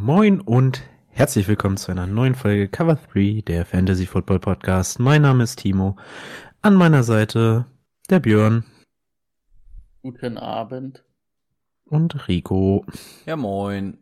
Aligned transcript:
Moin 0.00 0.40
und 0.40 0.80
herzlich 1.10 1.46
willkommen 1.46 1.76
zu 1.76 1.90
einer 1.92 2.06
neuen 2.06 2.34
Folge 2.34 2.68
Cover 2.68 2.98
3 3.12 3.42
der 3.46 3.66
Fantasy 3.66 4.06
Football 4.06 4.40
Podcast. 4.40 4.98
Mein 4.98 5.20
Name 5.20 5.44
ist 5.44 5.56
Timo. 5.56 5.96
An 6.62 6.74
meiner 6.74 7.02
Seite 7.02 7.66
der 8.08 8.20
Björn 8.20 8.64
Guten 10.00 10.38
Abend. 10.38 11.04
und 11.84 12.28
Rico. 12.28 12.86
Ja, 13.26 13.36
moin. 13.36 13.98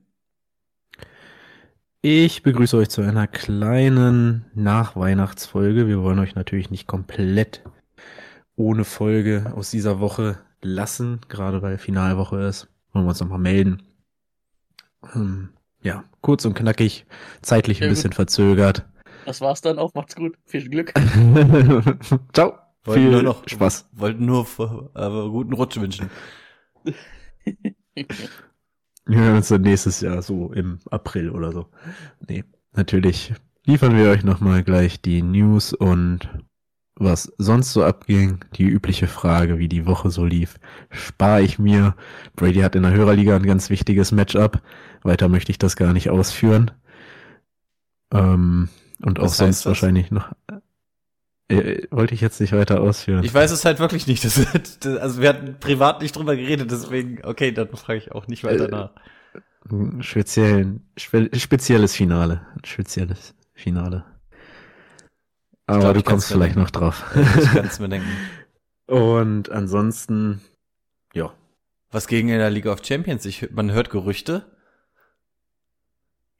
Ich 2.01 2.45
begrüße 2.45 2.77
euch 2.77 2.91
zu 2.91 3.03
einer 3.03 3.27
kleinen 3.27 4.45
Nachweihnachtsfolge. 4.55 5.89
Wir 5.89 6.01
wollen 6.01 6.21
euch 6.21 6.37
natürlich 6.37 6.71
nicht 6.71 6.87
komplett 6.87 7.65
ohne 8.55 8.85
Folge 8.85 9.53
aus 9.57 9.73
dieser 9.73 9.99
Woche 9.99 10.39
lassen, 10.63 11.23
gerade 11.29 11.61
weil 11.61 11.77
Finalwoche 11.77 12.39
ist. 12.43 12.69
Wollen 12.93 13.05
wir 13.05 13.11
uns 13.11 13.21
nochmal 13.21 13.41
melden. 13.41 13.83
Ähm, 15.13 15.49
ja, 15.83 16.05
kurz 16.21 16.45
und 16.45 16.55
knackig, 16.55 17.07
zeitlich 17.43 17.83
ein 17.83 17.91
bisschen 17.91 18.13
verzögert. 18.13 18.85
Das 19.27 19.41
war's 19.41 19.61
dann 19.61 19.79
auch. 19.79 19.95
Macht's 19.95 20.17
gut. 20.17 20.37
Viel 20.45 20.69
Glück. 20.69 20.93
Ciao. 22.33 22.59
Wollten 22.85 23.03
Viel 23.03 23.11
nur 23.11 23.23
noch 23.23 23.47
Spaß. 23.47 23.89
Wollten 23.93 24.25
nur 24.25 24.47
aber 24.95 25.31
guten 25.31 25.53
Rutsch 25.53 25.79
wünschen. 25.79 26.11
Wir 27.95 29.21
hören 29.21 29.37
uns 29.37 29.49
dann 29.49 29.63
nächstes 29.63 30.01
Jahr 30.01 30.23
so 30.23 30.53
im 30.53 30.79
April 30.91 31.31
oder 31.31 31.53
so. 31.53 31.67
Nee, 32.27 32.45
natürlich 32.73 33.35
liefern 33.65 33.97
wir 33.97 34.11
euch 34.11 34.25
nochmal 34.25 34.63
gleich 34.63 35.01
die 35.01 35.23
News 35.23 35.73
und 35.73 36.29
was 36.99 37.33
sonst 37.39 37.73
so 37.73 37.85
abging. 37.85 38.45
Die 38.57 38.65
übliche 38.65 39.07
Frage, 39.07 39.59
wie 39.59 39.69
die 39.69 39.87
Woche 39.87 40.11
so 40.11 40.25
lief, 40.25 40.59
spare 40.91 41.43
ich 41.43 41.59
mir. 41.59 41.95
Brady 42.37 42.61
hat 42.61 42.77
in 42.77 42.83
der 42.83 42.93
Hörerliga 42.93 43.37
ein 43.37 43.47
ganz 43.47 43.71
wichtiges 43.71 44.13
Matchup. 44.13 44.61
Weiter 45.03 45.29
möchte 45.29 45.53
ich 45.53 45.59
das 45.59 45.77
gar 45.77 45.93
nicht 45.93 46.11
ausführen. 46.11 46.71
Ähm, 48.13 48.69
und 49.03 49.21
auch 49.21 49.25
Was 49.25 49.39
heißt 49.41 49.63
sonst 49.63 49.65
das? 49.65 49.67
wahrscheinlich 49.67 50.11
noch. 50.11 50.33
Äh, 51.49 51.87
wollte 51.91 52.15
ich 52.15 52.21
jetzt 52.21 52.41
nicht 52.41 52.53
weiter 52.53 52.81
ausführen. 52.81 53.25
Ich 53.25 53.33
weiß 53.33 53.51
es 53.53 53.65
halt 53.65 53.79
wirklich 53.79 54.07
nicht. 54.07 54.25
Das, 54.25 54.35
das, 54.81 54.97
also 54.99 55.21
wir 55.23 55.31
hatten 55.31 55.59
privat 55.61 56.03
nicht 56.03 56.15
drüber 56.17 56.37
geredet, 56.37 56.71
deswegen, 56.71 57.25
okay, 57.25 57.53
dann 57.53 57.69
frage 57.77 57.99
ich 57.99 58.13
auch 58.13 58.27
nicht 58.27 58.45
weiter 58.45 58.67
Äh, 58.67 58.71
nach. 58.71 58.91
Speziellen, 60.01 60.89
spe 60.97 61.29
spezielles 61.37 61.95
Finale. 61.95 62.47
Spezielles 62.65 63.35
Finale. 63.55 64.05
Aber 65.69 65.81
glaub, 65.81 65.95
du 65.95 66.03
kommst 66.03 66.29
vielleicht 66.29 66.57
denken. 66.57 66.63
noch 66.63 66.71
drauf. 66.71 67.05
Ich 67.15 67.51
kann 67.53 67.67
es 67.67 67.79
mir 67.79 67.91
denken. 67.91 68.09
Und 68.87 69.51
ansonsten, 69.51 70.41
ja. 71.13 71.33
Was 71.91 72.07
gegen 72.07 72.31
in 72.31 72.39
der 72.39 72.51
League 72.51 72.67
of 72.67 72.85
Champions? 72.85 73.25
Ich, 73.27 73.51
man 73.51 73.71
hört 73.71 73.91
Gerüchte. 73.91 74.45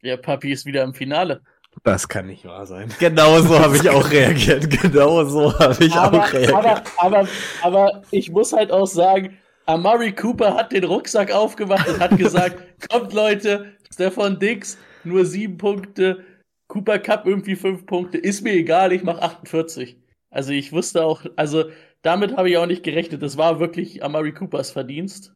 Der 0.03 0.17
Papi 0.17 0.51
ist 0.51 0.65
wieder 0.65 0.83
im 0.83 0.93
Finale. 0.93 1.41
Das 1.83 2.07
kann 2.07 2.25
nicht 2.25 2.45
wahr 2.45 2.65
sein. 2.65 2.91
Genau 2.99 3.39
so 3.41 3.59
habe 3.59 3.77
ich 3.77 3.87
auch 3.89 4.09
reagiert. 4.09 4.69
Genau 4.81 5.23
so 5.25 5.57
habe 5.59 5.83
ich 5.85 5.93
aber, 5.93 6.23
auch 6.23 6.33
reagiert. 6.33 6.53
aber, 6.53 6.83
aber, 6.97 7.27
aber 7.61 8.01
ich 8.09 8.31
muss 8.31 8.51
halt 8.51 8.71
auch 8.71 8.87
sagen, 8.87 9.37
Amari 9.67 10.11
Cooper 10.13 10.55
hat 10.55 10.71
den 10.71 10.85
Rucksack 10.85 11.31
aufgemacht 11.31 11.87
und 11.87 11.99
hat 11.99 12.17
gesagt, 12.17 12.57
kommt 12.89 13.13
Leute, 13.13 13.73
Stefan 13.93 14.39
Dix, 14.39 14.79
nur 15.03 15.25
sieben 15.25 15.57
Punkte, 15.57 16.25
Cooper 16.69 16.99
Cup 16.99 17.25
irgendwie 17.25 17.57
fünf 17.57 17.85
Punkte, 17.85 18.17
ist 18.17 18.41
mir 18.43 18.53
egal, 18.53 18.93
ich 18.93 19.03
mach 19.03 19.17
48. 19.19 19.97
Also 20.29 20.53
ich 20.53 20.71
wusste 20.71 21.03
auch, 21.03 21.25
also 21.35 21.65
damit 22.03 22.37
habe 22.37 22.49
ich 22.49 22.57
auch 22.57 22.65
nicht 22.67 22.83
gerechnet. 22.83 23.21
Das 23.21 23.35
war 23.35 23.59
wirklich 23.59 24.03
Amari 24.03 24.31
Coopers 24.31 24.71
Verdienst. 24.71 25.33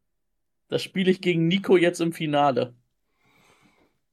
Das 0.70 0.82
spiele 0.82 1.12
ich 1.12 1.20
gegen 1.20 1.48
Nico 1.50 1.76
jetzt 1.76 2.00
im 2.00 2.14
Finale. 2.14 2.74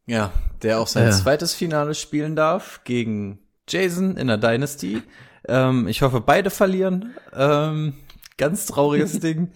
Ja, 0.07 0.33
der 0.63 0.81
auch 0.81 0.87
sein 0.89 1.05
Ja. 1.05 1.11
zweites 1.13 1.55
Finale 1.55 1.95
spielen 1.95 2.35
darf 2.35 2.81
gegen 2.85 3.39
Jason 3.69 4.17
in 4.17 4.27
der 4.27 4.39
Dynasty. 4.39 5.03
Ähm, 5.47 5.87
ich 5.89 6.03
hoffe, 6.03 6.21
beide 6.21 6.51
verlieren. 6.51 7.15
Ähm, 7.35 7.93
ganz 8.37 8.67
trauriges 8.67 9.21
Ding. 9.21 9.53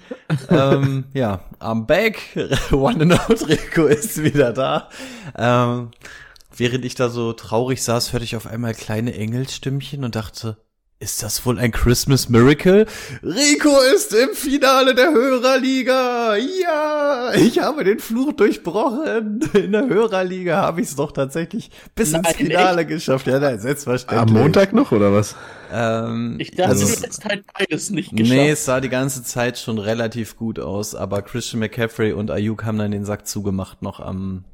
ähm, 0.50 1.04
ja, 1.14 1.40
I'm 1.60 1.86
back. 1.86 2.20
One 2.72 3.02
and 3.02 3.12
out 3.30 3.48
Rico 3.48 3.86
ist 3.86 4.22
wieder 4.22 4.52
da. 4.52 4.88
Während 6.56 6.84
ich 6.84 6.94
da 6.94 7.08
so 7.08 7.32
traurig 7.32 7.82
saß, 7.82 8.12
hörte 8.12 8.24
ich 8.24 8.36
auf 8.36 8.46
einmal 8.46 8.74
kleine 8.74 9.14
Engelsstimmchen 9.14 10.04
und 10.04 10.14
dachte, 10.14 10.56
ist 11.00 11.22
das 11.22 11.44
wohl 11.44 11.58
ein 11.58 11.72
Christmas 11.72 12.28
Miracle? 12.28 12.86
Rico 13.22 13.70
ist 13.94 14.14
im 14.14 14.30
Finale 14.34 14.94
der 14.94 15.12
Hörerliga. 15.12 16.36
Ja, 16.36 17.32
ich 17.34 17.58
habe 17.58 17.82
den 17.82 17.98
Fluch 17.98 18.32
durchbrochen. 18.32 19.40
In 19.54 19.72
der 19.72 19.88
Hörerliga 19.88 20.58
habe 20.62 20.80
ich 20.80 20.88
es 20.88 20.96
doch 20.96 21.10
tatsächlich 21.12 21.70
bis 21.96 22.12
Nein, 22.12 22.22
ins 22.24 22.36
Finale 22.36 22.86
geschafft. 22.86 23.26
Ja, 23.26 23.40
nein, 23.40 23.58
selbstverständlich. 23.58 24.20
Am 24.36 24.42
Montag 24.42 24.72
noch, 24.72 24.92
oder 24.92 25.12
was? 25.12 25.34
Ähm, 25.72 26.36
Ich 26.38 26.52
dachte, 26.52 26.70
also- 26.70 26.86
du 26.86 27.02
hättest 27.02 27.24
halt 27.24 27.44
beides 27.52 27.90
nicht 27.90 28.12
geschafft. 28.12 28.30
Nee, 28.30 28.50
es 28.50 28.64
sah 28.64 28.80
die 28.80 28.88
ganze 28.88 29.24
Zeit 29.24 29.58
schon 29.58 29.78
relativ 29.78 30.36
gut 30.36 30.60
aus, 30.60 30.94
aber 30.94 31.22
Christian 31.22 31.58
McCaffrey 31.60 32.12
und 32.12 32.30
Ayuk 32.30 32.64
haben 32.64 32.78
dann 32.78 32.92
den 32.92 33.04
Sack 33.04 33.26
zugemacht 33.26 33.82
noch 33.82 33.98
am, 34.00 34.44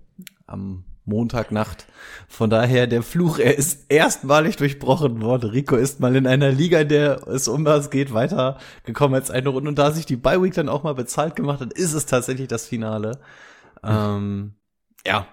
am 0.47 0.85
Montagnacht. 1.05 1.87
Von 2.29 2.51
daher, 2.51 2.87
der 2.87 3.03
Fluch, 3.03 3.39
er 3.39 3.57
ist 3.57 3.91
erstmalig 3.91 4.57
durchbrochen 4.57 5.21
worden. 5.23 5.51
Rico 5.51 5.77
ist 5.77 6.01
mal 6.01 6.15
in 6.17 6.27
einer 6.27 6.51
Liga, 6.51 6.81
in 6.81 6.89
der 6.89 7.27
es 7.29 7.49
um 7.49 7.65
was 7.65 7.91
geht, 7.91 8.13
weitergekommen 8.13 9.15
als 9.15 9.31
eine 9.31 9.49
Runde. 9.49 9.69
Und 9.69 9.79
da 9.79 9.91
sich 9.91 10.07
die 10.07 10.17
Bye 10.17 10.43
Week 10.43 10.55
dann 10.55 10.69
auch 10.69 10.83
mal 10.83 10.95
bezahlt 10.95 11.37
gemacht 11.37 11.61
hat, 11.61 11.73
ist 11.73 11.95
es 11.95 12.07
tatsächlich 12.07 12.49
das 12.49 12.67
Finale. 12.67 13.21
Ähm, 13.83 14.55
ja. 15.07 15.27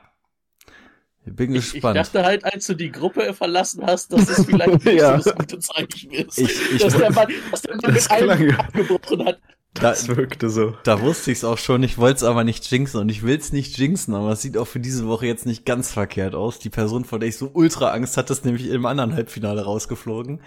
Ich 1.27 1.35
bin 1.35 1.53
Ich, 1.53 1.65
ich 1.67 1.71
gespannt. 1.73 1.97
dachte 1.97 2.23
halt, 2.23 2.45
als 2.45 2.65
du 2.67 2.73
die 2.73 2.91
Gruppe 2.91 3.33
verlassen 3.33 3.83
hast, 3.85 4.13
dass 4.13 4.29
es 4.29 4.45
vielleicht 4.45 4.85
nicht 4.85 4.85
Ja. 4.99 5.19
so 5.19 5.29
das 5.31 5.35
gute 5.37 5.59
Zeichen 5.59 6.11
ist. 6.11 6.37
Ich- 6.39 6.71
ich- 6.73 6.81
dass, 6.81 6.95
der 6.97 7.11
Mann, 7.11 7.27
dass 7.51 7.61
der 7.61 7.75
Mann 7.75 7.93
Das 7.95 8.09
mit 8.09 8.11
allem 8.11 8.47
klang- 8.47 8.59
abgebrochen 8.59 9.25
hat. 9.25 9.39
da, 9.73 9.81
Das 9.81 10.07
wirkte 10.07 10.49
so. 10.49 10.75
Da 10.83 11.01
wusste 11.01 11.31
ich 11.31 11.39
es 11.39 11.43
auch 11.43 11.57
schon, 11.57 11.83
ich 11.83 11.97
wollte 11.97 12.17
es 12.17 12.23
aber 12.23 12.43
nicht 12.43 12.69
jinxen 12.71 12.99
und 13.01 13.09
ich 13.09 13.23
will 13.23 13.37
es 13.37 13.51
nicht 13.51 13.77
jinxen, 13.77 14.15
aber 14.15 14.31
es 14.31 14.41
sieht 14.41 14.57
auch 14.57 14.67
für 14.67 14.79
diese 14.79 15.07
Woche 15.07 15.25
jetzt 15.27 15.45
nicht 15.45 15.65
ganz 15.65 15.91
verkehrt 15.91 16.33
aus. 16.33 16.59
Die 16.59 16.69
Person, 16.69 17.03
vor 17.05 17.19
der 17.19 17.29
ich 17.29 17.37
so 17.37 17.51
ultra 17.53 17.91
Angst 17.91 18.17
hatte, 18.17 18.33
ist 18.33 18.45
nämlich 18.45 18.67
im 18.69 18.85
anderen 18.85 19.13
Halbfinale 19.13 19.63
rausgeflogen. 19.63 20.41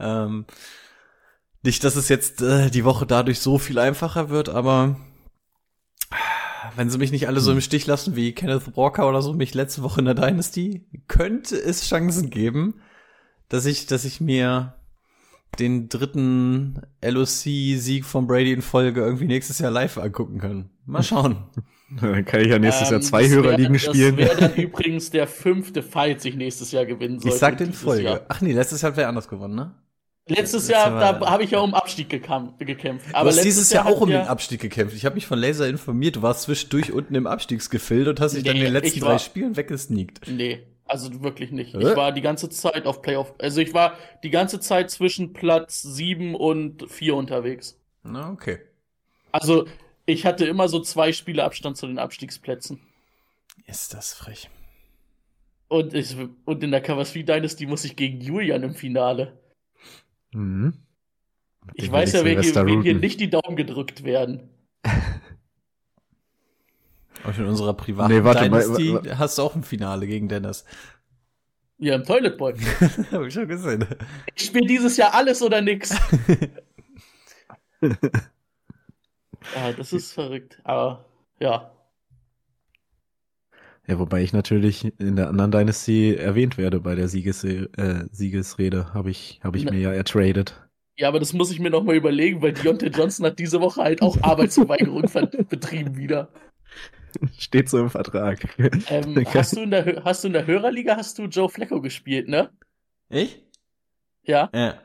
Ähm, 0.00 0.46
nicht, 1.62 1.84
dass 1.84 1.94
es 1.94 2.08
jetzt 2.08 2.42
äh, 2.42 2.70
die 2.70 2.84
Woche 2.84 3.06
dadurch 3.06 3.38
so 3.38 3.58
viel 3.58 3.78
einfacher 3.78 4.30
wird, 4.30 4.48
aber 4.48 4.96
wenn 6.76 6.90
sie 6.90 6.98
mich 6.98 7.12
nicht 7.12 7.26
alle 7.28 7.40
so 7.40 7.52
im 7.52 7.60
Stich 7.60 7.86
lassen 7.86 8.16
wie 8.16 8.32
Kenneth 8.32 8.76
Walker 8.76 9.08
oder 9.08 9.22
so 9.22 9.32
mich 9.32 9.54
letzte 9.54 9.82
Woche 9.82 10.00
in 10.00 10.04
der 10.06 10.14
Dynasty, 10.14 10.86
könnte 11.08 11.56
es 11.56 11.86
Chancen 11.88 12.30
geben, 12.30 12.80
dass 13.48 13.66
ich, 13.66 13.86
dass 13.86 14.04
ich 14.04 14.20
mir 14.20 14.74
den 15.58 15.88
dritten 15.88 16.80
LOC-Sieg 17.04 18.04
von 18.04 18.26
Brady 18.26 18.52
in 18.52 18.62
Folge 18.62 19.00
irgendwie 19.00 19.26
nächstes 19.26 19.58
Jahr 19.58 19.70
live 19.70 19.98
angucken 19.98 20.38
kann. 20.38 20.70
Mal 20.86 21.02
schauen. 21.02 21.44
Dann 22.00 22.24
kann 22.24 22.40
ich 22.40 22.46
ja 22.48 22.58
nächstes 22.58 22.88
Jahr 22.88 23.00
Ähm, 23.00 23.02
zwei 23.02 23.22
das 23.24 23.32
wär- 23.32 23.42
Hörerligen 23.42 23.78
spielen. 23.78 24.16
Das 24.16 24.26
wäre 24.28 24.40
dann 24.40 24.54
übrigens 24.56 25.10
der 25.10 25.26
fünfte 25.26 25.82
Fight 25.82 26.22
sich 26.22 26.36
nächstes 26.36 26.72
Jahr 26.72 26.86
gewinnen 26.86 27.18
sollte. 27.20 27.34
ich 27.34 27.38
sag 27.40 27.58
den 27.58 27.74
Folge. 27.74 28.04
Jahr. 28.04 28.20
Ach 28.30 28.40
nee, 28.40 28.52
letztes 28.54 28.80
Jahr 28.80 28.92
hat 28.92 28.96
wer 28.96 29.08
anders 29.10 29.28
gewonnen, 29.28 29.54
ne? 29.56 29.74
Letztes 30.26 30.52
Letztes 30.52 30.68
Jahr, 30.68 31.00
Jahr 31.00 31.18
da 31.18 31.30
habe 31.30 31.42
ich 31.42 31.50
ja 31.50 31.58
um 31.58 31.74
Abstieg 31.74 32.08
gekämpft. 32.08 32.54
Du 32.60 33.14
Aber 33.14 33.28
hast 33.28 33.36
letztes 33.36 33.42
dieses 33.42 33.72
Jahr 33.72 33.86
auch 33.86 33.96
hat 33.96 34.02
um 34.02 34.08
den 34.08 34.20
Abstieg 34.20 34.60
gekämpft. 34.60 34.94
Ich 34.94 35.04
habe 35.04 35.16
mich 35.16 35.26
von 35.26 35.36
Laser 35.36 35.68
informiert. 35.68 36.14
Du 36.16 36.22
warst 36.22 36.42
zwischendurch 36.42 36.92
unten 36.92 37.16
im 37.16 37.26
Abstiegsgefilde 37.26 38.10
und 38.10 38.20
hast 38.20 38.36
dich 38.36 38.44
dann 38.44 38.54
in 38.54 38.62
Nee, 38.62 38.66
den 38.66 38.72
letzten 38.72 39.00
drei 39.00 39.18
Spielen 39.18 39.56
weggesneakt. 39.56 40.28
Nee, 40.28 40.62
also 40.84 41.22
wirklich 41.22 41.50
nicht. 41.50 41.74
Hä? 41.74 41.78
Ich 41.78 41.96
war 41.96 42.12
die 42.12 42.20
ganze 42.20 42.48
Zeit 42.50 42.86
auf 42.86 43.02
Playoff. 43.02 43.34
Also 43.38 43.60
ich 43.60 43.74
war 43.74 43.98
die 44.22 44.30
ganze 44.30 44.60
Zeit 44.60 44.92
zwischen 44.92 45.32
Platz 45.32 45.82
7 45.82 46.36
und 46.36 46.88
4 46.88 47.16
unterwegs. 47.16 47.80
Na, 48.04 48.30
okay. 48.30 48.60
Also 49.32 49.66
ich 50.06 50.24
hatte 50.24 50.46
immer 50.46 50.68
so 50.68 50.78
zwei 50.80 51.12
Spiele 51.12 51.42
Abstand 51.42 51.76
zu 51.76 51.88
den 51.88 51.98
Abstiegsplätzen. 51.98 52.78
Ist 53.66 53.92
das 53.92 54.14
frech. 54.14 54.50
Und, 55.66 55.94
ich, 55.94 56.14
und 56.44 56.62
in 56.62 56.70
der 56.70 56.80
Cover 56.80 57.04
3 57.04 57.22
Dynasty 57.22 57.66
muss 57.66 57.84
ich 57.84 57.96
gegen 57.96 58.20
Julian 58.20 58.62
im 58.62 58.74
Finale. 58.74 59.41
Mhm. 60.32 60.74
Ich 61.74 61.90
weiß 61.92 62.12
ja, 62.12 62.20
Silvester 62.20 62.66
wem 62.66 62.82
hier 62.82 62.94
nicht 62.94 63.20
die 63.20 63.30
Daumen 63.30 63.56
gedrückt 63.56 64.04
werden. 64.04 64.50
Auch 67.24 67.38
in 67.38 67.44
unserer 67.46 67.74
privaten 67.74 68.12
Nee, 68.12 68.24
warte 68.24 68.50
mal, 68.50 68.62
Dynasty 68.62 68.94
wa- 68.94 69.18
hast 69.18 69.38
du 69.38 69.42
auch 69.42 69.54
ein 69.54 69.62
Finale 69.62 70.08
gegen 70.08 70.28
Dennis. 70.28 70.64
Ja, 71.78 71.94
im 71.94 72.02
Toilet 72.04 72.36
Boy. 72.36 72.54
Hab 73.12 73.22
ich 73.22 73.32
schon 73.34 73.46
gesehen. 73.46 73.86
Ich 74.34 74.46
spiele 74.46 74.66
dieses 74.66 74.96
Jahr 74.96 75.14
alles 75.14 75.40
oder 75.42 75.60
nix. 75.60 75.94
ja, 77.80 77.90
das 79.76 79.92
ist 79.92 80.12
verrückt. 80.12 80.58
Aber 80.64 81.04
ja. 81.38 81.70
Ja, 83.86 83.98
wobei 83.98 84.22
ich 84.22 84.32
natürlich 84.32 84.84
in 85.00 85.16
der 85.16 85.28
anderen 85.28 85.50
Dynasty 85.50 86.14
erwähnt 86.14 86.56
werde 86.56 86.80
bei 86.80 86.94
der 86.94 87.08
Sieges 87.08 87.42
äh, 87.44 87.66
Siegesrede, 88.12 88.94
habe 88.94 89.10
ich, 89.10 89.40
hab 89.42 89.56
ich 89.56 89.64
Ne. 89.64 89.72
mir 89.72 89.80
ja 89.80 89.92
ertradet. 89.92 90.68
Ja, 90.96 91.08
aber 91.08 91.18
das 91.18 91.32
muss 91.32 91.50
ich 91.50 91.58
mir 91.58 91.70
noch 91.70 91.82
mal 91.82 91.96
überlegen, 91.96 92.42
weil 92.42 92.52
Deontay 92.52 92.88
Johnson 92.88 93.26
hat 93.26 93.38
diese 93.38 93.60
Woche 93.60 93.82
halt 93.82 94.02
auch 94.02 94.22
Arbeitsverweigerung 94.22 95.08
ver- 95.08 95.26
betrieben 95.48 95.96
wieder. 95.96 96.28
Steht 97.38 97.68
so 97.68 97.78
im 97.80 97.90
Vertrag. 97.90 98.46
Ähm, 98.88 99.24
hast, 99.34 99.56
du 99.56 99.62
in 99.62 99.70
der, 99.70 100.02
hast 100.04 100.22
du 100.22 100.28
in 100.28 100.32
der 100.34 100.46
Hörerliga 100.46 100.96
hast 100.96 101.18
du 101.18 101.24
Joe 101.24 101.48
Flacco 101.48 101.80
gespielt, 101.80 102.28
ne? 102.28 102.50
Ich? 103.10 103.42
Ja. 104.22 104.48
Ja. 104.54 104.80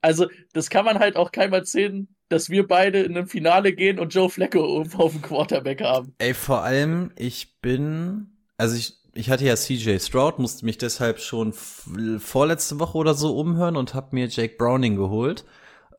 Also, 0.00 0.28
das 0.52 0.70
kann 0.70 0.84
man 0.84 0.98
halt 1.00 1.16
auch 1.16 1.32
keinem 1.32 1.52
erzählen, 1.54 2.06
dass 2.28 2.50
wir 2.50 2.66
beide 2.66 3.00
in 3.00 3.16
einem 3.16 3.28
Finale 3.28 3.72
gehen 3.72 3.98
und 3.98 4.14
Joe 4.14 4.28
Flacco 4.28 4.84
auf 4.94 5.12
dem 5.12 5.22
Quarterback 5.22 5.82
haben. 5.82 6.14
Ey, 6.18 6.34
vor 6.34 6.62
allem, 6.62 7.10
ich 7.16 7.60
bin, 7.60 8.32
also 8.56 8.76
ich, 8.76 8.94
ich 9.14 9.30
hatte 9.30 9.44
ja 9.44 9.56
CJ 9.56 9.98
Stroud, 9.98 10.38
musste 10.38 10.64
mich 10.64 10.78
deshalb 10.78 11.20
schon 11.20 11.52
vorletzte 11.52 12.78
Woche 12.78 12.98
oder 12.98 13.14
so 13.14 13.36
umhören 13.36 13.76
und 13.76 13.94
hab 13.94 14.12
mir 14.12 14.26
Jake 14.26 14.56
Browning 14.58 14.96
geholt. 14.96 15.44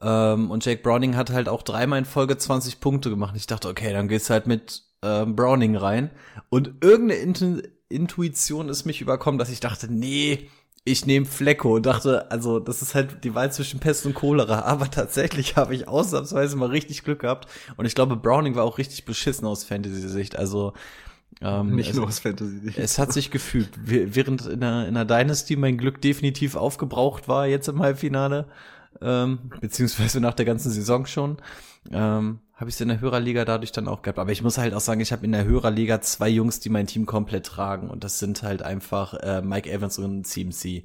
Ähm, 0.02 0.50
und 0.52 0.66
Jake 0.66 0.81
Browning 0.81 1.16
hat 1.16 1.31
halt 1.31 1.50
auch 1.50 1.64
dreimal 1.64 2.00
in 2.00 2.06
Folge 2.06 2.38
20 2.38 2.80
Punkte 2.80 3.10
gemacht. 3.10 3.36
Ich 3.36 3.48
dachte, 3.48 3.68
okay, 3.68 3.92
dann 3.92 4.08
geht's 4.08 4.30
halt 4.30 4.48
mit 4.48 4.84
ähm, 5.04 5.36
Browning 5.36 5.76
rein. 5.76 6.12
Und 6.50 6.76
irgendeine 6.81 7.22
Intu 7.22 7.62
Intuition 7.92 8.70
ist 8.70 8.86
mich 8.86 9.02
überkommen, 9.02 9.40
dass 9.40 9.50
ich 9.50 9.62
dachte, 9.62 9.92
nee, 9.92 10.48
ich 10.86 11.06
nehme 11.06 11.26
Flecko 11.26 11.76
und 11.76 11.86
dachte, 11.86 12.31
also 12.31 12.60
das 12.60 12.81
ist 12.81 12.96
halt 12.96 13.24
die 13.24 13.36
Wahl 13.36 13.52
zwischen 13.52 13.80
Pest 13.80 14.06
und 14.06 14.16
Cholera. 14.16 14.62
Aber 14.66 14.90
tatsächlich 14.90 15.56
habe 15.56 15.76
ich 15.76 15.88
ausnahmsweise 15.88 16.56
mal 16.56 16.70
richtig 16.70 17.04
Glück 17.04 17.20
gehabt. 17.20 17.48
Und 17.78 17.86
ich 17.86 17.96
glaube, 17.96 18.16
Browning 18.16 18.56
war 18.56 18.64
auch 18.64 18.78
richtig 18.78 19.06
beschissen 19.06 19.46
aus 19.46 19.64
Fantasy-Sicht. 19.64 20.36
Also 20.38 20.74
ähm, 21.42 21.76
Nicht 21.76 21.92
es, 21.92 21.96
nur 21.96 22.08
aus 22.08 22.20
Fantasy. 22.20 22.74
es 22.76 22.98
hat 22.98 23.14
sich 23.14 23.30
gefühlt, 23.31 23.70
Wäh- 23.86 24.08
während 24.16 24.46
in 24.48 24.62
der, 24.62 24.88
in 24.88 24.96
der 24.96 25.06
Dynasty 25.06 25.56
mein 25.56 25.78
Glück 25.78 26.02
definitiv 26.02 26.56
aufgebraucht 26.56 27.28
war, 27.28 27.46
jetzt 27.46 27.68
im 27.70 27.80
Halbfinale, 27.81 28.46
ähm, 29.01 29.51
beziehungsweise 29.62 30.19
nach 30.19 30.34
der 30.34 30.46
ganzen 30.46 30.72
Saison 30.72 31.06
schon, 31.06 31.38
ähm, 31.92 32.40
habe 32.54 32.69
ich 32.69 32.75
es 32.75 32.81
in 32.81 32.90
der 32.90 33.00
Hörerliga 33.00 33.46
dadurch 33.46 33.72
dann 33.72 33.88
auch 33.88 34.01
gehabt. 34.01 34.19
Aber 34.19 34.31
ich 34.31 34.44
muss 34.44 34.57
halt 34.57 34.74
auch 34.74 34.81
sagen, 34.81 35.00
ich 35.00 35.12
habe 35.12 35.25
in 35.25 35.31
der 35.31 35.46
Hörerliga 35.46 36.01
zwei 36.01 36.28
Jungs, 36.30 36.60
die 36.60 36.69
mein 36.69 36.88
Team 36.88 37.06
komplett 37.06 37.46
tragen. 37.46 37.90
Und 37.90 38.04
das 38.04 38.19
sind 38.19 38.44
halt 38.44 38.62
einfach 38.62 39.13
äh, 39.13 39.42
Mike 39.42 39.72
Evans 39.72 39.98
und 39.98 40.25
CMC. 40.25 40.84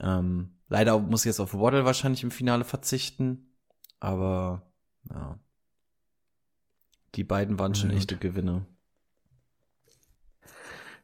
Ähm, 0.00 0.50
leider 0.68 0.98
muss 0.98 1.22
ich 1.22 1.26
jetzt 1.26 1.40
auf 1.40 1.54
Waddle 1.54 1.84
wahrscheinlich 1.84 2.22
im 2.22 2.30
Finale 2.30 2.64
verzichten. 2.64 3.52
Aber 3.98 4.62
ja. 5.10 5.38
Die 7.14 7.24
beiden 7.24 7.58
waren 7.58 7.74
schon 7.74 7.90
gut. 7.90 7.98
echte 7.98 8.16
Gewinne. 8.16 8.64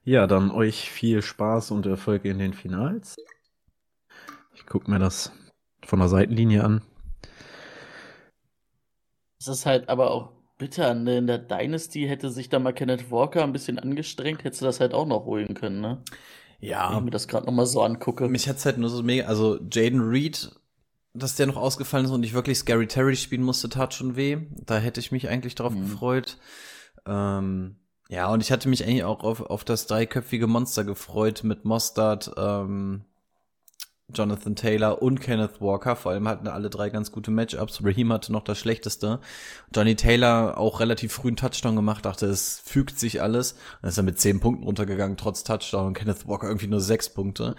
Ja, 0.05 0.26
dann 0.26 0.50
euch 0.50 0.91
viel 0.91 1.20
Spaß 1.20 1.70
und 1.70 1.84
Erfolg 1.84 2.25
in 2.25 2.38
den 2.38 2.55
Finals. 2.55 3.17
Ich 4.55 4.64
guck 4.64 4.88
mir 4.88 4.99
das 4.99 5.32
von 5.88 5.99
der 6.00 6.08
Seitenlinie 6.08 6.62
an. 6.64 6.82
Das 9.40 9.49
ist 9.49 9.67
halt 9.67 9.88
aber 9.88 10.11
auch 10.12 10.32
bitter, 10.58 10.94
ne? 10.94 11.19
In 11.19 11.26
der 11.26 11.38
Dynasty 11.38 12.06
hätte 12.06 12.31
sich 12.31 12.49
da 12.49 12.58
mal 12.61 12.73
Kenneth 12.73 13.11
Walker 13.11 13.43
ein 13.43 13.52
bisschen 13.52 13.79
angestrengt, 13.79 14.44
hättest 14.44 14.61
du 14.62 14.67
das 14.67 14.79
halt 14.81 14.94
auch 14.94 15.06
noch 15.06 15.25
holen 15.25 15.55
können, 15.55 15.81
ne? 15.81 16.05
Wenn 16.87 16.99
Ja, 16.99 17.00
ich 17.00 17.05
mir 17.05 17.11
das 17.12 17.29
gerade 17.29 17.46
nochmal 17.46 17.67
so 17.67 17.82
angucke. 17.82 18.29
Mich 18.29 18.49
hat's 18.49 18.64
halt 18.67 18.79
nur 18.79 18.90
so 18.90 19.02
mega, 19.02 19.26
also 19.26 19.58
Jaden 19.73 20.00
Reed, 20.00 20.50
dass 21.14 21.37
der 21.37 21.46
noch 21.46 21.56
ausgefallen 21.56 22.06
ist 22.06 22.12
und 22.12 22.25
ich 22.25 22.34
wirklich 22.34 22.58
Scary 22.58 22.87
Terry 22.87 23.17
spielen 23.17 23.43
musste, 23.43 23.69
tat 23.69 23.94
schon 23.94 24.17
weh. 24.17 24.38
Da 24.67 24.79
hätte 24.79 25.00
ich 25.00 25.12
mich 25.12 25.29
eigentlich 25.29 25.55
drauf 25.55 25.75
Mhm. 25.75 25.79
gefreut. 25.79 26.38
Ähm, 27.06 27.76
ja, 28.11 28.31
und 28.32 28.43
ich 28.43 28.52
hatte 28.52 28.69
mich 28.69 28.84
eigentlich 28.84 29.05
auch 29.05 29.25
auf, 29.25 29.43
auf 29.43 29.64
das 29.64 29.87
dreiköpfige 29.87 30.46
Monster 30.46 30.84
gefreut 30.84 31.44
mit 31.44 31.64
Mostard, 31.64 32.32
ähm, 32.37 33.05
Jonathan 34.14 34.56
Taylor 34.56 35.02
und 35.02 35.20
Kenneth 35.20 35.60
Walker. 35.60 35.94
Vor 35.94 36.12
allem 36.12 36.26
hatten 36.28 36.49
alle 36.49 36.70
drei 36.70 36.88
ganz 36.88 37.12
gute 37.12 37.31
Matchups. 37.31 37.84
Raheem 37.84 38.12
hatte 38.12 38.32
noch 38.32 38.43
das 38.43 38.58
schlechteste. 38.58 39.20
Johnny 39.75 39.96
Taylor 39.96 40.56
auch 40.56 40.81
relativ 40.81 41.12
früh 41.12 41.28
einen 41.28 41.37
Touchdown 41.37 41.76
gemacht, 41.76 42.05
dachte, 42.05 42.26
es 42.26 42.60
fügt 42.64 42.99
sich 42.99 43.20
alles. 43.20 43.56
Dann 43.82 43.90
ist 43.90 43.99
er 43.99 44.05
mit 44.05 44.19
zehn 44.19 44.40
Punkten 44.40 44.64
runtergegangen, 44.64 45.16
trotz 45.16 45.44
Touchdown 45.44 45.88
und 45.88 45.94
Kenneth 45.94 46.26
Walker 46.26 46.49
irgendwie 46.49 46.69
nur 46.69 46.81
sechs 46.81 47.10
Punkte. 47.10 47.55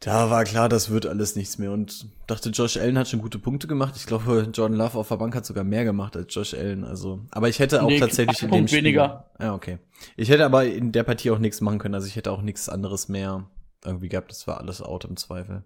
Da 0.00 0.28
war 0.30 0.44
klar, 0.44 0.68
das 0.68 0.90
wird 0.90 1.06
alles 1.06 1.36
nichts 1.36 1.56
mehr 1.56 1.72
und 1.72 2.06
dachte, 2.26 2.50
Josh 2.50 2.76
Allen 2.76 2.98
hat 2.98 3.08
schon 3.08 3.22
gute 3.22 3.38
Punkte 3.38 3.66
gemacht. 3.66 3.94
Ich 3.96 4.04
glaube, 4.04 4.46
Jordan 4.52 4.76
Love 4.76 4.98
auf 4.98 5.08
der 5.08 5.16
Bank 5.16 5.34
hat 5.34 5.46
sogar 5.46 5.64
mehr 5.64 5.84
gemacht 5.84 6.16
als 6.16 6.34
Josh 6.34 6.52
Allen. 6.52 6.84
Also, 6.84 7.20
aber 7.30 7.48
ich 7.48 7.60
hätte 7.60 7.82
auch 7.82 7.88
Nee, 7.88 7.98
tatsächlich 7.98 8.42
in 8.42 8.48
dem 8.48 8.50
Punkt 8.50 8.70
Spiel, 8.70 8.80
weniger. 8.80 9.30
Ja, 9.40 9.54
okay. 9.54 9.78
Ich 10.16 10.28
hätte 10.28 10.44
aber 10.44 10.66
in 10.66 10.92
der 10.92 11.02
Partie 11.02 11.30
auch 11.30 11.38
nichts 11.38 11.62
machen 11.62 11.78
können. 11.78 11.94
Also 11.94 12.08
ich 12.08 12.16
hätte 12.16 12.30
auch 12.30 12.42
nichts 12.42 12.68
anderes 12.68 13.08
mehr 13.08 13.48
irgendwie 13.84 14.08
gehabt. 14.08 14.30
Das 14.30 14.46
war 14.46 14.58
alles 14.58 14.82
out 14.82 15.04
im 15.04 15.16
Zweifel. 15.16 15.64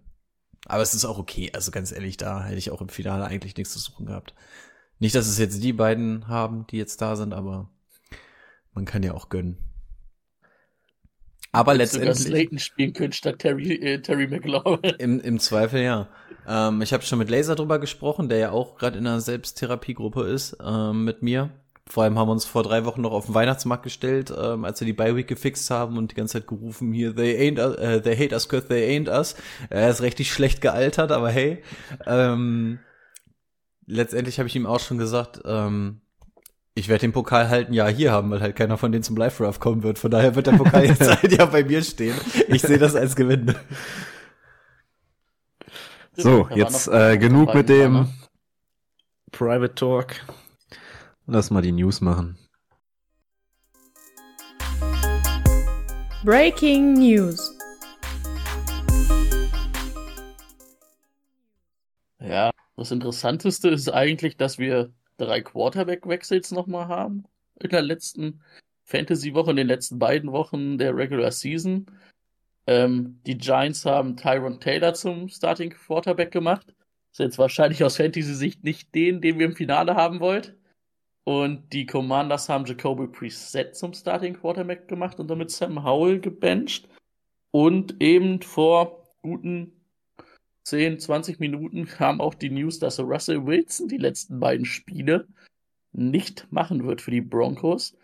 Aber 0.67 0.83
es 0.83 0.95
ist 0.95 1.05
auch 1.05 1.19
okay. 1.19 1.51
Also 1.55 1.71
ganz 1.71 1.93
ehrlich, 1.93 2.17
da 2.17 2.45
hätte 2.45 2.59
ich 2.59 2.71
auch 2.71 2.81
im 2.81 2.89
Finale 2.89 3.25
eigentlich 3.25 3.57
nichts 3.57 3.73
zu 3.73 3.79
suchen 3.79 4.07
gehabt. 4.07 4.35
Nicht, 4.99 5.15
dass 5.15 5.27
es 5.27 5.39
jetzt 5.39 5.63
die 5.63 5.73
beiden 5.73 6.29
haben, 6.29 6.67
die 6.67 6.77
jetzt 6.77 7.01
da 7.01 7.17
sind, 7.17 7.33
aber 7.33 7.71
man 8.73 8.85
kann 8.85 9.03
ja 9.03 9.15
auch 9.15 9.31
gönnen. 9.31 9.59
Aber 11.53 11.73
Hättest 11.73 11.95
letztendlich. 11.95 12.27
Slayton 12.27 12.59
spielen 12.59 12.93
können 12.93 13.13
statt 13.13 13.41
Terry, 13.41 13.75
äh, 13.75 14.01
Terry 14.01 14.29
McLaurin. 14.29 14.95
Im, 14.99 15.21
Im 15.21 15.41
Zweifel 15.41 15.83
ja. 15.83 16.09
Ähm, 16.47 16.81
ich 16.83 16.93
habe 16.93 17.03
schon 17.03 17.19
mit 17.19 17.31
Laser 17.31 17.57
drüber 17.57 17.79
gesprochen, 17.79 18.29
der 18.29 18.39
ja 18.39 18.51
auch 18.51 18.77
gerade 18.77 18.99
in 18.99 19.07
einer 19.07 19.21
Selbsttherapiegruppe 19.21 20.23
ist 20.25 20.57
ähm, 20.65 21.05
mit 21.05 21.23
mir. 21.23 21.51
Vor 21.89 22.05
allem 22.05 22.19
haben 22.19 22.29
wir 22.29 22.33
uns 22.33 22.45
vor 22.45 22.63
drei 22.63 22.85
Wochen 22.85 23.01
noch 23.01 23.11
auf 23.13 23.27
den 23.27 23.35
Weihnachtsmarkt 23.35 23.83
gestellt, 23.83 24.33
ähm, 24.37 24.65
als 24.65 24.81
wir 24.81 24.87
die 24.87 24.93
Bye 24.93 25.17
Week 25.17 25.27
gefixt 25.27 25.71
haben 25.71 25.99
und 25.99 26.13
die 26.13 26.15
ganze 26.15 26.35
Zeit 26.35 26.47
gerufen 26.47 26.93
hier, 26.93 27.15
they 27.17 27.37
ain't, 27.37 27.59
us, 27.59 27.77
äh, 27.77 28.01
they 28.01 28.17
hate 28.17 28.33
us 28.35 28.49
'cause 28.49 28.69
they 28.69 28.97
ain't 28.97 29.09
us. 29.09 29.35
Er 29.71 29.91
ist 29.91 30.01
richtig 30.01 30.33
schlecht 30.33 30.61
gealtert, 30.61 31.11
aber 31.11 31.31
hey. 31.31 31.63
Ähm, 32.07 32.79
letztendlich 33.87 34.39
habe 34.39 34.49
ich 34.49 34.55
ihm 34.55 34.67
auch 34.67 34.79
schon 34.81 34.99
gesagt, 34.99 35.41
ähm, 35.45 36.01
ich 36.75 36.89
werde 36.89 37.01
den 37.01 37.13
Pokal 37.13 37.49
halt 37.49 37.69
ein 37.69 37.75
Jahr 37.75 37.91
hier 37.91 38.13
haben, 38.13 38.31
weil 38.31 38.41
halt 38.41 38.55
keiner 38.55 38.79
von 38.79 38.93
denen 38.93 39.03
zum 39.03 39.17
Live 39.17 39.39
Draft 39.39 39.61
kommen 39.61 39.83
wird. 39.83 39.99
Von 39.99 40.13
daher 40.13 40.37
wird 40.37 40.47
der 40.47 40.53
Pokal 40.53 40.87
jetzt 40.87 41.03
ein 41.25 41.31
Jahr 41.31 41.49
bei 41.49 41.65
mir 41.65 41.83
stehen. 41.83 42.15
Ich 42.49 42.63
sehe 42.63 42.79
das 42.79 42.95
als 42.95 43.17
Gewinn. 43.17 43.55
So, 46.17 46.49
jetzt 46.55 46.89
äh, 46.89 47.19
genug 47.19 47.55
mit 47.55 47.69
dem? 47.69 48.09
Private 49.33 49.75
Talk. 49.75 50.15
Lass 51.33 51.49
mal 51.53 51.63
die 51.63 51.71
News 51.71 52.01
machen. 52.01 52.37
Breaking 56.25 56.95
News. 56.95 57.57
Ja, 62.19 62.51
das 62.77 62.91
Interessanteste 62.91 63.69
ist 63.69 63.89
eigentlich, 63.91 64.39
dass 64.39 64.59
wir 64.59 64.93
drei 65.19 65.41
Quarterback-Wechsels 65.41 66.51
nochmal 66.51 66.89
haben. 66.89 67.23
In 67.61 67.71
der 67.71 67.83
letzten 67.83 68.41
Fantasy-Woche, 68.83 69.53
in 69.53 69.57
den 69.57 69.69
letzten 69.69 70.01
beiden 70.01 70.33
Wochen 70.33 70.79
der 70.79 70.97
Regular 70.97 71.31
Season. 71.31 71.87
Ähm, 72.67 73.21
die 73.25 73.39
Giants 73.39 73.87
haben 73.87 74.17
Tyron 74.17 74.59
Taylor 74.59 74.95
zum 74.95 75.29
Starting 75.29 75.71
Quarterback 75.71 76.33
gemacht. 76.33 76.75
Ist 77.13 77.21
jetzt 77.21 77.39
wahrscheinlich 77.39 77.85
aus 77.85 77.99
Fantasy-Sicht 77.99 78.65
nicht 78.65 78.93
den, 78.97 79.21
den 79.21 79.39
wir 79.39 79.47
im 79.47 79.55
Finale 79.55 79.95
haben 79.95 80.19
wollt. 80.19 80.57
Und 81.25 81.73
die 81.73 81.87
Commanders 81.87 82.49
haben 82.49 82.65
Jacoby 82.65 83.07
Preset 83.07 83.77
zum 83.77 83.93
Starting 83.93 84.35
Quarterback 84.35 84.89
gemacht 84.89 85.21
und 85.21 85.29
damit 85.29 85.51
Sam 85.51 85.85
Howell 85.85 86.21
gebencht. 86.21 86.89
Und 87.51 88.01
eben 88.01 88.41
vor 88.43 89.07
guten 89.23 89.73
10, 90.65 91.01
20 91.01 91.41
Minuten 91.41 91.87
kam 91.87 92.21
auch 92.21 92.35
die 92.35 92.51
News, 92.51 92.79
dass 92.79 93.01
Russell 93.01 93.47
Wilson 93.47 93.89
die 93.89 93.97
letzten 93.97 94.41
beiden 94.41 94.65
Spiele 94.65 95.27
nicht 95.93 96.47
machen 96.51 96.87
wird 96.87 97.01
für 97.01 97.11
die 97.11 97.21
Broncos. 97.21 97.97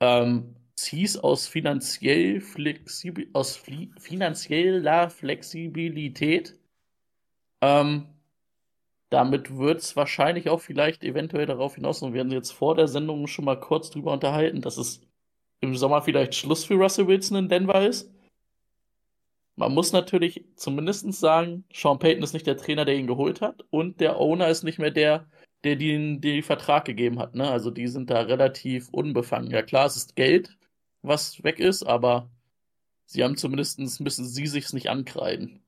Ähm, 0.00 0.56
es 0.76 0.86
hieß 0.86 1.18
aus 1.18 1.46
finanziell 1.46 2.40
flexibel, 2.40 3.28
aus 3.32 3.62
finanzieller 3.98 5.10
Flexibilität. 5.10 6.58
Ähm, 7.60 8.06
damit 9.10 9.56
wird 9.56 9.80
es 9.80 9.96
wahrscheinlich 9.96 10.48
auch 10.48 10.60
vielleicht 10.60 11.04
eventuell 11.04 11.46
darauf 11.46 11.76
hinaus, 11.76 12.02
und 12.02 12.12
wir 12.12 12.20
haben 12.20 12.30
jetzt 12.32 12.52
vor 12.52 12.74
der 12.74 12.88
Sendung 12.88 13.26
schon 13.26 13.44
mal 13.44 13.58
kurz 13.60 13.90
drüber 13.90 14.12
unterhalten, 14.12 14.60
dass 14.62 14.76
es 14.76 15.00
im 15.60 15.76
Sommer 15.76 16.02
vielleicht 16.02 16.34
Schluss 16.34 16.64
für 16.64 16.74
Russell 16.74 17.06
Wilson 17.06 17.36
in 17.38 17.48
Denver 17.48 17.86
ist. 17.86 18.10
Man 19.56 19.72
muss 19.72 19.92
natürlich 19.92 20.44
zumindest 20.56 21.10
sagen, 21.14 21.64
Sean 21.72 21.98
Payton 21.98 22.22
ist 22.22 22.34
nicht 22.34 22.46
der 22.46 22.58
Trainer, 22.58 22.84
der 22.84 22.96
ihn 22.96 23.06
geholt 23.06 23.40
hat, 23.40 23.64
und 23.70 24.00
der 24.00 24.18
Owner 24.18 24.48
ist 24.48 24.64
nicht 24.64 24.78
mehr 24.78 24.90
der, 24.90 25.26
der 25.64 25.76
den 25.76 26.20
den 26.20 26.42
Vertrag 26.42 26.84
gegeben 26.84 27.18
hat. 27.18 27.34
Ne? 27.34 27.50
Also 27.50 27.70
die 27.70 27.88
sind 27.88 28.10
da 28.10 28.20
relativ 28.22 28.88
unbefangen. 28.90 29.50
Ja 29.50 29.62
klar, 29.62 29.86
es 29.86 29.96
ist 29.96 30.16
Geld, 30.16 30.56
was 31.02 31.42
weg 31.42 31.58
ist, 31.60 31.84
aber 31.84 32.30
sie 33.06 33.24
haben 33.24 33.36
zumindest 33.36 33.78
müssen 34.00 34.26
sie 34.26 34.46
sich's 34.46 34.72
nicht 34.74 34.90
ankreiden. 34.90 35.62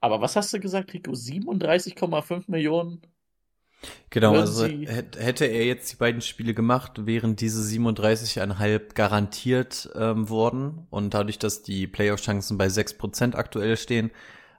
Aber 0.00 0.20
was 0.20 0.36
hast 0.36 0.52
du 0.52 0.60
gesagt, 0.60 0.92
Rico? 0.92 1.12
37,5 1.12 2.44
Millionen? 2.46 3.02
Genau, 4.10 4.34
also 4.34 4.66
hätte 4.66 5.44
er 5.44 5.64
jetzt 5.64 5.92
die 5.92 5.96
beiden 5.96 6.20
Spiele 6.20 6.52
gemacht, 6.52 7.06
wären 7.06 7.36
diese 7.36 7.62
37,5 7.62 8.94
garantiert 8.94 9.90
ähm, 9.94 10.28
worden. 10.28 10.86
Und 10.90 11.14
dadurch, 11.14 11.38
dass 11.38 11.62
die 11.62 11.86
Playoff-Chancen 11.86 12.58
bei 12.58 12.66
6% 12.66 13.34
aktuell 13.34 13.76
stehen, 13.76 14.10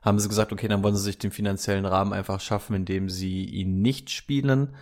haben 0.01 0.19
sie 0.19 0.29
gesagt, 0.29 0.53
okay, 0.53 0.67
dann 0.67 0.83
wollen 0.83 0.95
sie 0.95 1.03
sich 1.03 1.17
den 1.17 1.31
finanziellen 1.31 1.85
Rahmen 1.85 2.13
einfach 2.13 2.39
schaffen, 2.39 2.75
indem 2.75 3.09
sie 3.09 3.43
ihn 3.43 3.81
nicht 3.81 4.09
spielen. 4.09 4.75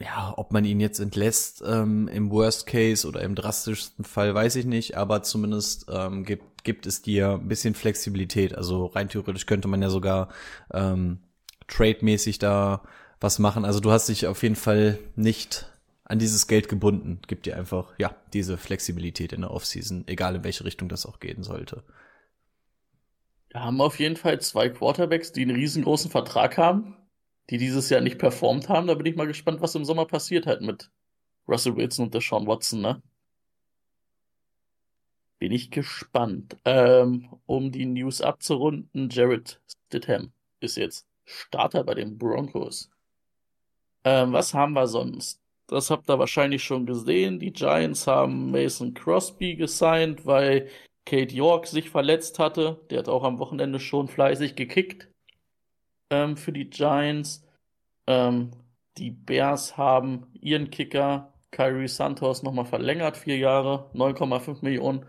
Ja, 0.00 0.32
ob 0.36 0.52
man 0.52 0.64
ihn 0.64 0.80
jetzt 0.80 0.98
entlässt 0.98 1.62
ähm, 1.66 2.08
im 2.08 2.30
Worst 2.30 2.66
Case 2.66 3.06
oder 3.06 3.20
im 3.20 3.34
drastischsten 3.34 4.04
Fall, 4.04 4.34
weiß 4.34 4.56
ich 4.56 4.64
nicht, 4.64 4.96
aber 4.96 5.22
zumindest 5.22 5.86
ähm, 5.92 6.24
gibt, 6.24 6.64
gibt 6.64 6.86
es 6.86 7.02
dir 7.02 7.32
ein 7.32 7.48
bisschen 7.48 7.74
Flexibilität. 7.74 8.56
Also 8.56 8.86
rein 8.86 9.10
theoretisch 9.10 9.44
könnte 9.44 9.68
man 9.68 9.82
ja 9.82 9.90
sogar 9.90 10.30
ähm, 10.72 11.18
trade-mäßig 11.68 12.38
da 12.38 12.82
was 13.20 13.38
machen. 13.38 13.66
Also 13.66 13.80
du 13.80 13.90
hast 13.90 14.08
dich 14.08 14.26
auf 14.26 14.42
jeden 14.42 14.56
Fall 14.56 14.98
nicht 15.16 15.66
an 16.04 16.18
dieses 16.18 16.46
Geld 16.46 16.70
gebunden. 16.70 17.20
Gibt 17.26 17.44
dir 17.44 17.58
einfach, 17.58 17.92
ja, 17.98 18.14
diese 18.32 18.56
Flexibilität 18.56 19.34
in 19.34 19.42
der 19.42 19.50
Offseason, 19.50 20.04
egal 20.06 20.34
in 20.36 20.44
welche 20.44 20.64
Richtung 20.64 20.88
das 20.88 21.04
auch 21.04 21.20
gehen 21.20 21.42
sollte. 21.42 21.82
Wir 23.50 23.62
haben 23.62 23.82
auf 23.82 23.98
jeden 23.98 24.16
Fall 24.16 24.40
zwei 24.40 24.70
Quarterbacks, 24.70 25.32
die 25.32 25.42
einen 25.42 25.56
riesengroßen 25.56 26.10
Vertrag 26.10 26.56
haben, 26.56 26.96
die 27.50 27.58
dieses 27.58 27.90
Jahr 27.90 28.00
nicht 28.00 28.18
performt 28.18 28.68
haben. 28.68 28.86
Da 28.86 28.94
bin 28.94 29.06
ich 29.06 29.16
mal 29.16 29.26
gespannt, 29.26 29.60
was 29.60 29.74
im 29.74 29.84
Sommer 29.84 30.06
passiert 30.06 30.46
hat 30.46 30.60
mit 30.62 30.90
Russell 31.48 31.76
Wilson 31.76 32.06
und 32.06 32.14
Deshaun 32.14 32.46
Watson, 32.46 32.80
ne? 32.80 33.02
Bin 35.38 35.52
ich 35.52 35.70
gespannt. 35.70 36.56
Ähm, 36.64 37.28
um 37.46 37.72
die 37.72 37.86
News 37.86 38.20
abzurunden, 38.20 39.08
Jared 39.10 39.60
Stidham 39.66 40.32
ist 40.60 40.76
jetzt 40.76 41.06
Starter 41.24 41.82
bei 41.82 41.94
den 41.94 42.18
Broncos. 42.18 42.90
Ähm, 44.04 44.32
was 44.32 44.54
haben 44.54 44.74
wir 44.74 44.86
sonst? 44.86 45.40
Das 45.66 45.90
habt 45.90 46.08
ihr 46.10 46.18
wahrscheinlich 46.18 46.62
schon 46.62 46.86
gesehen. 46.86 47.38
Die 47.40 47.52
Giants 47.52 48.06
haben 48.06 48.50
Mason 48.50 48.94
Crosby 48.94 49.56
gesigned, 49.56 50.26
weil 50.26 50.68
Kate 51.06 51.34
York 51.34 51.66
sich 51.66 51.90
verletzt 51.90 52.38
hatte. 52.38 52.80
Der 52.90 53.00
hat 53.00 53.08
auch 53.08 53.24
am 53.24 53.38
Wochenende 53.38 53.80
schon 53.80 54.08
fleißig 54.08 54.56
gekickt 54.56 55.09
ähm, 56.10 56.36
für 56.36 56.52
die 56.52 56.68
Giants. 56.68 57.44
Ähm, 58.06 58.50
die 58.98 59.10
Bears 59.10 59.76
haben 59.76 60.26
ihren 60.34 60.70
Kicker 60.70 61.32
Kyrie 61.50 61.88
Santos 61.88 62.42
nochmal 62.42 62.64
verlängert, 62.64 63.16
vier 63.16 63.38
Jahre, 63.38 63.90
9,5 63.94 64.58
Millionen. 64.62 65.06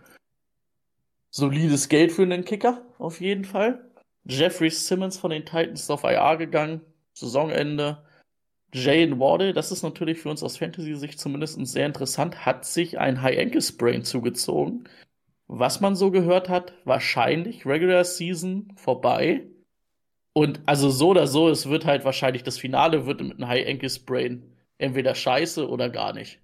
Solides 1.29 1.87
Geld 1.87 2.11
für 2.11 2.23
einen 2.23 2.45
Kicker, 2.45 2.81
auf 2.97 3.21
jeden 3.21 3.45
Fall. 3.45 3.89
Jeffrey 4.25 4.69
Simmons 4.69 5.17
von 5.17 5.31
den 5.31 5.45
Titans 5.45 5.89
auf 5.89 6.03
IR 6.03 6.37
gegangen, 6.37 6.81
Saisonende. 7.13 8.03
Jane 8.73 9.19
Wardle, 9.19 9.53
das 9.53 9.71
ist 9.71 9.83
natürlich 9.83 10.19
für 10.19 10.29
uns 10.29 10.43
aus 10.43 10.57
Fantasy-Sicht 10.57 11.19
zumindest 11.19 11.59
sehr 11.67 11.85
interessant, 11.85 12.45
hat 12.45 12.65
sich 12.65 12.99
ein 12.99 13.21
High-Ankle-Sprain 13.21 14.03
zugezogen. 14.03 14.87
Was 15.47 15.81
man 15.81 15.97
so 15.97 16.11
gehört 16.11 16.47
hat, 16.47 16.73
wahrscheinlich 16.85 17.65
Regular 17.65 18.05
Season 18.05 18.71
vorbei. 18.77 19.43
Und 20.33 20.61
also 20.65 20.89
so 20.89 21.09
oder 21.09 21.27
so, 21.27 21.49
es 21.49 21.67
wird 21.69 21.85
halt 21.85 22.05
wahrscheinlich 22.05 22.43
das 22.43 22.57
Finale 22.57 23.05
wird 23.05 23.21
mit 23.21 23.33
einem 23.37 23.47
High 23.47 23.67
Ankle 23.67 23.89
Sprain 23.89 24.43
entweder 24.77 25.13
scheiße 25.13 25.67
oder 25.67 25.89
gar 25.89 26.13
nicht. 26.13 26.39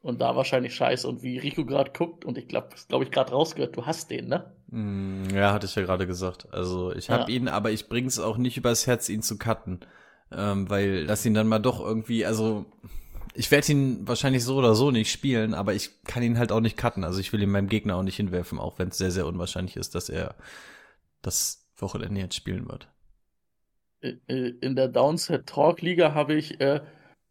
Und 0.00 0.20
da 0.20 0.36
wahrscheinlich 0.36 0.74
scheiße. 0.74 1.06
Und 1.06 1.22
wie 1.22 1.38
Rico 1.38 1.66
gerade 1.66 1.90
guckt, 1.92 2.24
und 2.24 2.38
ich 2.38 2.48
glaube, 2.48 2.68
glaube 2.88 3.04
ich 3.04 3.10
gerade 3.10 3.32
rausgehört, 3.32 3.76
du 3.76 3.84
hast 3.84 4.10
den, 4.10 4.28
ne? 4.28 4.52
Mm, 4.68 5.24
Ja, 5.34 5.52
hatte 5.52 5.66
ich 5.66 5.74
ja 5.74 5.82
gerade 5.82 6.06
gesagt. 6.06 6.48
Also 6.52 6.92
ich 6.94 7.10
habe 7.10 7.30
Ja. 7.30 7.36
ihn, 7.36 7.48
aber 7.48 7.70
ich 7.70 7.88
bring's 7.88 8.18
auch 8.18 8.38
nicht 8.38 8.56
übers 8.56 8.86
Herz, 8.86 9.08
ihn 9.08 9.22
zu 9.22 9.36
cutten. 9.36 9.80
Ähm, 10.30 10.70
weil 10.70 11.04
lass 11.06 11.26
ihn 11.26 11.34
dann 11.34 11.48
mal 11.48 11.58
doch 11.58 11.80
irgendwie, 11.80 12.24
also 12.24 12.66
ich 13.34 13.50
werde 13.50 13.72
ihn 13.72 14.06
wahrscheinlich 14.06 14.44
so 14.44 14.56
oder 14.56 14.74
so 14.74 14.90
nicht 14.90 15.10
spielen, 15.10 15.54
aber 15.54 15.74
ich 15.74 16.02
kann 16.04 16.22
ihn 16.22 16.38
halt 16.38 16.52
auch 16.52 16.60
nicht 16.60 16.76
cutten. 16.76 17.04
Also 17.04 17.18
ich 17.20 17.32
will 17.32 17.42
ihn 17.42 17.50
meinem 17.50 17.68
Gegner 17.68 17.96
auch 17.96 18.02
nicht 18.02 18.16
hinwerfen, 18.16 18.58
auch 18.58 18.78
wenn 18.78 18.88
es 18.88 18.98
sehr, 18.98 19.10
sehr 19.10 19.26
unwahrscheinlich 19.26 19.76
ist, 19.76 19.94
dass 19.94 20.08
er 20.08 20.34
das 21.22 21.67
Wochenende 21.80 22.20
jetzt 22.20 22.36
spielen 22.36 22.68
wird. 22.68 22.88
In 24.00 24.76
der 24.76 24.88
Downset 24.88 25.46
Talk 25.46 25.82
Liga 25.82 26.14
habe 26.14 26.34
ich 26.34 26.60
äh, 26.60 26.80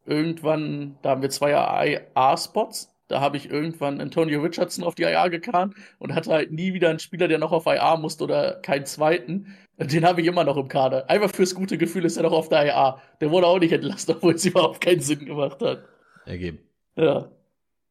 irgendwann, 0.06 0.98
da 1.01 1.12
haben 1.12 1.22
wir 1.22 1.30
zwei 1.30 1.51
IA-Spots. 1.51 2.94
Da 3.08 3.22
habe 3.22 3.38
ich 3.38 3.50
irgendwann 3.50 4.01
Antonio 4.01 4.42
Richardson 4.42 4.84
auf 4.84 4.96
die 4.96 5.04
IA 5.04 5.30
gekarrt 5.30 5.74
und 5.98 6.13
hatte 6.13 6.32
halt 6.32 6.51
nie 6.51 6.74
wieder 6.74 6.89
einen 6.89 7.00
Spieler, 7.00 7.30
der 7.30 7.38
noch 7.38 7.54
auf 7.54 7.66
IA 7.66 7.96
musste 7.96 8.25
oder 8.25 8.56
keinen 8.56 8.86
zweiten. 8.86 9.56
Den 9.77 10.06
habe 10.06 10.20
ich 10.20 10.27
immer 10.27 10.44
noch 10.44 10.58
im 10.58 10.68
Kader. 10.68 11.10
Einfach 11.10 11.34
fürs 11.34 11.56
gute 11.56 11.77
Gefühl 11.77 12.04
ist 12.04 12.18
er 12.18 12.24
noch 12.24 12.34
auf 12.34 12.50
der 12.50 12.66
IA. 12.66 13.01
Der 13.22 13.32
wurde 13.32 13.48
auch 13.48 13.60
nicht 13.60 13.72
entlassen, 13.72 14.12
obwohl 14.16 14.34
es 14.34 14.44
überhaupt 14.44 14.82
keinen 14.82 15.00
Sinn 15.00 15.25
gemacht 15.25 15.62
hat. 15.62 15.86
Ergeben. 16.25 16.60
Ja, 16.98 17.32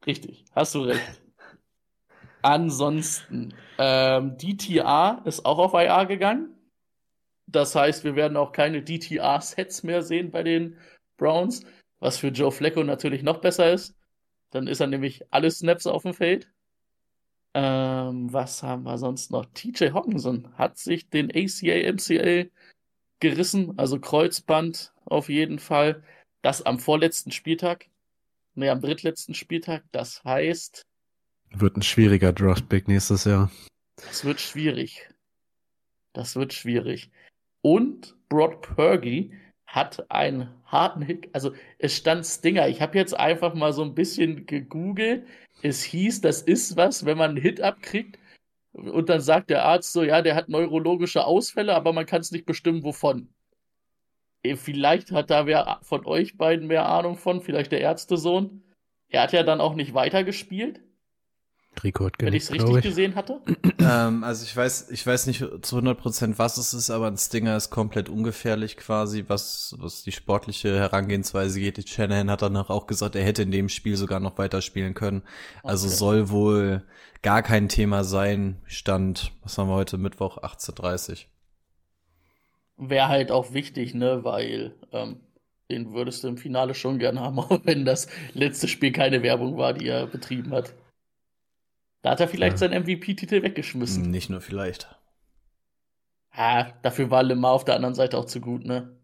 richtig. 0.04 0.44
Hast 0.52 0.74
du 0.74 0.80
recht. 0.80 1.22
Ansonsten, 2.46 3.54
ähm, 3.76 4.38
DTA 4.38 5.20
ist 5.24 5.44
auch 5.44 5.58
auf 5.58 5.74
IA 5.74 6.04
gegangen. 6.04 6.54
Das 7.48 7.74
heißt, 7.74 8.04
wir 8.04 8.14
werden 8.14 8.36
auch 8.36 8.52
keine 8.52 8.84
DTA-Sets 8.84 9.82
mehr 9.82 10.02
sehen 10.02 10.30
bei 10.30 10.44
den 10.44 10.76
Browns, 11.16 11.62
was 11.98 12.18
für 12.18 12.28
Joe 12.28 12.52
Flacco 12.52 12.84
natürlich 12.84 13.24
noch 13.24 13.40
besser 13.40 13.72
ist. 13.72 13.96
Dann 14.52 14.68
ist 14.68 14.78
er 14.78 14.86
nämlich 14.86 15.24
alle 15.32 15.50
Snaps 15.50 15.88
auf 15.88 16.02
dem 16.02 16.14
Feld. 16.14 16.48
Ähm, 17.54 18.32
was 18.32 18.62
haben 18.62 18.84
wir 18.84 18.98
sonst 18.98 19.32
noch? 19.32 19.46
TJ 19.46 19.90
Hawkinson 19.90 20.56
hat 20.56 20.78
sich 20.78 21.10
den 21.10 21.32
ACA, 21.32 21.92
MCL 21.92 22.52
gerissen, 23.18 23.76
also 23.76 23.98
Kreuzband 23.98 24.92
auf 25.04 25.28
jeden 25.28 25.58
Fall. 25.58 26.04
Das 26.42 26.62
am 26.62 26.78
vorletzten 26.78 27.32
Spieltag. 27.32 27.88
Nee, 28.54 28.68
am 28.68 28.80
drittletzten 28.80 29.34
Spieltag. 29.34 29.82
Das 29.90 30.22
heißt, 30.22 30.86
Wird 31.58 31.76
ein 31.76 31.82
schwieriger 31.82 32.32
Draftpick 32.32 32.86
nächstes 32.88 33.24
Jahr. 33.24 33.50
das 33.96 34.24
wird 34.24 34.40
schwierig. 34.40 35.08
Das 36.12 36.36
wird 36.36 36.52
schwierig. 36.52 37.10
Und 37.62 38.14
Broad 38.28 38.60
Purdy 38.62 39.32
hat 39.66 40.10
einen 40.10 40.48
harten 40.66 41.02
Hit. 41.02 41.28
Also 41.32 41.52
es 41.78 41.96
stand 41.96 42.24
Stinger. 42.26 42.68
Ich 42.68 42.80
habe 42.80 42.96
jetzt 42.98 43.18
einfach 43.18 43.54
mal 43.54 43.72
so 43.72 43.82
ein 43.82 43.94
bisschen 43.94 44.46
gegoogelt. 44.46 45.26
Es 45.62 45.82
hieß, 45.82 46.20
das 46.20 46.42
ist 46.42 46.76
was, 46.76 47.04
wenn 47.06 47.18
man 47.18 47.30
einen 47.30 47.40
Hit 47.40 47.60
abkriegt. 47.60 48.18
Und 48.72 49.08
dann 49.08 49.20
sagt 49.20 49.48
der 49.50 49.64
Arzt 49.64 49.92
so, 49.92 50.02
ja, 50.02 50.20
der 50.20 50.34
hat 50.34 50.48
neurologische 50.50 51.24
Ausfälle, 51.24 51.74
aber 51.74 51.92
man 51.94 52.04
kann 52.06 52.20
es 52.20 52.30
nicht 52.32 52.44
bestimmen, 52.44 52.84
wovon. 52.84 53.28
Eh, 54.42 54.56
Vielleicht 54.56 55.12
hat 55.12 55.30
da 55.30 55.46
wer 55.46 55.78
von 55.82 56.04
euch 56.04 56.36
beiden 56.36 56.66
mehr 56.66 56.86
Ahnung 56.86 57.16
von, 57.16 57.40
vielleicht 57.40 57.72
der 57.72 57.80
Ärztesohn. 57.80 58.62
Er 59.08 59.22
hat 59.22 59.32
ja 59.32 59.42
dann 59.42 59.60
auch 59.62 59.74
nicht 59.74 59.94
weitergespielt, 59.94 60.80
Hat 62.22 62.26
wenn 62.26 62.34
ich 62.34 62.44
es 62.44 62.52
richtig 62.52 62.76
ich. 62.76 62.82
gesehen 62.82 63.14
hatte. 63.14 63.40
ähm, 63.80 64.24
also 64.24 64.44
ich 64.44 64.56
weiß, 64.56 64.90
ich 64.90 65.06
weiß 65.06 65.26
nicht 65.26 65.40
zu 65.62 65.76
100 65.76 65.98
Prozent, 65.98 66.38
was 66.38 66.56
es 66.56 66.74
ist, 66.74 66.90
aber 66.90 67.06
ein 67.08 67.16
Stinger 67.16 67.56
ist 67.56 67.70
komplett 67.70 68.08
ungefährlich 68.08 68.76
quasi, 68.76 69.24
was, 69.28 69.76
was 69.78 70.02
die 70.02 70.12
sportliche 70.12 70.76
Herangehensweise 70.78 71.60
geht. 71.60 71.76
Die 71.76 71.86
Shanahan 71.86 72.30
hat 72.30 72.42
danach 72.42 72.70
auch 72.70 72.86
gesagt, 72.86 73.14
er 73.16 73.24
hätte 73.24 73.42
in 73.42 73.50
dem 73.50 73.68
Spiel 73.68 73.96
sogar 73.96 74.20
noch 74.20 74.38
weiterspielen 74.38 74.94
können. 74.94 75.22
Also 75.62 75.86
Okay. 75.86 75.96
soll 75.96 76.30
wohl 76.30 76.82
gar 77.22 77.42
kein 77.42 77.68
Thema 77.68 78.04
sein. 78.04 78.60
Stand, 78.66 79.32
was 79.42 79.58
haben 79.58 79.68
wir 79.68 79.74
heute, 79.74 79.98
Mittwoch, 79.98 80.38
18.30 80.38 81.26
Wäre 82.78 83.08
halt 83.08 83.30
auch 83.30 83.52
wichtig, 83.54 83.94
ne, 83.94 84.24
weil 84.24 84.74
ähm, 84.92 85.20
den 85.70 85.92
würdest 85.92 86.24
du 86.24 86.28
im 86.28 86.36
Finale 86.38 86.74
schon 86.74 86.98
gern 86.98 87.20
haben, 87.20 87.38
auch 87.40 87.60
wenn 87.64 87.84
das 87.84 88.08
letzte 88.34 88.68
Spiel 88.68 88.92
keine 88.92 89.22
Werbung 89.22 89.56
war, 89.56 89.72
die 89.74 89.86
er 89.88 90.06
betrieben 90.06 90.52
hat. 90.52 90.74
Da 92.06 92.12
hat 92.12 92.20
er 92.20 92.28
vielleicht 92.28 92.52
Ja. 92.52 92.58
seinen 92.58 92.84
MVP-Titel 92.84 93.42
weggeschmissen. 93.42 94.12
Nicht 94.12 94.30
nur 94.30 94.40
vielleicht. 94.40 94.94
Ah, 96.30 96.66
dafür 96.82 97.10
war 97.10 97.24
Lemar 97.24 97.50
auf 97.50 97.64
der 97.64 97.74
anderen 97.74 97.96
Seite 97.96 98.16
auch 98.16 98.26
zu 98.26 98.40
gut, 98.40 98.64
ne? 98.64 98.96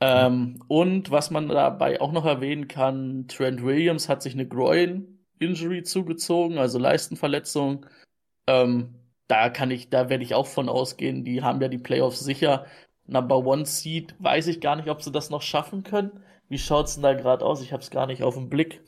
Ähm, 0.00 0.62
und 0.66 1.10
was 1.10 1.30
man 1.30 1.48
dabei 1.48 2.00
auch 2.00 2.10
noch 2.10 2.24
erwähnen 2.24 2.68
kann, 2.68 3.28
Trent 3.28 3.62
Williams 3.62 4.08
hat 4.08 4.22
sich 4.22 4.32
eine 4.32 4.48
Groin-Injury 4.48 5.82
zugezogen, 5.82 6.56
also 6.56 6.78
Leistenverletzung. 6.78 7.84
Ähm, 8.46 8.94
da 9.28 9.50
kann 9.50 9.70
ich, 9.70 9.90
da 9.90 10.08
werde 10.08 10.24
ich 10.24 10.34
auch 10.34 10.46
von 10.46 10.70
ausgehen, 10.70 11.22
die 11.22 11.42
haben 11.42 11.60
ja 11.60 11.68
die 11.68 11.76
Playoffs 11.76 12.20
sicher. 12.20 12.64
Number 13.06 13.44
One 13.44 13.66
Seed, 13.66 14.14
weiß 14.20 14.46
ich 14.46 14.62
gar 14.62 14.76
nicht, 14.76 14.88
ob 14.88 15.02
sie 15.02 15.12
das 15.12 15.28
noch 15.28 15.42
schaffen 15.42 15.82
können. 15.82 16.24
Wie 16.48 16.56
schaut's 16.56 16.94
denn 16.94 17.02
da 17.02 17.12
gerade 17.12 17.44
aus? 17.44 17.60
Ich 17.60 17.74
habe 17.74 17.82
es 17.82 17.90
gar 17.90 18.06
nicht 18.06 18.22
auf 18.22 18.36
dem 18.36 18.48
Blick. 18.48 18.80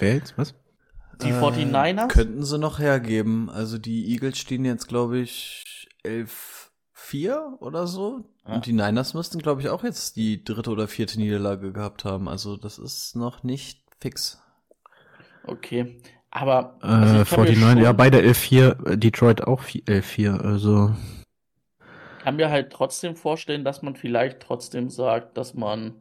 Wer 0.00 0.14
jetzt? 0.14 0.36
Was? 0.36 0.56
Die 1.22 1.30
Äh, 1.30 1.40
49ers? 1.40 2.08
Könnten 2.08 2.44
sie 2.44 2.58
noch 2.58 2.78
hergeben. 2.78 3.50
Also 3.50 3.78
die 3.78 4.10
Eagles 4.12 4.38
stehen 4.38 4.64
jetzt, 4.64 4.88
glaube 4.88 5.18
ich, 5.18 5.88
11, 6.04 6.70
vier 6.92 7.56
oder 7.60 7.86
so. 7.86 8.24
Ja. 8.46 8.54
Und 8.54 8.66
die 8.66 8.72
Niners 8.72 9.14
müssten, 9.14 9.38
glaube 9.40 9.60
ich, 9.60 9.68
auch 9.68 9.82
jetzt 9.84 10.16
die 10.16 10.44
dritte 10.44 10.70
oder 10.70 10.88
vierte 10.88 11.18
Niederlage 11.18 11.72
gehabt 11.72 12.04
haben. 12.04 12.28
Also 12.28 12.56
das 12.56 12.78
ist 12.78 13.16
noch 13.16 13.42
nicht 13.42 13.82
fix. 14.00 14.40
Okay. 15.44 16.00
Aber 16.30 16.76
also 16.82 17.22
Äh, 17.22 17.24
kann 17.24 17.40
mir 17.40 17.46
49, 17.52 17.58
schon- 17.58 17.78
ja, 17.78 17.92
beide 17.92 18.18
11-4, 18.20 18.86
äh, 18.86 18.98
Detroit 18.98 19.42
auch 19.46 19.62
11-4, 19.64 20.38
also. 20.44 20.94
kann 22.22 22.36
mir 22.36 22.50
halt 22.50 22.70
trotzdem 22.72 23.16
vorstellen, 23.16 23.64
dass 23.64 23.80
man 23.80 23.96
vielleicht 23.96 24.40
trotzdem 24.40 24.90
sagt, 24.90 25.38
dass 25.38 25.54
man 25.54 25.94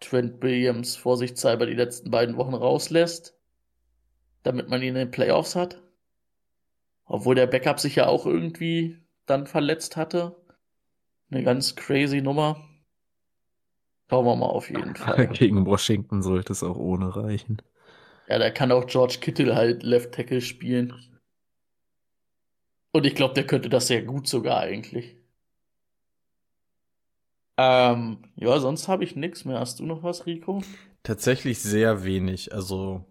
Trent 0.00 0.42
Williams 0.42 0.96
vorsichtshalber 0.96 1.66
die 1.66 1.74
letzten 1.74 2.10
beiden 2.10 2.36
Wochen 2.36 2.54
rauslässt, 2.54 3.34
damit 4.42 4.68
man 4.68 4.82
ihn 4.82 4.88
in 4.90 4.94
den 4.94 5.10
Playoffs 5.10 5.56
hat. 5.56 5.80
Obwohl 7.04 7.34
der 7.34 7.46
Backup 7.46 7.80
sich 7.80 7.96
ja 7.96 8.06
auch 8.06 8.26
irgendwie 8.26 8.98
dann 9.26 9.46
verletzt 9.46 9.96
hatte. 9.96 10.36
Eine 11.30 11.42
ganz 11.42 11.76
crazy 11.76 12.20
Nummer. 12.20 12.68
Schauen 14.10 14.26
wir 14.26 14.36
mal 14.36 14.46
auf 14.46 14.68
jeden 14.70 14.94
Fall. 14.96 15.28
Gegen 15.28 15.64
Washington 15.66 16.22
sollte 16.22 16.52
es 16.52 16.62
auch 16.62 16.76
ohne 16.76 17.16
reichen. 17.16 17.58
Ja, 18.28 18.38
da 18.38 18.50
kann 18.50 18.72
auch 18.72 18.86
George 18.86 19.18
Kittle 19.20 19.54
halt 19.54 19.82
Left 19.82 20.12
Tackle 20.12 20.40
spielen. 20.40 20.92
Und 22.92 23.04
ich 23.06 23.14
glaube, 23.14 23.34
der 23.34 23.46
könnte 23.46 23.68
das 23.68 23.88
sehr 23.88 24.02
gut 24.02 24.26
sogar 24.28 24.60
eigentlich. 24.60 25.16
Ähm, 27.58 28.18
ja, 28.36 28.58
sonst 28.60 28.88
habe 28.88 29.04
ich 29.04 29.16
nichts 29.16 29.44
mehr. 29.44 29.58
Hast 29.60 29.80
du 29.80 29.86
noch 29.86 30.02
was, 30.02 30.26
Rico? 30.26 30.62
Tatsächlich 31.02 31.60
sehr 31.60 32.04
wenig. 32.04 32.52
Also 32.54 33.04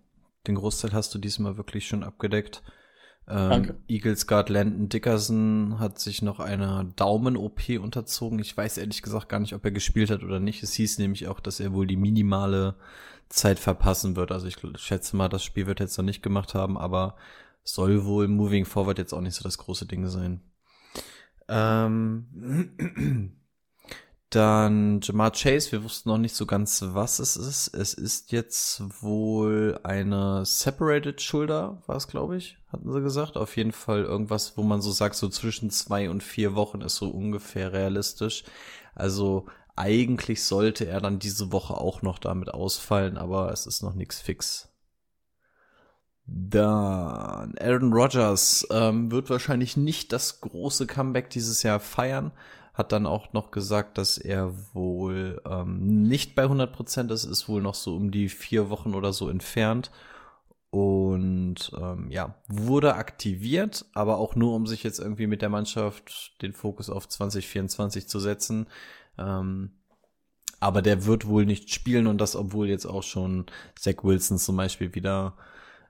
den 0.48 0.56
Großteil 0.56 0.94
hast 0.94 1.14
du 1.14 1.20
diesmal 1.20 1.58
wirklich 1.58 1.88
schon 1.88 2.04
abgedeckt. 2.04 2.64
Ähm, 3.28 3.50
Danke. 3.50 3.76
Eagles 3.88 4.28
Guard 4.28 4.50
Landon 4.50 4.90
Dickerson 4.90 5.80
hat 5.80 6.00
sich 6.00 6.22
noch 6.22 6.40
einer 6.40 6.84
Daumen-OP 6.96 7.62
unterzogen. 7.80 8.40
Ich 8.40 8.56
weiß 8.56 8.78
ehrlich 8.78 9.02
gesagt 9.02 9.30
gar 9.30 9.40
nicht, 9.40 9.54
ob 9.54 9.64
er 9.64 9.72
gespielt 9.72 10.10
hat 10.10 10.24
oder 10.24 10.40
nicht. 10.40 10.64
Es 10.64 10.74
hieß 10.74 10.98
nämlich 10.98 11.28
auch, 11.28 11.40
dass 11.40 11.60
er 11.60 11.74
wohl 11.74 11.88
die 11.88 11.98
minimale 11.98 12.76
Zeit 13.30 13.60
verpassen 13.60 14.16
wird. 14.16 14.32
Also 14.32 14.48
ich 14.48 14.58
schätze 14.76 15.16
mal, 15.16 15.30
das 15.30 15.44
Spiel 15.44 15.68
wird 15.68 15.80
er 15.80 15.86
jetzt 15.86 15.98
noch 15.98 16.06
nicht 16.06 16.24
gemacht 16.24 16.54
haben, 16.54 16.78
aber 16.78 17.16
soll 17.64 18.06
wohl 18.06 18.28
moving 18.28 18.66
forward 18.66 18.98
jetzt 18.98 19.14
auch 19.14 19.22
nicht 19.22 19.36
so 19.36 19.44
das 19.44 19.58
große 19.58 19.86
Ding 19.86 20.08
sein. 20.08 20.42
Ähm, 21.48 23.32
dann 24.32 25.02
Jamar 25.02 25.32
Chase, 25.32 25.74
wir 25.74 25.84
wussten 25.84 26.08
noch 26.10 26.18
nicht 26.18 26.36
so 26.36 26.46
ganz, 26.46 26.82
was 26.88 27.20
es 27.20 27.36
ist. 27.36 27.68
Es 27.76 27.94
ist 27.94 28.32
jetzt 28.32 28.82
wohl 29.02 29.78
eine 29.84 30.46
Separated 30.46 31.22
Shoulder, 31.22 31.84
war 31.86 31.98
es, 31.98 32.08
glaube 32.08 32.38
ich, 32.38 32.58
hatten 32.72 32.92
sie 32.92 33.02
gesagt. 33.02 33.36
Auf 33.36 33.58
jeden 33.58 33.74
Fall 33.74 34.04
irgendwas, 34.04 34.58
wo 34.58 34.64
man 34.64 34.82
so 34.82 34.92
sagt, 34.92 35.16
so 35.16 35.28
zwischen 35.28 35.70
zwei 35.70 36.10
und 36.10 36.24
vier 36.24 36.56
Wochen 36.56 36.80
ist 36.80 36.96
so 36.96 37.10
ungefähr 37.10 37.74
realistisch. 37.74 38.46
Also 38.96 39.48
eigentlich 39.76 40.44
sollte 40.46 40.88
er 40.88 41.02
dann 41.02 41.20
diese 41.20 41.52
Woche 41.52 41.74
auch 41.74 42.02
noch 42.02 42.18
damit 42.18 42.54
ausfallen, 42.54 43.18
aber 43.18 43.52
es 43.52 43.66
ist 43.66 43.84
noch 43.84 43.96
nichts 43.96 44.22
fix. 44.22 44.70
Dann 46.26 47.56
Aaron 47.60 47.92
Rodgers 47.92 48.66
ähm, 48.72 49.12
wird 49.12 49.30
wahrscheinlich 49.30 49.76
nicht 49.76 50.14
das 50.14 50.40
große 50.40 50.88
Comeback 50.88 51.30
dieses 51.30 51.64
Jahr 51.64 51.82
feiern. 51.82 52.32
Hat 52.74 52.92
dann 52.92 53.06
auch 53.06 53.34
noch 53.34 53.52
gesagt, 53.52 53.98
dass 53.98 54.18
er 54.18 54.54
wohl 54.74 55.42
ähm, 55.46 56.08
nicht 56.08 56.36
bei 56.36 56.46
100% 56.46 57.12
ist, 57.12 57.26
ist 57.26 57.50
wohl 57.50 57.62
noch 57.62 57.76
so 57.76 57.96
um 57.96 58.12
die 58.12 58.30
vier 58.30 58.70
Wochen 58.70 58.94
oder 58.94 59.14
so 59.14 59.30
entfernt. 59.30 59.92
Und 60.70 61.74
ähm, 61.78 62.10
ja, 62.10 62.36
wurde 62.48 62.96
aktiviert, 62.96 63.86
aber 63.94 64.18
auch 64.18 64.36
nur, 64.36 64.56
um 64.56 64.68
sich 64.68 64.84
jetzt 64.84 65.00
irgendwie 65.00 65.28
mit 65.28 65.42
der 65.42 65.50
Mannschaft 65.50 66.42
den 66.42 66.54
Fokus 66.54 66.90
auf 66.90 67.10
2024 67.10 68.08
zu 68.08 68.20
setzen. 68.20 68.68
Ähm, 69.18 69.72
aber 70.62 70.82
der 70.82 71.06
wird 71.06 71.28
wohl 71.28 71.46
nicht 71.46 71.74
spielen 71.74 72.08
und 72.08 72.20
das, 72.20 72.36
obwohl 72.38 72.70
jetzt 72.70 72.86
auch 72.86 73.04
schon 73.04 73.48
Zach 73.78 74.04
Wilson 74.04 74.38
zum 74.38 74.56
Beispiel 74.56 74.96
wieder 74.96 75.36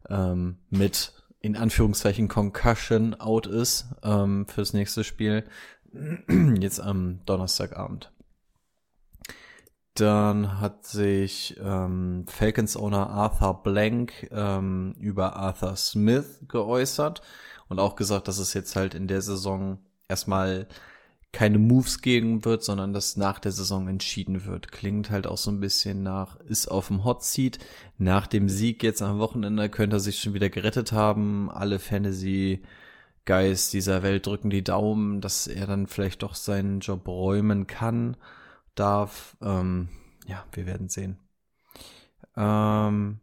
ähm, 0.10 0.58
mit 0.70 1.14
in 1.42 1.58
Anführungszeichen 1.58 2.28
Concussion 2.28 3.16
out 3.16 3.48
ist 3.48 3.88
ähm, 4.04 4.48
fürs 4.48 4.74
nächste 4.74 5.04
Spiel. 5.04 5.44
Jetzt 6.60 6.80
am 6.80 7.20
Donnerstagabend. 7.26 8.12
Dann 9.96 10.62
hat 10.62 10.86
sich 10.86 11.58
ähm, 11.62 12.26
Falcons 12.28 12.78
Owner 12.78 13.10
Arthur 13.10 13.62
Blank 13.62 14.30
ähm, 14.32 14.96
über 15.00 15.36
Arthur 15.36 15.76
Smith 15.76 16.40
geäußert 16.48 17.22
und 17.68 17.80
auch 17.80 17.96
gesagt, 17.96 18.28
dass 18.28 18.38
es 18.38 18.54
jetzt 18.54 18.76
halt 18.76 18.96
in 18.96 19.08
der 19.08 19.22
Saison 19.22 19.80
erstmal 20.08 20.68
keine 21.34 21.60
Moves 21.60 22.02
geben 22.02 22.44
wird, 22.44 22.64
sondern 22.64 22.94
dass 22.94 23.16
nach 23.16 23.40
der 23.40 23.52
Saison 23.52 23.88
entschieden 23.88 24.46
wird. 24.46 24.72
Klingt 24.72 25.10
halt 25.10 25.28
auch 25.28 25.38
so 25.38 25.52
ein 25.52 25.60
bisschen 25.60 26.04
nach, 26.04 26.40
ist 26.42 26.68
auf 26.68 26.88
dem 26.88 27.04
Hot 27.04 27.24
Seat. 27.24 27.60
Nach 27.98 28.28
dem 28.28 28.50
Sieg 28.50 28.84
jetzt 28.84 29.02
am 29.02 29.20
Wochenende 29.20 29.70
könnte 29.70 29.98
er 29.98 30.02
sich 30.02 30.20
schon 30.20 30.34
wieder 30.34 30.50
gerettet 30.50 30.92
haben. 30.92 31.50
Alle 31.50 31.80
Fantasy 31.80 32.64
Guys 33.32 33.70
dieser 33.70 34.04
Welt 34.04 34.28
drücken 34.28 34.50
die 34.50 34.62
Daumen, 34.62 35.22
dass 35.22 35.48
er 35.48 35.66
dann 35.66 35.88
vielleicht 35.88 36.22
doch 36.22 36.36
seinen 36.36 36.82
Job 36.82 37.08
räumen 37.08 37.66
kann, 37.66 38.18
darf. 38.76 39.38
Ähm, 39.42 39.88
ja, 40.28 40.44
wir 40.52 40.66
werden 40.66 40.90
sehen. 40.90 41.18
Ähm, 42.36 43.22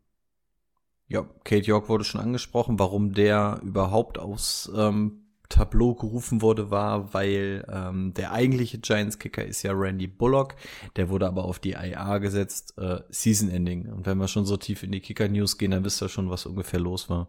ja, 1.09 1.27
Kate 1.44 1.66
York 1.66 1.90
wurde 1.90 2.05
schon 2.05 2.23
angesprochen, 2.23 2.79
warum 2.79 3.12
der 3.12 3.61
überhaupt 3.62 4.18
aus 4.18 4.73
ähm, 4.75 5.27
Tableau 5.51 5.94
gerufen 5.94 6.40
wurde, 6.40 6.71
war, 6.71 7.12
weil 7.12 7.66
ähm, 7.71 8.14
der 8.14 8.33
eigentliche 8.33 8.79
Giants-Kicker 8.79 9.44
ist 9.44 9.62
ja 9.62 9.73
Randy 9.75 10.07
Bullock. 10.07 10.57
Der 10.97 11.11
wurde 11.11 11.27
aber 11.27 11.44
auf 11.44 11.59
die 11.59 11.73
IA 11.73 12.16
gesetzt, 12.16 12.73
äh, 12.79 13.01
Season-Ending. 13.11 13.92
Und 13.92 14.07
wenn 14.07 14.16
wir 14.16 14.29
schon 14.29 14.47
so 14.47 14.57
tief 14.57 14.83
in 14.83 14.92
die 14.92 15.01
Kicker-News 15.01 15.59
gehen, 15.59 15.73
dann 15.73 15.85
wisst 15.85 16.01
ihr 16.01 16.09
schon, 16.09 16.31
was 16.31 16.47
ungefähr 16.47 16.81
los 16.81 17.11
war. 17.11 17.29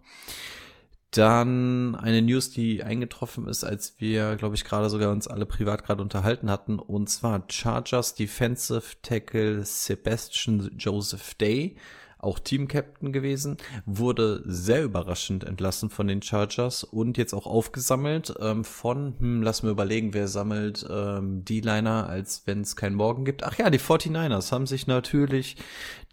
Dann 1.12 1.96
eine 1.96 2.22
News, 2.22 2.52
die 2.52 2.84
eingetroffen 2.84 3.48
ist, 3.48 3.64
als 3.64 3.96
wir, 3.98 4.36
glaube 4.36 4.56
ich, 4.56 4.64
gerade 4.64 4.90
sogar 4.90 5.12
uns 5.12 5.28
alle 5.28 5.48
privat 5.48 5.84
gerade 5.84 6.04
unterhalten 6.04 6.52
hatten. 6.52 6.78
Und 6.78 7.10
zwar 7.10 7.44
Chargers 7.50 8.14
Defensive 8.14 8.98
Tackle 9.02 9.66
Sebastian 9.66 10.70
Joseph 10.78 11.34
Day, 11.34 11.78
auch 12.20 12.38
Team-Captain 12.38 13.12
gewesen, 13.12 13.58
wurde 13.86 14.44
sehr 14.46 14.84
überraschend 14.84 15.46
entlassen 15.46 15.90
von 15.90 16.06
den 16.06 16.22
Chargers 16.22 16.84
und 16.84 17.18
jetzt 17.18 17.34
auch 17.34 17.48
aufgesammelt 17.48 18.36
ähm, 18.40 18.64
von, 18.64 19.16
hm, 19.18 19.42
lass 19.42 19.64
mir 19.64 19.70
überlegen, 19.72 20.14
wer 20.14 20.28
sammelt 20.28 20.86
ähm, 20.92 21.44
D-Liner, 21.44 22.08
als 22.08 22.44
wenn 22.46 22.62
es 22.62 22.76
keinen 22.76 22.96
Morgen 22.96 23.26
gibt. 23.26 23.44
Ach 23.44 23.58
ja, 23.58 23.70
die 23.70 23.80
49ers 23.80 24.52
haben 24.52 24.68
sich 24.68 24.86
natürlich 24.86 25.56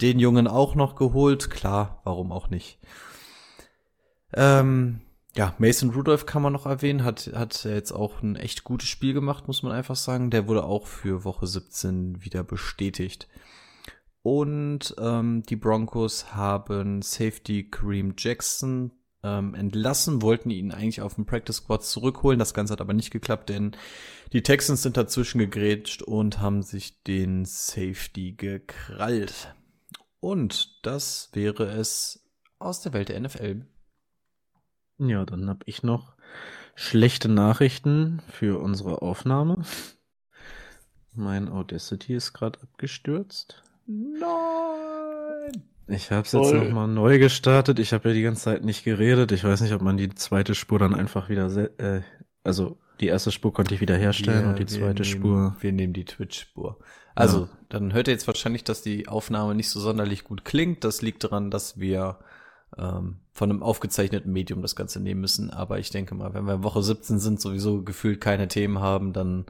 den 0.01 0.21
Jungen 0.21 0.47
auch 0.47 0.75
noch 0.75 0.95
geholt. 0.95 1.51
Klar, 1.51 2.01
warum 2.05 2.33
auch 2.33 2.49
nicht. 2.49 2.79
Ähm, 4.33 5.01
ja, 5.37 5.55
Mason 5.59 5.91
Rudolph 5.91 6.25
kann 6.25 6.43
man 6.43 6.53
noch 6.53 6.67
erwähnen, 6.67 7.05
hat, 7.05 7.31
hat 7.35 7.65
jetzt 7.65 7.93
auch 7.93 8.23
ein 8.23 8.37
echt 8.37 8.65
gutes 8.65 8.89
Spiel 8.89 9.13
gemacht, 9.13 9.47
muss 9.47 9.63
man 9.63 9.73
einfach 9.73 9.97
sagen. 9.97 10.31
Der 10.31 10.49
wurde 10.49 10.65
auch 10.65 10.87
für 10.87 11.25
Woche 11.25 11.47
17 11.47 12.25
wieder 12.25 12.43
bestätigt. 12.43 13.29
Und 14.23 14.97
ähm, 14.99 15.43
die 15.43 15.57
Broncos 15.57 16.35
haben 16.35 17.03
Safety 17.03 17.71
Kareem 17.71 18.15
Jackson 18.17 18.93
ähm, 19.23 19.55
entlassen, 19.55 20.23
wollten 20.23 20.51
ihn 20.51 20.73
eigentlich 20.73 21.03
auf 21.03 21.15
dem 21.15 21.27
Practice 21.27 21.57
Squad 21.57 21.85
zurückholen. 21.85 22.39
Das 22.39 22.55
Ganze 22.55 22.73
hat 22.73 22.81
aber 22.81 22.95
nicht 22.95 23.11
geklappt, 23.11 23.51
denn 23.51 23.77
die 24.33 24.43
Texans 24.43 24.83
sind 24.83 24.97
dazwischen 24.97 25.39
gegrätscht 25.39 26.03
und 26.03 26.41
haben 26.41 26.63
sich 26.63 27.03
den 27.03 27.45
Safety 27.45 28.33
gekrallt. 28.33 29.55
Und 30.19 30.85
das 30.85 31.31
wäre 31.35 31.67
es 31.67 32.27
aus 32.59 32.81
der 32.81 32.95
Welt 32.95 33.11
der 33.11 33.21
NFL. 33.21 33.67
Ja, 34.99 35.25
dann 35.25 35.49
habe 35.49 35.61
ich 35.67 35.83
noch 35.83 36.15
schlechte 36.75 37.29
Nachrichten 37.29 38.23
für 38.29 38.61
unsere 38.61 39.03
Aufnahme. 39.03 39.65
Mein 41.15 41.49
Audacity 41.49 42.15
ist 42.15 42.33
gerade 42.33 42.61
abgestürzt. 42.63 43.63
Nein! 43.87 45.63
Ich 45.89 46.11
habe 46.11 46.27
es 46.27 46.33
jetzt 46.33 46.53
nochmal 46.53 46.89
neu 46.89 47.19
gestartet. 47.19 47.79
Ich 47.79 47.93
habe 47.93 48.09
ja 48.09 48.15
die 48.15 48.23
ganze 48.23 48.43
Zeit 48.43 48.65
nicht 48.65 48.85
geredet. 48.85 49.33
Ich 49.33 49.45
weiß 49.45 49.61
nicht, 49.61 49.73
ob 49.73 49.83
man 49.83 49.97
die 49.97 50.09
zweite 50.15 50.55
Spur 50.55 50.79
dann 50.79 50.95
einfach 50.95 51.29
wieder, 51.29 51.49
äh, 51.79 52.03
also 52.43 52.79
die 53.01 53.07
erste 53.07 53.31
Spur 53.31 53.53
konnte 53.53 53.75
ich 53.75 53.81
wieder 53.81 53.97
herstellen 53.97 54.49
und 54.49 54.59
die 54.59 54.67
zweite 54.67 54.99
wir 54.99 55.05
Spur. 55.05 55.41
Nehmen, 55.41 55.57
wir 55.61 55.73
nehmen 55.73 55.93
die 55.93 56.05
Twitch-Spur. 56.05 56.79
Also, 57.15 57.49
dann 57.69 57.95
hört 57.95 58.09
ihr 58.09 58.13
jetzt 58.13 58.27
wahrscheinlich, 58.27 58.65
dass 58.65 58.83
die 58.83 59.09
Aufnahme 59.09 59.55
nicht 59.55 59.71
so 59.71 59.81
sonderlich 59.81 60.25
gut 60.25 60.45
klingt. 60.45 60.85
Das 60.85 61.03
liegt 61.03 61.25
daran, 61.25 61.51
dass 61.51 61.79
wir 61.79 62.19
ähm, 62.77 63.21
von 63.33 63.51
einem 63.51 63.63
aufgezeichneten 63.63 64.33
Medium 64.33 64.63
das 64.63 64.77
Ganze 64.77 65.01
nehmen 65.01 65.21
müssen. 65.21 65.51
Aber 65.51 65.79
ich 65.79 65.91
denke 65.91 66.15
mal, 66.15 66.35
wenn 66.35 66.47
wir 66.47 66.55
in 66.55 66.63
Woche 66.65 66.83
17 66.83 67.19
sind, 67.19 67.41
sowieso 67.41 67.83
gefühlt 67.83 68.21
keine 68.21 68.49
Themen 68.49 68.81
haben, 68.81 69.13
dann 69.13 69.47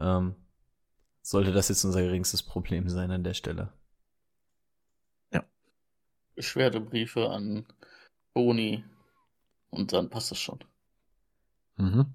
ähm, 0.00 0.34
sollte 1.22 1.52
das 1.52 1.68
jetzt 1.68 1.84
unser 1.84 2.02
geringstes 2.02 2.42
Problem 2.42 2.88
sein 2.88 3.10
an 3.10 3.24
der 3.24 3.34
Stelle. 3.34 3.72
Beschwerdebriefe 6.34 7.30
an 7.30 7.66
Boni 8.34 8.84
und 9.70 9.92
dann 9.92 10.08
passt 10.08 10.30
das 10.30 10.38
schon. 10.38 10.58
Mhm. 11.76 12.06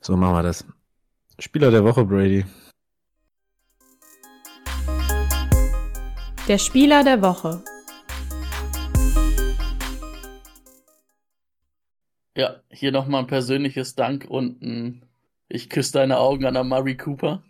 So 0.00 0.16
machen 0.16 0.34
wir 0.34 0.42
das. 0.42 0.64
Spieler 1.38 1.70
der 1.70 1.84
Woche, 1.84 2.04
Brady. 2.04 2.44
Der 6.46 6.58
Spieler 6.58 7.02
der 7.02 7.22
Woche. 7.22 7.64
Ja, 12.36 12.60
hier 12.68 12.90
nochmal 12.90 13.22
ein 13.22 13.26
persönliches 13.28 13.94
Dank 13.94 14.26
und 14.28 14.60
ein 14.62 15.06
Ich 15.48 15.70
küsse 15.70 15.92
deine 15.92 16.18
Augen 16.18 16.44
an 16.46 16.56
Amari 16.56 16.96
Cooper. 16.96 17.42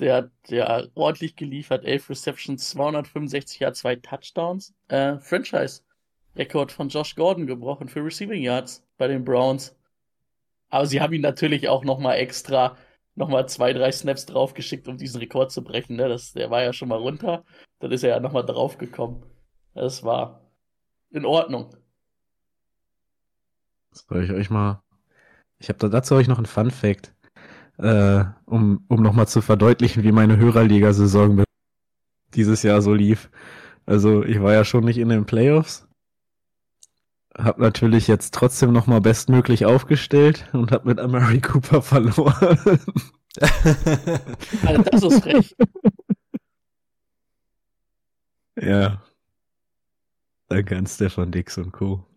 Der 0.00 0.14
hat 0.16 0.30
ja 0.48 0.84
ordentlich 0.94 1.36
geliefert. 1.36 1.84
11 1.84 2.10
Receptions, 2.10 2.70
265 2.70 3.60
Yards, 3.60 3.80
zwei 3.80 3.96
Touchdowns. 3.96 4.74
Äh, 4.88 5.18
Franchise-Rekord 5.18 6.72
von 6.72 6.88
Josh 6.88 7.14
Gordon 7.14 7.46
gebrochen 7.46 7.88
für 7.88 8.04
Receiving 8.04 8.42
Yards 8.42 8.84
bei 8.98 9.06
den 9.06 9.24
Browns. 9.24 9.76
Aber 10.70 10.86
sie 10.86 11.00
haben 11.00 11.12
ihn 11.12 11.20
natürlich 11.20 11.68
auch 11.68 11.84
nochmal 11.84 12.16
extra 12.16 12.76
nochmal 13.14 13.48
zwei, 13.48 13.72
drei 13.72 13.92
Snaps 13.92 14.26
draufgeschickt, 14.26 14.88
um 14.88 14.96
diesen 14.96 15.20
Rekord 15.20 15.52
zu 15.52 15.62
brechen. 15.62 15.96
Ne? 15.96 16.08
Das, 16.08 16.32
der 16.32 16.50
war 16.50 16.62
ja 16.62 16.72
schon 16.72 16.88
mal 16.88 16.98
runter. 16.98 17.44
Dann 17.78 17.92
ist 17.92 18.02
er 18.02 18.10
ja 18.10 18.20
nochmal 18.20 18.46
draufgekommen. 18.46 19.24
Das 19.74 20.02
war 20.02 20.50
in 21.10 21.24
Ordnung. 21.24 21.76
Soll 23.92 24.24
ich 24.24 24.30
euch 24.32 24.50
mal. 24.50 24.82
Ich 25.58 25.68
habe 25.68 25.78
da 25.78 25.88
dazu 25.88 26.14
euch 26.14 26.28
noch 26.28 26.38
einen 26.38 26.46
Fun 26.46 26.70
Fact, 26.70 27.14
äh, 27.78 28.24
um, 28.46 28.84
um 28.88 29.02
nochmal 29.02 29.28
zu 29.28 29.42
verdeutlichen, 29.42 30.02
wie 30.02 30.12
meine 30.12 30.36
Hörerliga-Saison 30.36 31.44
dieses 32.34 32.62
Jahr 32.62 32.82
so 32.82 32.94
lief. 32.94 33.30
Also 33.86 34.22
ich 34.24 34.40
war 34.40 34.52
ja 34.52 34.64
schon 34.64 34.84
nicht 34.84 34.98
in 34.98 35.08
den 35.08 35.26
Playoffs. 35.26 35.86
Hab 37.36 37.58
natürlich 37.58 38.08
jetzt 38.08 38.34
trotzdem 38.34 38.72
nochmal 38.72 39.00
bestmöglich 39.00 39.64
aufgestellt 39.64 40.48
und 40.52 40.72
hab 40.72 40.84
mit 40.84 40.98
Amari 40.98 41.40
Cooper 41.40 41.82
verloren. 41.82 42.58
Also 44.66 44.82
das 44.82 45.02
ist 45.04 45.22
frech. 45.22 45.56
ja. 48.56 49.00
Danke 50.48 50.76
an 50.76 50.86
Stefan 50.86 51.30
Dix 51.30 51.56
und 51.56 51.70
Co. 51.70 52.09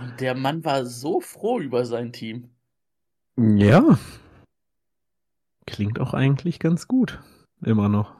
Und 0.00 0.20
der 0.20 0.34
Mann 0.34 0.64
war 0.64 0.84
so 0.86 1.20
froh 1.20 1.60
über 1.60 1.84
sein 1.84 2.12
Team. 2.12 2.50
Ja. 3.36 3.98
Klingt 5.66 6.00
auch 6.00 6.14
eigentlich 6.14 6.58
ganz 6.58 6.88
gut. 6.88 7.20
Immer 7.62 7.88
noch. 7.88 8.14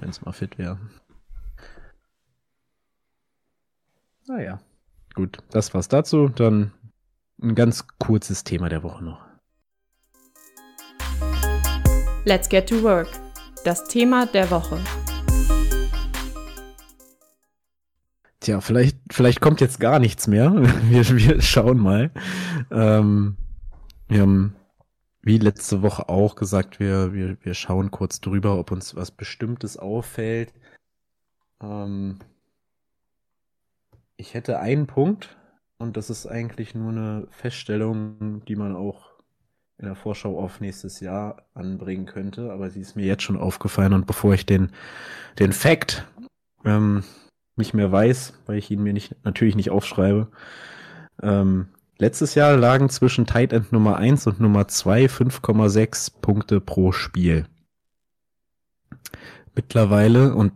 Wenn 0.00 0.10
es 0.10 0.22
mal 0.22 0.32
fit 0.32 0.58
wäre. 0.58 0.78
Naja. 4.26 4.60
Gut, 5.14 5.38
das 5.50 5.74
war's 5.74 5.88
dazu. 5.88 6.28
Dann 6.28 6.72
ein 7.40 7.54
ganz 7.54 7.86
kurzes 7.98 8.44
Thema 8.44 8.68
der 8.68 8.82
Woche 8.82 9.04
noch. 9.04 9.20
Let's 12.24 12.48
get 12.48 12.68
to 12.68 12.82
work. 12.82 13.08
Das 13.64 13.84
Thema 13.88 14.26
der 14.26 14.50
Woche. 14.50 14.80
Tja, 18.42 18.60
vielleicht, 18.60 18.98
vielleicht 19.12 19.40
kommt 19.40 19.60
jetzt 19.60 19.78
gar 19.78 20.00
nichts 20.00 20.26
mehr. 20.26 20.52
Wir, 20.90 21.08
wir 21.08 21.40
schauen 21.40 21.78
mal. 21.78 22.10
Ähm, 22.72 23.36
wir 24.08 24.20
haben 24.22 24.56
wie 25.22 25.38
letzte 25.38 25.82
Woche 25.82 26.08
auch 26.08 26.34
gesagt, 26.34 26.80
wir, 26.80 27.12
wir, 27.12 27.36
wir 27.44 27.54
schauen 27.54 27.92
kurz 27.92 28.20
drüber, 28.20 28.58
ob 28.58 28.72
uns 28.72 28.96
was 28.96 29.12
Bestimmtes 29.12 29.76
auffällt. 29.76 30.52
Ähm, 31.62 32.18
ich 34.16 34.34
hätte 34.34 34.58
einen 34.58 34.88
Punkt 34.88 35.36
und 35.78 35.96
das 35.96 36.10
ist 36.10 36.26
eigentlich 36.26 36.74
nur 36.74 36.90
eine 36.90 37.28
Feststellung, 37.30 38.44
die 38.46 38.56
man 38.56 38.74
auch 38.74 39.12
in 39.78 39.86
der 39.86 39.94
Vorschau 39.94 40.40
auf 40.40 40.60
nächstes 40.60 40.98
Jahr 40.98 41.46
anbringen 41.54 42.06
könnte, 42.06 42.50
aber 42.50 42.70
sie 42.70 42.80
ist 42.80 42.96
mir 42.96 43.06
jetzt 43.06 43.22
schon 43.22 43.38
aufgefallen 43.38 43.92
und 43.92 44.08
bevor 44.08 44.34
ich 44.34 44.44
den, 44.44 44.72
den 45.38 45.52
Fact 45.52 46.04
ähm, 46.64 47.04
nicht 47.62 47.74
mehr 47.74 47.92
weiß, 47.92 48.34
weil 48.46 48.58
ich 48.58 48.70
ihn 48.70 48.82
mir 48.82 48.92
nicht, 48.92 49.14
natürlich 49.24 49.54
nicht 49.54 49.70
aufschreibe. 49.70 50.26
Ähm, 51.22 51.68
letztes 51.98 52.34
Jahr 52.34 52.56
lagen 52.56 52.88
zwischen 52.88 53.24
Tight 53.24 53.52
End 53.52 53.72
Nummer 53.72 53.96
1 53.96 54.26
und 54.26 54.40
Nummer 54.40 54.66
2 54.66 55.06
5,6 55.06 56.12
Punkte 56.20 56.60
pro 56.60 56.90
Spiel. 56.90 57.46
Mittlerweile 59.54 60.34
und 60.34 60.52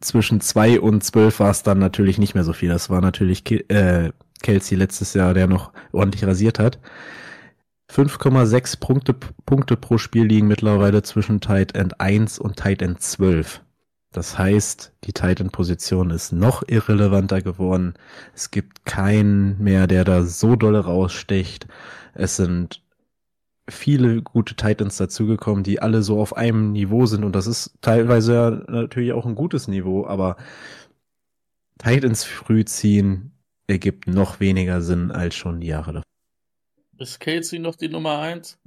zwischen 0.00 0.40
2 0.40 0.80
und 0.80 1.02
12 1.02 1.40
war 1.40 1.50
es 1.50 1.64
dann 1.64 1.80
natürlich 1.80 2.18
nicht 2.18 2.34
mehr 2.34 2.44
so 2.44 2.52
viel. 2.52 2.68
Das 2.68 2.88
war 2.88 3.00
natürlich 3.00 3.42
Ki 3.42 3.64
äh, 3.68 4.12
Kelsey 4.42 4.78
letztes 4.78 5.14
Jahr, 5.14 5.34
der 5.34 5.48
noch 5.48 5.72
ordentlich 5.90 6.24
rasiert 6.24 6.60
hat. 6.60 6.78
5,6 7.90 8.78
Punkte, 8.78 9.14
Punkte 9.46 9.76
pro 9.76 9.98
Spiel 9.98 10.26
liegen 10.26 10.46
mittlerweile 10.46 11.02
zwischen 11.02 11.40
Tight 11.40 11.74
End 11.74 12.00
1 12.00 12.38
und 12.38 12.56
Tight 12.56 12.82
End 12.82 13.00
12. 13.00 13.62
Das 14.12 14.38
heißt, 14.38 14.92
die 15.04 15.12
Titan-Position 15.12 16.10
ist 16.10 16.32
noch 16.32 16.62
irrelevanter 16.66 17.42
geworden. 17.42 17.94
Es 18.34 18.50
gibt 18.50 18.84
keinen 18.86 19.62
mehr, 19.62 19.86
der 19.86 20.04
da 20.04 20.22
so 20.22 20.56
dolle 20.56 20.80
raussticht. 20.80 21.66
Es 22.14 22.36
sind 22.36 22.82
viele 23.68 24.22
gute 24.22 24.54
Titans 24.54 24.96
dazugekommen, 24.96 25.62
die 25.62 25.80
alle 25.80 26.02
so 26.02 26.20
auf 26.20 26.36
einem 26.36 26.72
Niveau 26.72 27.04
sind. 27.04 27.22
Und 27.22 27.32
das 27.32 27.46
ist 27.46 27.74
teilweise 27.82 28.34
ja 28.34 28.50
natürlich 28.50 29.12
auch 29.12 29.26
ein 29.26 29.34
gutes 29.34 29.68
Niveau, 29.68 30.06
aber 30.06 30.36
Titans 31.78 32.24
früh 32.24 32.64
ziehen 32.64 33.32
ergibt 33.66 34.06
noch 34.06 34.40
weniger 34.40 34.80
Sinn 34.80 35.10
als 35.10 35.34
schon 35.34 35.60
die 35.60 35.66
Jahre 35.66 35.92
davor. 35.92 36.02
Ist 36.98 37.20
Casey 37.20 37.58
noch 37.58 37.76
die 37.76 37.88
Nummer 37.88 38.18
1? 38.18 38.58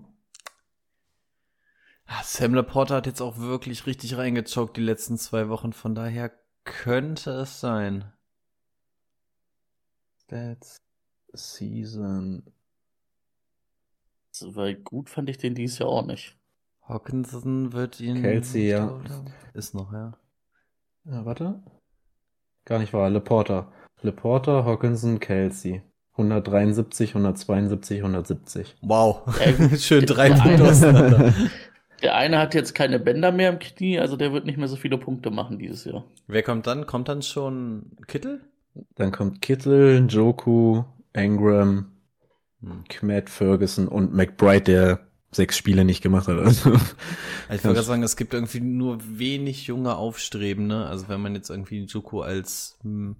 Ah, 2.13 2.23
Sam 2.25 2.53
Laporta 2.53 2.95
hat 2.95 3.07
jetzt 3.07 3.21
auch 3.21 3.37
wirklich 3.37 3.85
richtig 3.85 4.17
reingechockt 4.17 4.75
die 4.75 4.81
letzten 4.81 5.17
zwei 5.17 5.47
Wochen, 5.47 5.71
von 5.71 5.95
daher 5.95 6.29
könnte 6.65 7.31
es 7.31 7.61
sein. 7.61 8.11
That's 10.27 10.81
Season. 11.31 12.43
So, 14.31 14.55
weil 14.57 14.75
gut 14.75 15.09
fand 15.09 15.29
ich 15.29 15.37
den 15.37 15.55
dieses 15.55 15.79
Jahr 15.79 15.87
auch 15.87 16.05
nicht. 16.05 16.35
Hawkinson 16.83 17.71
wird 17.71 18.01
ihn. 18.01 18.21
Kelsey, 18.21 18.69
ja. 18.69 18.99
Ist 19.53 19.73
noch, 19.73 19.93
ja. 19.93 20.11
Ja, 21.05 21.25
warte. 21.25 21.63
Gar 22.65 22.79
nicht 22.79 22.91
wahr. 22.91 23.09
Laporta. 23.09 23.71
Laporta, 24.01 24.65
Hawkinson, 24.65 25.21
Kelsey. 25.21 25.81
173, 26.13 27.11
172, 27.11 27.99
170. 27.99 28.75
Wow. 28.81 29.23
Ja, 29.39 29.77
Schön 29.77 30.05
drei 30.05 30.31
Punkte 30.31 30.65
auseinander. 30.65 31.33
Der 32.01 32.15
eine 32.15 32.39
hat 32.39 32.53
jetzt 32.55 32.73
keine 32.73 32.99
Bänder 32.99 33.31
mehr 33.31 33.49
im 33.49 33.59
Knie, 33.59 33.99
also 33.99 34.17
der 34.17 34.33
wird 34.33 34.45
nicht 34.45 34.57
mehr 34.57 34.67
so 34.67 34.75
viele 34.75 34.97
Punkte 34.97 35.29
machen 35.31 35.59
dieses 35.59 35.85
Jahr. 35.85 36.03
Wer 36.27 36.43
kommt 36.43 36.67
dann? 36.67 36.85
Kommt 36.87 37.09
dann 37.09 37.21
schon 37.21 37.91
Kittel? 38.07 38.41
Dann 38.95 39.11
kommt 39.11 39.41
Kittel, 39.41 40.01
Njoku, 40.01 40.83
Ingram, 41.13 41.91
Hm. 42.61 42.83
Kmet, 42.87 43.29
Ferguson 43.29 43.87
und 43.87 44.13
McBride, 44.13 44.63
der 44.63 44.99
sechs 45.31 45.57
Spiele 45.57 45.85
nicht 45.85 46.01
gemacht 46.01 46.27
hat. 46.27 46.37
Also, 46.37 46.71
Also 47.47 47.55
ich 47.55 47.61
gerade 47.63 47.83
sagen, 47.83 48.03
es 48.03 48.15
gibt 48.15 48.33
irgendwie 48.33 48.59
nur 48.59 48.99
wenig 49.17 49.67
junge 49.67 49.95
Aufstrebende. 49.95 50.85
Also 50.85 51.09
wenn 51.09 51.21
man 51.21 51.35
jetzt 51.35 51.49
irgendwie 51.49 51.85
Juku 51.85 52.21
als 52.21 52.77
hm, 52.83 53.15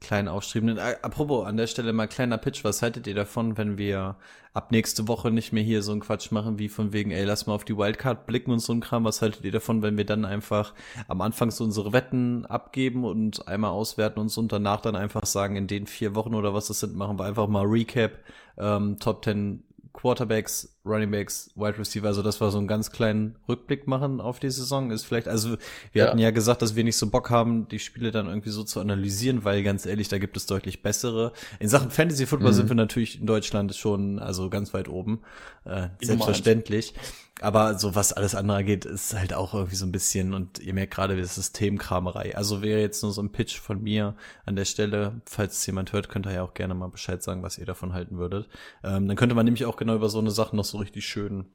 kleinen 0.00 0.28
Aufstrebenden. 0.28 0.78
Äh, 0.78 0.96
apropos, 1.02 1.46
an 1.46 1.56
der 1.56 1.66
Stelle 1.66 1.92
mal 1.92 2.06
kleiner 2.06 2.38
Pitch. 2.38 2.64
Was 2.64 2.82
haltet 2.82 3.06
ihr 3.06 3.14
davon, 3.14 3.56
wenn 3.56 3.78
wir 3.78 4.16
ab 4.52 4.70
nächste 4.70 5.08
Woche 5.08 5.30
nicht 5.30 5.52
mehr 5.52 5.64
hier 5.64 5.82
so 5.82 5.92
einen 5.92 6.00
Quatsch 6.00 6.30
machen, 6.30 6.58
wie 6.58 6.68
von 6.68 6.92
wegen, 6.92 7.10
ey, 7.10 7.24
lass 7.24 7.46
mal 7.46 7.54
auf 7.54 7.64
die 7.64 7.76
Wildcard 7.76 8.26
blicken 8.26 8.52
und 8.52 8.60
so 8.60 8.72
ein 8.72 8.80
Kram. 8.80 9.04
Was 9.04 9.20
haltet 9.20 9.44
ihr 9.44 9.52
davon, 9.52 9.82
wenn 9.82 9.96
wir 9.96 10.06
dann 10.06 10.24
einfach 10.24 10.74
am 11.08 11.20
Anfang 11.20 11.50
so 11.50 11.64
unsere 11.64 11.92
Wetten 11.92 12.46
abgeben 12.46 13.04
und 13.04 13.48
einmal 13.48 13.70
auswerten 13.70 14.20
uns 14.20 14.38
und 14.38 14.52
danach 14.52 14.80
dann 14.80 14.94
einfach 14.94 15.26
sagen, 15.26 15.56
in 15.56 15.66
den 15.66 15.86
vier 15.86 16.14
Wochen 16.14 16.34
oder 16.34 16.54
was 16.54 16.68
das 16.68 16.80
sind, 16.80 16.94
machen 16.94 17.18
wir 17.18 17.24
einfach 17.24 17.48
mal 17.48 17.64
Recap, 17.66 18.12
ähm, 18.56 18.98
Top 19.00 19.24
10 19.24 19.64
Quarterbacks, 19.94 20.76
Running 20.84 21.10
Backs, 21.10 21.50
Wide 21.54 21.78
Receiver, 21.78 22.06
also 22.08 22.20
dass 22.22 22.40
wir 22.40 22.50
so 22.50 22.58
einen 22.58 22.66
ganz 22.66 22.90
kleinen 22.90 23.36
Rückblick 23.48 23.86
machen 23.86 24.20
auf 24.20 24.40
die 24.40 24.50
Saison, 24.50 24.90
ist 24.90 25.04
vielleicht, 25.06 25.28
also 25.28 25.56
wir 25.92 26.02
Ja. 26.02 26.08
hatten 26.08 26.18
ja 26.18 26.30
gesagt, 26.32 26.60
dass 26.62 26.74
wir 26.76 26.84
nicht 26.84 26.96
so 26.96 27.08
Bock 27.08 27.30
haben, 27.30 27.68
die 27.68 27.78
Spiele 27.78 28.10
dann 28.10 28.26
irgendwie 28.26 28.50
so 28.50 28.64
zu 28.64 28.80
analysieren, 28.80 29.44
weil 29.44 29.62
ganz 29.62 29.86
ehrlich, 29.86 30.08
da 30.08 30.18
gibt 30.18 30.36
es 30.36 30.46
deutlich 30.46 30.82
bessere. 30.82 31.32
In 31.60 31.68
Sachen 31.68 31.90
Fantasy 31.90 32.26
Football 32.26 32.50
Mhm. 32.50 32.56
sind 32.56 32.68
wir 32.68 32.76
natürlich 32.76 33.20
in 33.20 33.26
Deutschland 33.26 33.74
schon, 33.74 34.18
also 34.18 34.50
ganz 34.50 34.74
weit 34.74 34.88
oben, 34.88 35.20
äh, 35.64 35.88
selbstverständlich. 36.02 36.92
Aber 37.40 37.78
so 37.78 37.94
was 37.96 38.12
alles 38.12 38.34
andere 38.34 38.62
geht, 38.62 38.84
ist 38.84 39.12
halt 39.14 39.34
auch 39.34 39.54
irgendwie 39.54 39.74
so 39.74 39.84
ein 39.84 39.92
bisschen, 39.92 40.34
und 40.34 40.60
ihr 40.60 40.72
merkt 40.72 40.94
gerade, 40.94 41.16
das 41.16 41.30
ist 41.30 41.34
Systemkramerei. 41.34 42.36
Also 42.36 42.62
wäre 42.62 42.80
jetzt 42.80 43.02
nur 43.02 43.12
so 43.12 43.20
ein 43.20 43.32
Pitch 43.32 43.58
von 43.58 43.82
mir 43.82 44.14
an 44.46 44.54
der 44.54 44.64
Stelle, 44.64 45.20
falls 45.26 45.58
es 45.58 45.66
jemand 45.66 45.92
hört, 45.92 46.08
könnt 46.08 46.26
ihr 46.26 46.32
ja 46.32 46.42
auch 46.42 46.54
gerne 46.54 46.74
mal 46.74 46.88
Bescheid 46.88 47.22
sagen, 47.22 47.42
was 47.42 47.58
ihr 47.58 47.66
davon 47.66 47.92
halten 47.92 48.18
würdet. 48.18 48.48
Ähm, 48.84 49.08
dann 49.08 49.16
könnte 49.16 49.34
man 49.34 49.44
nämlich 49.44 49.64
auch 49.64 49.76
genau 49.76 49.96
über 49.96 50.08
so 50.08 50.20
eine 50.20 50.30
Sache 50.30 50.54
noch 50.54 50.64
so 50.64 50.78
richtig 50.78 51.06
schön 51.06 51.46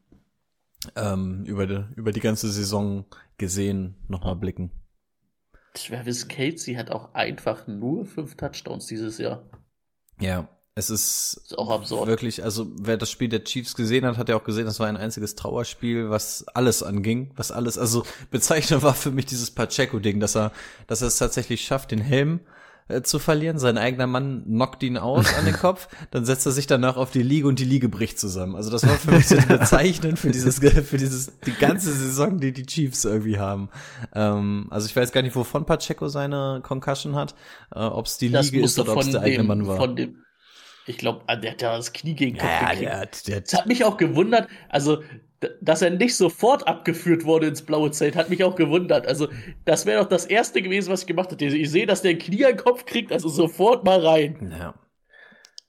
ähm, 0.96 1.44
über, 1.46 1.68
die, 1.68 1.86
über 1.96 2.12
die 2.12 2.20
ganze 2.20 2.52
Saison 2.52 3.06
gesehen 3.38 3.96
nochmal 4.08 4.36
blicken. 4.36 4.72
Travis 5.74 6.28
Casey 6.28 6.76
hat 6.76 6.92
auch 6.92 7.14
einfach 7.14 7.68
nur 7.68 8.06
fünf 8.06 8.36
Touchdowns 8.36 8.88
dieses 8.88 9.18
Jahr. 9.18 9.44
Ja, 10.20 10.50
Es 10.80 10.90
ist, 10.90 11.42
Ist 11.44 11.58
auch 11.58 11.70
absurd. 11.70 12.08
wirklich, 12.08 12.44
also 12.44 12.68
wer 12.82 12.98
das 12.98 13.12
Spiel 13.12 13.30
der 13.30 13.44
Chiefs 13.44 13.76
gesehen 13.76 14.06
hat, 14.06 14.18
hat 14.18 14.30
ja 14.30 14.36
auch 14.38 14.44
gesehen, 14.44 14.66
das 14.66 14.80
war 14.80 14.88
ein 14.88 14.98
einziges 14.98 15.36
Trauerspiel, 15.36 16.10
was 16.10 16.46
alles 16.54 16.82
anging, 16.82 17.32
was 17.36 17.52
alles, 17.52 17.78
also 17.78 18.04
bezeichnend 18.32 18.82
war 18.82 18.94
für 18.96 19.12
mich 19.12 19.26
dieses 19.26 19.52
Pacheco-Ding, 19.52 20.20
dass 20.20 20.36
er, 20.36 20.52
dass 20.88 21.02
er 21.02 21.10
es 21.10 21.18
tatsächlich 21.18 21.62
schafft, 21.62 21.92
den 21.92 22.02
Helm 22.02 22.40
äh, 22.88 23.04
zu 23.04 23.20
verlieren. 23.20 23.60
Sein 23.60 23.78
eigener 23.78 24.08
Mann 24.08 24.44
knockt 24.48 24.82
ihn 24.82 24.98
aus 24.98 25.34
an 25.36 25.46
den 25.46 25.54
Kopf, 25.60 25.88
dann 26.10 26.26
setzt 26.26 26.46
er 26.48 26.52
sich 26.52 26.66
danach 26.66 26.98
auf 26.98 27.12
die 27.12 27.22
Liege 27.22 27.48
und 27.48 27.60
die 27.60 27.66
Liege 27.66 27.88
bricht 27.88 28.18
zusammen. 28.20 28.56
Also 28.56 28.72
das 28.72 28.88
war 28.88 28.96
für 28.96 29.12
mich 29.12 29.28
so 29.28 29.36
bezeichnend 29.48 30.18
für 30.18 30.32
dieses, 30.32 30.58
für 30.88 30.98
dieses, 30.98 31.32
die 31.46 31.54
ganze 31.54 31.92
Saison, 31.94 32.40
die 32.40 32.52
die 32.52 32.66
Chiefs 32.66 33.06
irgendwie 33.06 33.38
haben. 33.38 33.70
Ähm, 34.16 34.68
also 34.72 34.88
ich 34.88 34.96
weiß 34.96 35.12
gar 35.12 35.22
nicht, 35.22 35.36
wovon 35.36 35.66
Pacheco 35.66 36.08
seine 36.08 36.62
Concussion 36.64 37.14
hat, 37.16 37.36
äh, 37.76 37.80
ob 37.80 38.08
es 38.08 38.18
die 38.18 38.32
Das 38.32 38.50
Liege 38.50 38.64
ist 38.66 38.80
oder 38.80 38.94
ob 38.94 39.02
es 39.02 39.12
der 39.12 39.22
eigene 39.22 39.44
Mann 39.44 39.68
war. 39.68 39.78
von 39.78 39.96
dem, 39.96 40.16
ich 40.90 40.98
glaube, 40.98 41.22
der 41.42 41.52
hat 41.52 41.62
ja 41.62 41.76
das 41.78 41.94
Knie 41.94 42.16
gegen 42.16 42.34
den 42.36 42.40
Kopf 42.42 42.50
ja, 42.50 42.60
gekriegt. 42.72 42.82
der, 42.82 43.00
hat- 43.00 43.28
der, 43.28 43.42
Das 43.42 43.54
hat 43.54 43.66
mich 43.68 43.84
auch 43.86 43.98
gewundert, 43.98 44.48
also, 44.70 45.02
dass 45.62 45.82
er 45.82 45.90
nicht 45.92 46.16
sofort 46.16 46.68
abgeführt 46.68 47.24
wurde 47.24 47.48
ins 47.48 47.62
blaue 47.62 47.92
Zelt, 47.92 48.16
hat 48.18 48.30
mich 48.30 48.44
auch 48.44 48.56
gewundert. 48.56 49.08
Also, 49.08 49.30
das 49.66 49.86
wäre 49.86 50.02
doch 50.04 50.10
das 50.10 50.26
Erste 50.26 50.62
gewesen, 50.62 50.92
was 50.92 51.02
ich 51.02 51.08
gemacht 51.08 51.32
hätte. 51.32 51.46
Ich 51.46 51.72
sehe, 51.72 51.86
dass 51.86 52.02
der 52.02 52.12
ein 52.12 52.18
Knie 52.20 52.44
an 52.46 52.52
den 52.54 52.58
Kopf 52.64 52.86
kriegt, 52.86 53.12
also 53.14 53.30
sofort 53.30 53.86
mal 53.86 54.06
rein. 54.06 54.54
Ja. 54.60 54.74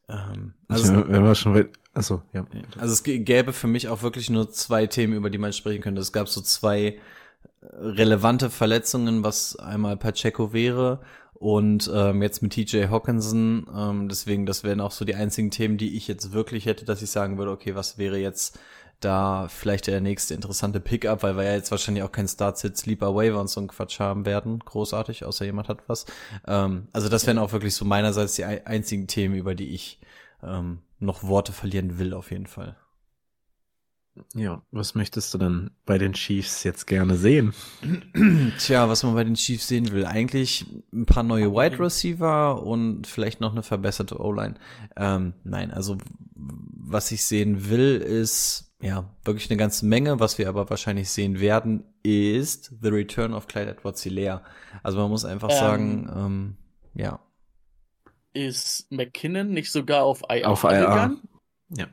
Ähm, 0.09 0.55
Also, 0.69 0.93
also, 0.93 1.09
wenn 1.09 1.23
wir 1.25 1.35
schon 1.37 1.55
weit, 1.55 1.69
achso, 1.95 2.23
ja. 2.33 2.45
also 2.79 2.93
es 2.93 3.05
gä- 3.05 3.23
gäbe 3.23 3.53
für 3.53 3.69
mich 3.69 3.89
auch 3.89 4.03
wirklich 4.03 4.29
nur 4.31 4.51
zwei 4.51 4.87
Themen, 4.87 5.13
über 5.15 5.31
die 5.31 5.39
man 5.39 5.53
sprechen 5.53 5.83
könnte. 5.83 6.01
Es 6.01 6.13
gab 6.13 6.29
so 6.29 6.41
zwei 6.41 6.79
äh, 6.81 6.99
relevante 7.71 8.51
Verletzungen, 8.51 9.23
was 9.23 9.57
einmal 9.57 9.97
Pacheco 9.97 10.53
wäre 10.53 11.01
und 11.41 11.91
ähm, 11.93 12.23
jetzt 12.23 12.43
mit 12.43 12.53
TJ 12.53 12.89
Hawkinson. 12.89 13.67
Ähm, 13.75 14.09
deswegen, 14.11 14.45
das 14.47 14.63
wären 14.63 14.81
auch 14.81 14.91
so 14.93 15.05
die 15.07 15.15
einzigen 15.15 15.51
Themen, 15.51 15.79
die 15.79 15.97
ich 15.97 16.07
jetzt 16.07 16.33
wirklich 16.33 16.67
hätte, 16.67 16.85
dass 16.85 17.01
ich 17.03 17.11
sagen 17.11 17.39
würde, 17.39 17.51
okay, 17.51 17.75
was 17.75 17.97
wäre 17.99 18.19
jetzt 18.19 18.59
da 19.01 19.49
vielleicht 19.49 19.87
der 19.87 20.03
nächste 20.03 20.35
interessante 20.35 20.81
Pickup, 20.81 21.23
weil 21.23 21.35
wir 21.39 21.45
ja 21.45 21.55
jetzt 21.55 21.71
wahrscheinlich 21.71 22.05
auch 22.05 22.13
kein 22.13 22.29
Start-Sit, 22.29 22.77
Sleeper 22.77 23.15
Waiver 23.15 23.41
und 23.41 23.49
so 23.49 23.59
ein 23.63 23.69
Quatsch 23.69 23.99
haben 24.01 24.27
werden, 24.27 24.59
großartig, 24.59 25.25
außer 25.25 25.47
jemand 25.47 25.69
hat 25.69 25.89
was. 25.89 26.05
Ähm, 26.47 26.89
also 26.93 27.09
das 27.09 27.27
wären 27.27 27.39
auch 27.39 27.53
wirklich 27.53 27.75
so 27.75 27.87
meinerseits 27.87 28.35
die 28.35 28.45
ei- 28.45 28.67
einzigen 28.67 29.07
Themen, 29.07 29.35
über 29.35 29.55
die 29.55 29.71
ich 29.75 29.99
ähm, 30.43 30.81
noch 30.99 31.23
Worte 31.23 31.53
verlieren 31.53 31.99
will, 31.99 32.13
auf 32.13 32.31
jeden 32.31 32.47
Fall. 32.47 32.77
Ja, 34.35 34.63
was 34.71 34.95
möchtest 34.95 35.33
du 35.35 35.39
denn 35.39 35.71
bei 35.87 35.99
den 35.99 36.13
Chiefs 36.13 36.63
jetzt 36.65 36.87
gerne 36.87 37.17
sehen? 37.17 37.53
Tja, 38.59 38.89
was 38.89 39.03
man 39.03 39.15
bei 39.15 39.25
den 39.25 39.35
Chiefs 39.35 39.69
sehen 39.69 39.91
will, 39.93 40.05
eigentlich 40.07 40.67
ein 40.93 41.07
paar 41.07 41.23
neue 41.23 41.53
Wide 41.53 41.79
Receiver 41.79 42.63
und 42.63 43.07
vielleicht 43.07 43.41
noch 43.41 43.53
eine 43.53 43.63
verbesserte 43.63 44.21
O-Line. 44.21 44.55
Ähm, 44.97 45.35
nein, 45.45 45.71
also 45.71 45.99
was 46.35 47.11
ich 47.13 47.25
sehen 47.25 47.69
will, 47.71 47.97
ist 47.97 48.73
ja 48.83 49.05
wirklich 49.25 49.51
eine 49.51 49.59
ganze 49.59 49.85
Menge. 49.87 50.21
Was 50.21 50.39
wir 50.39 50.49
aber 50.49 50.71
wahrscheinlich 50.71 51.11
sehen 51.11 51.39
werden, 51.41 51.85
ist 52.03 52.73
The 52.81 52.89
Return 52.89 53.35
of 53.35 53.47
Clyde 53.47 53.71
Edwards-Hilaire. 53.73 54.43
Also 54.83 54.99
man 54.99 55.11
muss 55.11 55.25
einfach 55.25 55.51
Ähm. 55.51 55.57
sagen, 55.59 56.11
ähm, 56.17 56.57
ja, 56.95 57.21
Ist 58.33 58.91
McKinnon 58.91 59.51
nicht 59.51 59.71
sogar 59.73 60.05
auf 60.05 60.23
IR 60.29 60.49
Auf 60.49 60.65
IR. 60.65 60.81
gegangen? 60.81 61.21
Ja. 61.77 61.87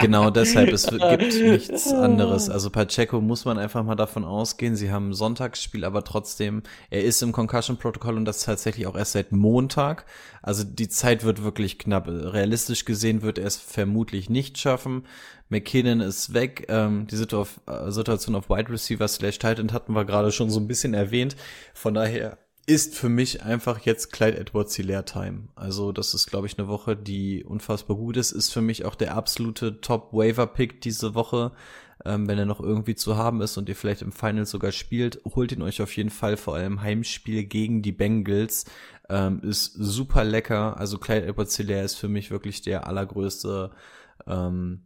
Genau 0.00 0.30
deshalb, 0.30 0.70
es 0.72 0.86
gibt 0.86 1.02
nichts 1.40 1.92
anderes. 1.92 2.48
Also 2.48 2.70
Pacheco 2.70 3.20
muss 3.20 3.44
man 3.44 3.58
einfach 3.58 3.84
mal 3.84 3.94
davon 3.94 4.24
ausgehen, 4.24 4.76
sie 4.76 4.90
haben 4.90 5.10
ein 5.10 5.14
Sonntagsspiel, 5.14 5.84
aber 5.84 6.04
trotzdem, 6.04 6.62
er 6.90 7.04
ist 7.04 7.22
im 7.22 7.32
Concussion-Protokoll 7.32 8.16
und 8.16 8.24
das 8.24 8.42
tatsächlich 8.42 8.86
auch 8.86 8.96
erst 8.96 9.12
seit 9.12 9.32
Montag. 9.32 10.06
Also 10.42 10.64
die 10.64 10.88
Zeit 10.88 11.24
wird 11.24 11.44
wirklich 11.44 11.78
knapp. 11.78 12.08
Realistisch 12.08 12.84
gesehen 12.84 13.22
wird 13.22 13.38
er 13.38 13.46
es 13.46 13.56
vermutlich 13.56 14.30
nicht 14.30 14.58
schaffen. 14.58 15.04
McKinnon 15.48 16.00
ist 16.00 16.32
weg. 16.34 16.66
Ähm, 16.68 17.06
die 17.06 17.16
Situ 17.16 17.44
äh, 17.66 17.90
Situation 17.90 18.34
auf 18.34 18.48
Wide 18.48 18.70
Receiver 18.70 19.06
slash 19.08 19.38
Titan 19.38 19.72
hatten 19.72 19.92
wir 19.92 20.04
gerade 20.04 20.32
schon 20.32 20.50
so 20.50 20.58
ein 20.58 20.66
bisschen 20.66 20.94
erwähnt. 20.94 21.36
Von 21.74 21.94
daher 21.94 22.38
ist 22.66 22.94
für 22.94 23.08
mich 23.08 23.42
einfach 23.42 23.80
jetzt 23.80 24.12
Clyde 24.12 24.38
Edwards 24.38 24.74
Hilaire 24.74 25.04
Time. 25.04 25.48
Also 25.54 25.92
das 25.92 26.14
ist, 26.14 26.28
glaube 26.28 26.46
ich, 26.46 26.58
eine 26.58 26.68
Woche, 26.68 26.96
die 26.96 27.44
unfassbar 27.44 27.96
gut 27.96 28.16
ist. 28.16 28.32
Ist 28.32 28.52
für 28.52 28.62
mich 28.62 28.84
auch 28.84 28.94
der 28.94 29.14
absolute 29.14 29.80
Top-Waiver-Pick 29.80 30.80
diese 30.80 31.14
Woche. 31.14 31.52
Ähm, 32.04 32.26
wenn 32.28 32.38
er 32.38 32.46
noch 32.46 32.60
irgendwie 32.60 32.94
zu 32.94 33.16
haben 33.16 33.40
ist 33.40 33.56
und 33.56 33.68
ihr 33.68 33.76
vielleicht 33.76 34.02
im 34.02 34.12
Final 34.12 34.46
sogar 34.46 34.72
spielt, 34.72 35.20
holt 35.24 35.52
ihn 35.52 35.62
euch 35.62 35.80
auf 35.80 35.96
jeden 35.96 36.10
Fall. 36.10 36.36
Vor 36.36 36.54
allem 36.56 36.82
Heimspiel 36.82 37.44
gegen 37.44 37.82
die 37.82 37.92
Bengals 37.92 38.64
ähm, 39.08 39.40
ist 39.42 39.74
super 39.74 40.24
lecker. 40.24 40.78
Also 40.78 40.98
Clyde 40.98 41.26
Edwards 41.26 41.56
Hilaire 41.56 41.84
ist 41.84 41.94
für 41.94 42.08
mich 42.08 42.30
wirklich 42.30 42.62
der 42.62 42.86
allergrößte 42.86 43.70
ähm, 44.26 44.82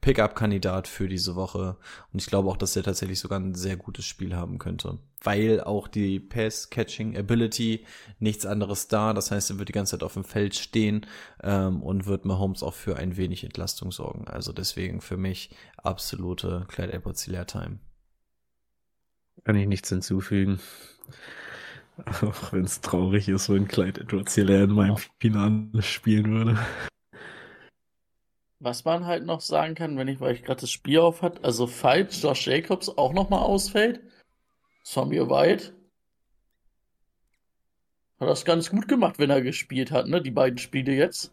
Pickup-Kandidat 0.00 0.88
für 0.88 1.08
diese 1.08 1.36
Woche. 1.36 1.76
Und 2.12 2.20
ich 2.20 2.26
glaube 2.26 2.48
auch, 2.48 2.56
dass 2.56 2.76
er 2.76 2.82
tatsächlich 2.82 3.20
sogar 3.20 3.38
ein 3.38 3.54
sehr 3.54 3.76
gutes 3.76 4.04
Spiel 4.04 4.34
haben 4.34 4.58
könnte. 4.58 4.98
Weil 5.22 5.60
auch 5.60 5.88
die 5.88 6.20
Pass-Catching-Ability 6.20 7.84
nichts 8.18 8.46
anderes 8.46 8.88
da. 8.88 9.12
Das 9.12 9.30
heißt, 9.30 9.50
er 9.50 9.58
wird 9.58 9.68
die 9.68 9.74
ganze 9.74 9.92
Zeit 9.92 10.02
auf 10.02 10.14
dem 10.14 10.24
Feld 10.24 10.54
stehen 10.54 11.06
ähm, 11.42 11.82
und 11.82 12.06
wird 12.06 12.24
Mahomes 12.24 12.62
auch 12.62 12.74
für 12.74 12.96
ein 12.96 13.16
wenig 13.16 13.44
Entlastung 13.44 13.92
sorgen. 13.92 14.26
Also 14.26 14.52
deswegen 14.52 15.00
für 15.00 15.18
mich 15.18 15.50
absolute 15.76 16.64
Clyde 16.68 16.94
edwards 16.94 17.24
time 17.24 17.78
Kann 19.44 19.56
ich 19.56 19.66
nichts 19.66 19.90
hinzufügen. 19.90 20.60
Auch 22.22 22.52
wenn 22.52 22.64
es 22.64 22.80
traurig 22.80 23.28
ist, 23.28 23.50
wenn 23.50 23.68
Clyde 23.68 24.00
Edwards 24.00 24.36
in 24.38 24.70
meinem 24.70 24.96
Finale 25.18 25.82
spielen 25.82 26.30
würde. 26.30 26.58
Was 28.60 28.84
man 28.84 29.06
halt 29.06 29.24
noch 29.24 29.40
sagen 29.40 29.74
kann, 29.74 29.96
wenn 29.96 30.08
ich, 30.08 30.20
weil 30.20 30.34
ich 30.34 30.42
gerade 30.42 30.60
das 30.60 30.70
Spiel 30.70 31.00
auf 31.00 31.22
hat, 31.22 31.42
also 31.44 31.66
falls 31.66 32.20
Josh 32.22 32.46
Jacobs 32.46 32.90
auch 32.90 33.14
nochmal 33.14 33.40
ausfällt, 33.40 34.00
Samir 34.82 35.30
White 35.30 35.72
hat 38.20 38.28
das 38.28 38.44
ganz 38.44 38.68
gut 38.68 38.86
gemacht, 38.86 39.18
wenn 39.18 39.30
er 39.30 39.40
gespielt 39.40 39.90
hat, 39.90 40.06
ne? 40.06 40.20
Die 40.20 40.30
beiden 40.30 40.58
Spiele 40.58 40.92
jetzt. 40.92 41.32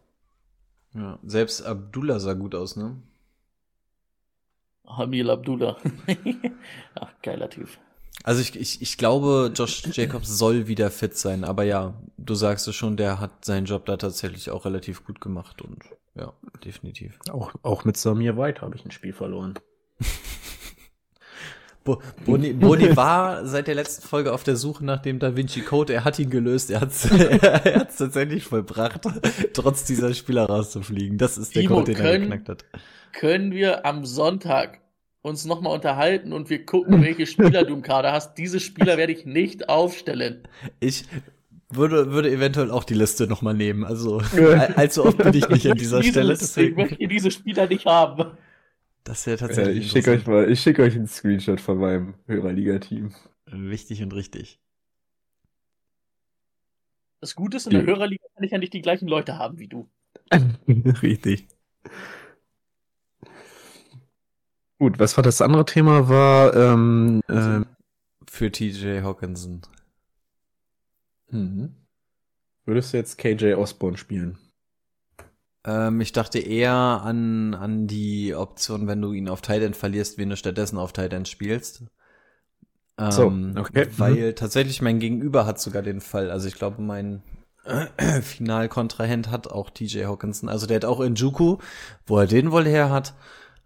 Ja, 0.93 1.19
selbst 1.23 1.61
Abdullah 1.61 2.19
sah 2.19 2.33
gut 2.33 2.55
aus, 2.55 2.77
ne? 2.77 2.95
Hamil 4.87 5.29
Abdullah. 5.29 5.77
Ach, 6.95 7.13
geiler 7.21 7.49
Typ. 7.49 7.77
Also 8.23 8.41
ich, 8.41 8.59
ich, 8.59 8.81
ich 8.81 8.97
glaube, 8.97 9.51
Josh 9.55 9.83
Jacobs 9.93 10.27
soll 10.37 10.67
wieder 10.67 10.91
fit 10.91 11.17
sein, 11.17 11.43
aber 11.45 11.63
ja, 11.63 11.93
du 12.17 12.35
sagst 12.35 12.67
es 12.67 12.75
schon, 12.75 12.97
der 12.97 13.19
hat 13.19 13.45
seinen 13.45 13.65
Job 13.65 13.85
da 13.85 13.95
tatsächlich 13.97 14.49
auch 14.51 14.65
relativ 14.65 15.05
gut 15.05 15.21
gemacht 15.21 15.61
und 15.61 15.83
ja, 16.15 16.33
definitiv. 16.65 17.17
Auch, 17.31 17.53
auch 17.63 17.85
mit 17.85 17.95
Samir 17.95 18.35
White 18.37 18.61
habe 18.61 18.75
ich 18.75 18.83
ein 18.83 18.91
Spiel 18.91 19.13
verloren. 19.13 19.53
Bo 21.83 22.01
Boni, 22.25 22.51
Boni 22.51 22.97
war 22.97 23.45
seit 23.45 23.67
der 23.67 23.75
letzten 23.75 24.05
Folge 24.05 24.33
auf 24.33 24.43
der 24.43 24.57
Suche 24.57 24.83
nach 24.83 25.01
dem 25.01 25.19
Da 25.19 25.37
Vinci 25.37 25.61
Code. 25.61 25.93
Er 25.93 26.03
hat 26.03 26.19
ihn 26.19 26.29
gelöst. 26.29 26.69
Er 26.69 26.81
hat 26.81 26.89
es 26.91 27.05
er 27.11 27.79
hat's 27.79 27.95
tatsächlich 27.95 28.43
vollbracht, 28.43 29.01
trotz 29.53 29.85
dieser 29.85 30.13
Spieler 30.13 30.47
rauszufliegen. 30.47 31.17
Das 31.17 31.37
ist 31.37 31.55
der 31.55 31.61
Timo, 31.61 31.75
Code, 31.75 31.93
den 31.93 32.03
er 32.03 32.11
können- 32.11 32.21
geknackt 32.23 32.49
hat. 32.49 32.65
Können 33.13 33.51
wir 33.53 33.85
am 33.85 34.05
Sonntag 34.05 34.79
uns 35.27 35.45
nochmal 35.45 35.73
unterhalten 35.75 36.33
und 36.33 36.49
wir 36.49 36.65
gucken, 36.65 37.01
welche 37.03 37.25
Spieler 37.27 37.63
du 37.63 37.73
im 37.73 37.81
Kader 37.81 38.11
hast? 38.11 38.35
Diese 38.35 38.59
Spieler 38.59 38.97
werde 38.97 39.13
ich 39.13 39.25
nicht 39.25 39.69
aufstellen. 39.69 40.43
Ich 40.79 41.05
würde, 41.69 42.11
würde 42.11 42.31
eventuell 42.31 42.71
auch 42.71 42.83
die 42.83 42.93
Liste 42.93 43.27
nochmal 43.27 43.53
nehmen. 43.53 43.83
Also 43.83 44.19
all- 44.35 44.73
allzu 44.75 45.05
oft 45.05 45.17
bin 45.17 45.33
ich 45.33 45.47
nicht 45.49 45.69
an 45.69 45.77
dieser 45.77 45.99
Diese- 45.99 46.11
Stelle. 46.11 46.33
Ich 46.33 46.39
Deswegen, 46.39 46.75
möchte 46.77 47.07
diese 47.07 47.31
Spieler 47.31 47.67
nicht 47.67 47.85
haben. 47.85 48.31
das 49.03 49.25
wäre 49.27 49.37
Ja, 49.39 49.47
tatsächlich 49.47 49.85
ich 49.85 49.91
schicke 49.91 50.11
euch 50.11 50.25
mal, 50.27 50.49
ich 50.49 50.61
schicke 50.61 50.81
euch 50.83 50.95
einen 50.95 51.07
Screenshot 51.07 51.59
von 51.61 51.77
meinem 51.77 52.13
Hörerliga-Team. 52.27 53.13
wichtig 53.47 54.01
und 54.03 54.13
richtig. 54.13 54.59
Das 57.19 57.35
Gute 57.35 57.57
ist, 57.57 57.65
in 57.65 57.71
der. 57.73 57.85
Hörerliga 57.85 58.23
kann 58.35 58.43
ich 58.43 58.51
ja 58.51 58.57
nicht 58.59 58.73
die 58.73 58.81
gleichen 58.81 59.07
Leute 59.07 59.37
haben 59.37 59.57
wie 59.59 59.67
du. 59.67 59.87
Richtig. 61.01 61.47
Gut, 64.79 64.99
was 64.99 65.17
war 65.17 65.23
das 65.23 65.41
andere 65.41 65.65
Thema? 65.65 66.07
War, 66.09 66.55
ähm, 66.55 67.21
ähm, 67.29 67.65
Für 68.27 68.51
TJ 68.51 69.01
Hawkinson. 69.01 69.61
mhm. 71.31 71.75
würdest 72.65 72.93
du 72.93 72.97
jetzt 72.97 73.17
KJ 73.17 73.53
Osborne 73.55 73.97
spielen? 73.97 74.37
Ähm, 75.65 76.01
ich 76.01 76.11
dachte 76.11 76.39
eher 76.39 76.73
an, 76.73 77.53
an 77.53 77.87
die 77.87 78.33
Option, 78.35 78.87
wenn 78.87 79.01
du 79.01 79.13
ihn 79.13 79.29
auf 79.29 79.41
Tight 79.41 79.63
End 79.63 79.75
verlierst, 79.75 80.17
wen 80.17 80.29
du 80.29 80.37
stattdessen 80.37 80.77
auf 80.77 80.93
Tight 80.93 81.13
End 81.13 81.27
spielst. 81.27 81.83
Ähm, 82.97 83.11
So, 83.11 83.31
okay. 83.55 83.87
Weil 83.97 84.33
tatsächlich 84.33 84.81
mein 84.81 84.99
Gegenüber 84.99 85.45
hat 85.45 85.59
sogar 85.59 85.81
den 85.81 86.01
Fall. 86.01 86.31
Also 86.31 86.47
ich 86.47 86.55
glaube, 86.55 86.81
mein 86.81 87.21
äh, 87.65 87.87
Finalkontrahent 88.21 89.29
hat 89.31 89.47
auch 89.47 89.69
TJ 89.69 90.05
Hawkinson. 90.05 90.49
Also 90.49 90.67
der 90.67 90.77
hat 90.77 90.85
auch 90.85 91.03
Njuku, 91.03 91.57
wo 92.05 92.19
er 92.19 92.27
den 92.27 92.51
wohl 92.51 92.65
her 92.65 92.89
hat. 92.89 93.13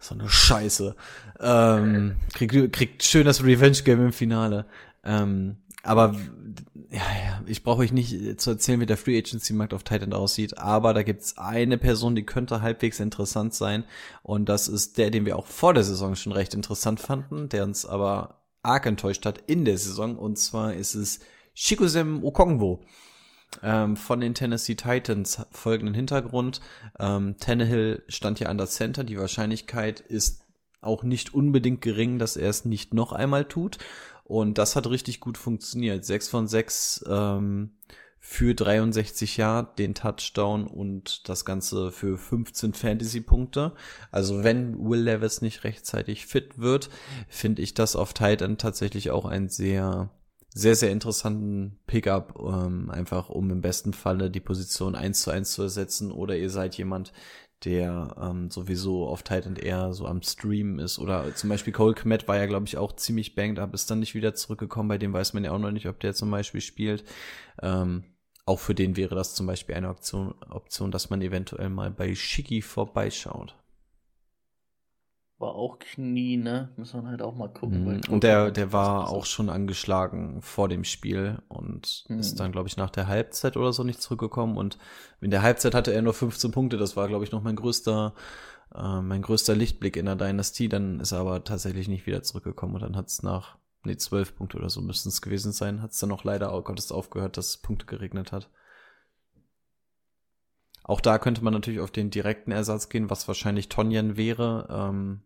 So 0.01 0.15
eine 0.15 0.27
Scheiße. 0.27 0.95
Ähm, 1.39 2.15
kriegt, 2.33 2.73
kriegt 2.73 3.03
schön 3.03 3.25
das 3.25 3.43
Revenge-Game 3.43 4.07
im 4.07 4.13
Finale. 4.13 4.65
Ähm, 5.03 5.57
aber 5.83 6.15
ja, 6.91 6.99
ja, 6.99 7.41
ich 7.45 7.63
brauche 7.63 7.81
euch 7.81 7.91
nicht 7.91 8.41
zu 8.41 8.51
erzählen, 8.51 8.81
wie 8.81 8.85
der 8.85 8.97
Free 8.97 9.17
Agency 9.17 9.53
Markt 9.53 9.73
auf 9.73 9.83
Titan 9.83 10.13
aussieht, 10.13 10.57
aber 10.57 10.93
da 10.93 11.03
gibt's 11.03 11.37
eine 11.37 11.77
Person, 11.77 12.15
die 12.15 12.25
könnte 12.25 12.61
halbwegs 12.61 12.99
interessant 12.99 13.53
sein 13.53 13.85
und 14.23 14.49
das 14.49 14.67
ist 14.67 14.97
der, 14.97 15.09
den 15.09 15.25
wir 15.25 15.37
auch 15.37 15.47
vor 15.47 15.73
der 15.73 15.83
Saison 15.83 16.15
schon 16.15 16.33
recht 16.33 16.53
interessant 16.53 16.99
fanden, 16.99 17.49
der 17.49 17.63
uns 17.63 17.85
aber 17.85 18.41
arg 18.61 18.85
enttäuscht 18.85 19.25
hat 19.25 19.41
in 19.47 19.65
der 19.65 19.77
Saison 19.77 20.17
und 20.17 20.37
zwar 20.37 20.73
ist 20.73 20.93
es 20.93 21.19
Shikusem 21.53 22.23
Okongwo 22.23 22.83
ähm, 23.63 23.97
von 23.97 24.21
den 24.21 24.33
Tennessee 24.33 24.75
Titans 24.75 25.45
folgenden 25.51 25.95
Hintergrund. 25.95 26.61
Ähm, 26.99 27.35
Tannehill 27.39 28.03
stand 28.07 28.39
ja 28.39 28.49
an 28.49 28.57
der 28.57 28.67
Center. 28.67 29.03
Die 29.03 29.17
Wahrscheinlichkeit 29.17 29.99
ist 29.99 30.45
auch 30.81 31.03
nicht 31.03 31.33
unbedingt 31.33 31.81
gering, 31.81 32.19
dass 32.19 32.37
er 32.37 32.49
es 32.49 32.65
nicht 32.65 32.93
noch 32.93 33.11
einmal 33.11 33.45
tut. 33.45 33.77
Und 34.23 34.57
das 34.57 34.75
hat 34.75 34.87
richtig 34.87 35.19
gut 35.19 35.37
funktioniert. 35.37 36.05
6 36.05 36.29
von 36.29 36.47
6 36.47 37.05
ähm, 37.07 37.71
für 38.23 38.53
63 38.53 39.37
Yard, 39.37 39.79
den 39.79 39.95
Touchdown 39.95 40.67
und 40.67 41.27
das 41.27 41.43
Ganze 41.43 41.91
für 41.91 42.17
15 42.17 42.73
Fantasy-Punkte. 42.73 43.73
Also 44.11 44.43
wenn 44.43 44.77
Will 44.87 45.01
Levis 45.01 45.41
nicht 45.41 45.63
rechtzeitig 45.63 46.27
fit 46.27 46.59
wird, 46.59 46.89
finde 47.27 47.63
ich 47.63 47.73
das 47.73 47.95
auf 47.95 48.13
Titan 48.13 48.57
tatsächlich 48.57 49.09
auch 49.09 49.25
ein 49.25 49.49
sehr 49.49 50.11
sehr, 50.53 50.75
sehr 50.75 50.91
interessanten 50.91 51.79
Pickup, 51.87 52.37
ähm, 52.39 52.89
einfach 52.89 53.29
um 53.29 53.49
im 53.51 53.61
besten 53.61 53.93
Falle 53.93 54.29
die 54.29 54.39
Position 54.39 54.95
eins 54.95 55.21
zu 55.21 55.31
eins 55.31 55.53
zu 55.53 55.61
ersetzen 55.63 56.11
oder 56.11 56.37
ihr 56.37 56.49
seid 56.49 56.77
jemand, 56.77 57.13
der 57.63 58.15
ähm, 58.19 58.49
sowieso 58.49 59.07
auf 59.07 59.23
Titan 59.23 59.55
eher 59.55 59.93
so 59.93 60.07
am 60.07 60.21
Stream 60.23 60.79
ist. 60.79 60.99
Oder 60.99 61.35
zum 61.35 61.49
Beispiel 61.49 61.73
Cole 61.73 61.93
Kmet 61.93 62.27
war 62.27 62.37
ja, 62.37 62.47
glaube 62.47 62.65
ich, 62.65 62.77
auch 62.77 62.95
ziemlich 62.95 63.35
banged 63.35 63.59
up, 63.59 63.73
ist 63.73 63.89
dann 63.91 63.99
nicht 63.99 64.15
wieder 64.15 64.33
zurückgekommen. 64.33 64.89
Bei 64.89 64.97
dem 64.97 65.13
weiß 65.13 65.33
man 65.33 65.43
ja 65.43 65.51
auch 65.51 65.59
noch 65.59 65.71
nicht, 65.71 65.87
ob 65.87 65.99
der 65.99 66.13
zum 66.13 66.31
Beispiel 66.31 66.61
spielt. 66.61 67.03
Ähm, 67.61 68.03
auch 68.45 68.59
für 68.59 68.73
den 68.75 68.97
wäre 68.97 69.15
das 69.15 69.35
zum 69.35 69.45
Beispiel 69.45 69.75
eine 69.75 69.89
Option, 69.89 70.33
Option, 70.49 70.91
dass 70.91 71.11
man 71.11 71.21
eventuell 71.21 71.69
mal 71.69 71.91
bei 71.91 72.15
Shiki 72.15 72.61
vorbeischaut 72.61 73.55
war 75.41 75.55
auch 75.55 75.79
Knie, 75.79 76.37
ne? 76.37 76.69
Muss 76.77 76.93
man 76.93 77.07
halt 77.07 77.21
auch 77.21 77.35
mal 77.35 77.49
gucken. 77.49 77.83
Mhm. 77.83 78.01
Und 78.09 78.23
der, 78.23 78.51
der 78.51 78.71
war 78.71 79.09
auch 79.09 79.25
schon 79.25 79.49
angeschlagen 79.49 80.41
vor 80.41 80.69
dem 80.69 80.83
Spiel 80.83 81.41
und 81.47 82.05
mhm. 82.07 82.19
ist 82.19 82.39
dann, 82.39 82.51
glaube 82.51 82.67
ich, 82.67 82.77
nach 82.77 82.89
der 82.89 83.07
Halbzeit 83.07 83.57
oder 83.57 83.73
so 83.73 83.83
nicht 83.83 84.01
zurückgekommen. 84.01 84.57
Und 84.57 84.77
in 85.19 85.31
der 85.31 85.41
Halbzeit 85.41 85.75
hatte 85.75 85.93
er 85.93 86.01
nur 86.01 86.13
15 86.13 86.51
Punkte. 86.51 86.77
Das 86.77 86.95
war, 86.95 87.07
glaube 87.07 87.23
ich, 87.23 87.31
noch 87.31 87.43
mein 87.43 87.55
größter, 87.55 88.13
äh, 88.75 89.01
mein 89.01 89.21
größter 89.21 89.55
Lichtblick 89.55 89.97
in 89.97 90.05
der 90.05 90.15
Dynasty. 90.15 90.69
Dann 90.69 90.99
ist 90.99 91.11
er 91.11 91.19
aber 91.19 91.43
tatsächlich 91.43 91.87
nicht 91.87 92.05
wieder 92.05 92.23
zurückgekommen 92.23 92.75
und 92.75 92.81
dann 92.81 92.95
hat 92.95 93.07
es 93.07 93.23
nach, 93.23 93.57
nee, 93.83 93.97
12 93.97 94.35
Punkte 94.35 94.57
oder 94.57 94.69
so 94.69 94.81
müssten 94.81 95.09
es 95.09 95.21
gewesen 95.21 95.51
sein. 95.51 95.81
Hat 95.81 95.91
es 95.91 95.99
dann 95.99 96.09
noch 96.09 96.23
leider 96.23 96.51
auch 96.51 96.63
Gottes 96.63 96.91
aufgehört, 96.91 97.37
dass 97.37 97.47
es 97.47 97.57
Punkte 97.57 97.85
geregnet 97.85 98.31
hat. 98.31 98.49
Auch 100.83 101.01
da 101.01 101.19
könnte 101.19 101.43
man 101.43 101.53
natürlich 101.53 101.79
auf 101.79 101.91
den 101.91 102.09
direkten 102.09 102.51
Ersatz 102.51 102.89
gehen, 102.89 103.09
was 103.09 103.27
wahrscheinlich 103.27 103.69
Tonyan 103.69 104.17
wäre. 104.17 104.67
Ähm, 104.69 105.21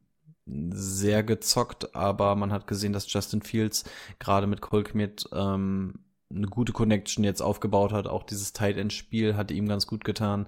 sehr 0.46 1.24
gezockt, 1.24 1.96
aber 1.96 2.36
man 2.36 2.52
hat 2.52 2.68
gesehen, 2.68 2.94
dass 2.94 3.12
Justin 3.12 3.42
Fields 3.42 3.84
gerade 4.20 4.48
mit 4.48 4.62
Kolkmit 4.62 5.28
ähm, 5.34 6.06
eine 6.30 6.48
gute 6.48 6.74
Connection 6.74 7.24
jetzt 7.24 7.42
aufgebaut 7.42 7.92
hat. 7.92 8.08
Auch 8.08 8.24
dieses 8.24 8.54
Tight 8.54 8.78
End 8.78 8.94
Spiel 8.94 9.36
hat 9.36 9.52
ihm 9.52 9.68
ganz 9.68 9.88
gut 9.88 10.04
getan. 10.04 10.48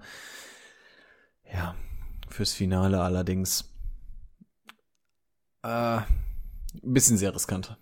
Ja, 1.51 1.75
fürs 2.29 2.53
Finale 2.53 3.01
allerdings 3.01 3.73
äh, 5.63 5.97
ein 5.97 6.05
bisschen 6.83 7.17
sehr 7.17 7.33
riskant. 7.33 7.75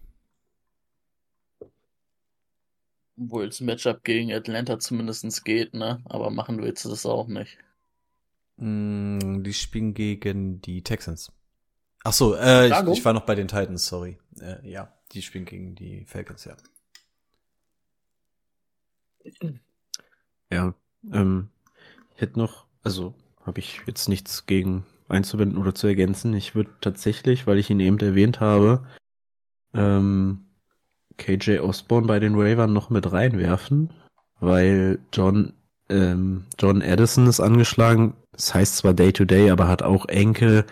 Obwohl 3.18 3.48
das 3.48 3.62
Matchup 3.62 4.04
gegen 4.04 4.34
Atlanta 4.34 4.78
zumindest 4.80 5.46
geht, 5.46 5.74
ne? 5.74 6.02
Aber 6.06 6.30
machen 6.30 6.62
willst 6.62 6.84
du 6.86 6.90
das 6.90 7.06
auch 7.06 7.28
nicht. 7.28 7.58
Mm, 8.58 9.44
die 9.44 9.54
spielen 9.54 9.94
gegen 9.94 10.62
die 10.62 10.84
Texans. 10.84 11.32
Ach 12.06 12.14
so, 12.14 12.36
äh, 12.36 12.68
ich, 12.68 12.98
ich, 13.00 13.04
war 13.04 13.14
noch 13.14 13.26
bei 13.26 13.34
den 13.34 13.48
Titans, 13.48 13.88
sorry. 13.88 14.20
Äh, 14.40 14.70
ja, 14.70 14.94
die 15.12 15.24
spielen 15.24 15.46
gegen 15.46 15.74
die 15.74 16.06
Falcons, 16.06 16.46
ja. 16.46 16.56
Ja, 20.52 20.76
ähm, 21.12 21.50
ich 22.14 22.22
hätte 22.22 22.38
noch, 22.38 22.68
also 22.84 23.16
habe 23.44 23.60
ich 23.60 23.82
jetzt 23.88 24.08
nichts 24.08 24.46
gegen 24.46 24.86
einzubinden 25.08 25.58
oder 25.58 25.74
zu 25.74 25.88
ergänzen. 25.88 26.36
Ich 26.36 26.54
würde 26.54 26.70
tatsächlich, 26.80 27.48
weil 27.48 27.58
ich 27.58 27.72
ihn 27.72 27.80
eben 27.80 27.98
erwähnt 27.98 28.40
habe, 28.40 28.86
ähm, 29.74 30.46
KJ 31.18 31.58
Osborne 31.58 32.06
bei 32.06 32.20
den 32.20 32.36
Ravens 32.36 32.72
noch 32.72 32.92
mit 32.92 33.12
reinwerfen, 33.12 33.92
weil 34.40 35.00
John 35.12 35.54
ähm, 35.90 36.46
John 36.60 36.84
Addison 36.84 37.26
ist 37.26 37.40
angeschlagen. 37.40 38.14
Das 38.32 38.54
heißt 38.54 38.78
zwar 38.78 38.94
Day 38.94 39.12
to 39.12 39.26
Day, 39.26 39.50
aber 39.50 39.68
hat 39.68 39.82
auch 39.82 40.06
Enkel. 40.06 40.68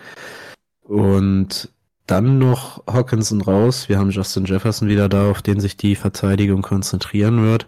Und 0.84 1.70
dann 2.06 2.38
noch 2.38 2.86
Hawkinson 2.86 3.40
raus. 3.40 3.88
Wir 3.88 3.98
haben 3.98 4.10
Justin 4.10 4.44
Jefferson 4.44 4.88
wieder 4.88 5.08
da, 5.08 5.30
auf 5.30 5.42
den 5.42 5.60
sich 5.60 5.76
die 5.76 5.96
Verteidigung 5.96 6.62
konzentrieren 6.62 7.42
wird. 7.42 7.66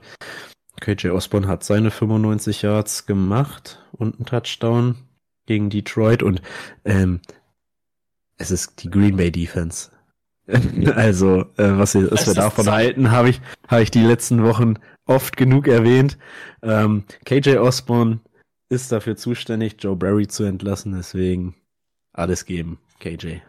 KJ 0.80 1.08
Osborne 1.08 1.48
hat 1.48 1.64
seine 1.64 1.90
95 1.90 2.62
Yards 2.62 3.06
gemacht 3.06 3.82
und 3.92 4.16
einen 4.16 4.26
Touchdown 4.26 4.96
gegen 5.46 5.70
Detroit 5.70 6.22
und 6.22 6.42
ähm, 6.84 7.20
es 8.36 8.50
ist 8.50 8.82
die 8.82 8.90
Green 8.90 9.16
Bay 9.16 9.30
Defense. 9.30 9.90
also, 10.94 11.40
äh, 11.56 11.78
was, 11.78 11.94
wir, 11.94 12.10
was 12.10 12.26
wir 12.26 12.34
davon 12.34 12.70
halten, 12.70 13.10
habe 13.10 13.30
ich, 13.30 13.40
habe 13.68 13.82
ich 13.82 13.90
die 13.90 14.02
letzten 14.02 14.44
Wochen 14.44 14.74
oft 15.06 15.36
genug 15.36 15.66
erwähnt. 15.66 16.18
Ähm, 16.62 17.04
KJ 17.24 17.56
Osborne 17.56 18.20
ist 18.68 18.92
dafür 18.92 19.16
zuständig, 19.16 19.76
Joe 19.78 19.96
Barry 19.96 20.28
zu 20.28 20.44
entlassen, 20.44 20.92
deswegen 20.92 21.54
alles 22.12 22.44
geben. 22.44 22.78
KJ. 22.98 23.40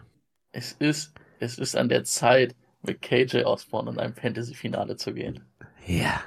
Es 0.52 0.74
ist, 0.74 1.14
es 1.40 1.58
ist 1.58 1.76
an 1.76 1.90
der 1.90 2.04
Zeit, 2.04 2.56
mit 2.82 3.02
KJ 3.02 3.44
Osborne 3.44 3.92
in 3.92 4.00
ein 4.00 4.14
Fantasy-Finale 4.14 4.96
zu 4.96 5.14
gehen. 5.14 5.46
Ja. 5.86 6.22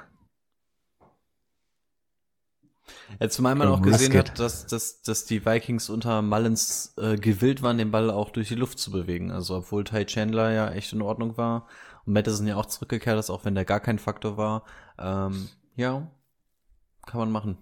Ja, 3.19 3.29
zumal 3.29 3.55
man 3.55 3.67
auch 3.67 3.81
gesehen 3.81 4.17
hat, 4.17 4.39
dass, 4.39 4.67
dass, 4.67 5.01
dass 5.01 5.25
die 5.25 5.45
Vikings 5.45 5.89
unter 5.89 6.21
Mullins 6.21 6.93
äh, 6.97 7.15
gewillt 7.17 7.61
waren, 7.61 7.77
den 7.77 7.91
Ball 7.91 8.09
auch 8.09 8.29
durch 8.29 8.47
die 8.47 8.55
Luft 8.55 8.79
zu 8.79 8.91
bewegen. 8.91 9.31
Also 9.31 9.57
obwohl 9.57 9.83
Ty 9.83 10.05
Chandler 10.05 10.51
ja 10.51 10.71
echt 10.71 10.93
in 10.93 11.01
Ordnung 11.01 11.37
war 11.37 11.67
und 12.05 12.13
Madison 12.13 12.47
ja 12.47 12.55
auch 12.55 12.65
zurückgekehrt 12.65 13.19
ist, 13.19 13.29
auch 13.29 13.45
wenn 13.45 13.55
der 13.55 13.65
gar 13.65 13.79
kein 13.79 13.99
Faktor 13.99 14.37
war. 14.37 14.63
Ähm, 14.97 15.49
ja, 15.75 16.09
kann 17.05 17.19
man 17.19 17.31
machen. 17.31 17.57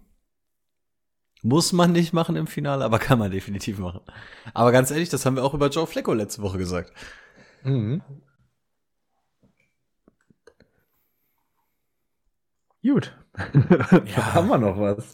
Muss 1.41 1.71
man 1.71 1.91
nicht 1.93 2.11
machen 2.11 2.35
im 2.35 2.47
Finale, 2.47 2.83
aber 2.83 2.99
kann 2.99 3.19
man 3.19 3.31
definitiv 3.31 3.79
machen. 3.79 4.01
Aber 4.53 4.71
ganz 4.71 4.91
ehrlich, 4.91 5.09
das 5.09 5.25
haben 5.25 5.35
wir 5.35 5.43
auch 5.43 5.53
über 5.53 5.69
Joe 5.69 5.87
Flacco 5.87 6.13
letzte 6.13 6.41
Woche 6.41 6.57
gesagt. 6.57 6.91
Mhm. 7.63 8.01
Gut. 12.81 13.13
ja. 14.05 14.33
haben 14.33 14.47
wir 14.47 14.57
noch 14.57 14.79
was? 14.79 15.13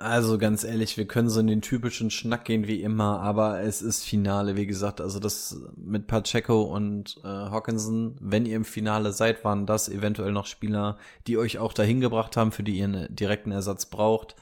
Also 0.00 0.38
ganz 0.38 0.62
ehrlich, 0.62 0.96
wir 0.96 1.08
können 1.08 1.28
so 1.28 1.40
in 1.40 1.48
den 1.48 1.60
typischen 1.60 2.10
Schnack 2.10 2.44
gehen 2.44 2.68
wie 2.68 2.82
immer, 2.82 3.20
aber 3.20 3.62
es 3.62 3.82
ist 3.82 4.04
Finale, 4.04 4.54
wie 4.54 4.66
gesagt. 4.66 5.00
Also 5.00 5.18
das 5.18 5.60
mit 5.76 6.06
Pacheco 6.06 6.62
und 6.62 7.18
äh, 7.24 7.26
Hawkinson, 7.26 8.16
wenn 8.20 8.46
ihr 8.46 8.54
im 8.54 8.64
Finale 8.64 9.12
seid, 9.12 9.44
waren 9.44 9.66
das 9.66 9.88
eventuell 9.88 10.30
noch 10.30 10.46
Spieler, 10.46 10.98
die 11.26 11.36
euch 11.36 11.58
auch 11.58 11.72
dahin 11.72 12.00
gebracht 12.00 12.36
haben, 12.36 12.52
für 12.52 12.62
die 12.62 12.78
ihr 12.78 12.84
einen 12.84 13.14
direkten 13.14 13.50
Ersatz 13.50 13.86
braucht. 13.86 14.36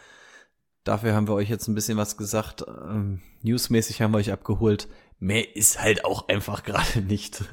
Dafür 0.86 1.14
haben 1.16 1.26
wir 1.26 1.34
euch 1.34 1.50
jetzt 1.50 1.66
ein 1.66 1.74
bisschen 1.74 1.98
was 1.98 2.16
gesagt. 2.16 2.64
Ähm, 2.68 3.20
newsmäßig 3.42 4.00
haben 4.00 4.12
wir 4.12 4.18
euch 4.18 4.30
abgeholt. 4.30 4.86
Mehr 5.18 5.56
ist 5.56 5.82
halt 5.82 6.04
auch 6.04 6.28
einfach 6.28 6.62
gerade 6.62 7.02
nicht, 7.02 7.44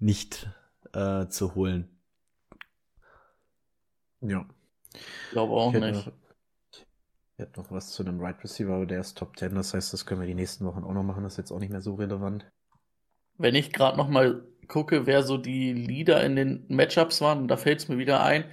nicht 0.00 0.50
äh, 0.92 1.28
zu 1.28 1.54
holen. 1.54 1.88
Ja. 4.20 4.44
Ich 4.92 5.30
glaube 5.30 5.52
auch 5.52 5.72
ich 5.72 5.80
nicht. 5.80 6.06
Noch, 6.06 6.12
ich 6.72 6.84
hätte 7.36 7.60
noch 7.60 7.70
was 7.70 7.92
zu 7.92 8.02
einem 8.02 8.20
Right 8.20 8.42
Receiver, 8.42 8.74
aber 8.74 8.86
der 8.86 9.02
ist 9.02 9.16
Top 9.16 9.38
10. 9.38 9.54
Das 9.54 9.72
heißt, 9.72 9.92
das 9.92 10.04
können 10.04 10.20
wir 10.20 10.26
die 10.26 10.34
nächsten 10.34 10.64
Wochen 10.64 10.82
auch 10.82 10.92
noch 10.92 11.04
machen. 11.04 11.22
Das 11.22 11.34
ist 11.34 11.38
jetzt 11.38 11.52
auch 11.52 11.60
nicht 11.60 11.70
mehr 11.70 11.80
so 11.80 11.94
relevant. 11.94 12.44
Wenn 13.36 13.54
ich 13.54 13.72
gerade 13.72 13.96
noch 13.96 14.08
mal 14.08 14.44
gucke, 14.66 15.06
wer 15.06 15.22
so 15.22 15.38
die 15.38 15.72
Leader 15.74 16.24
in 16.24 16.34
den 16.34 16.64
Matchups 16.66 17.20
waren, 17.20 17.46
da 17.46 17.56
fällt 17.56 17.78
es 17.78 17.88
mir 17.88 17.98
wieder 17.98 18.20
ein, 18.24 18.46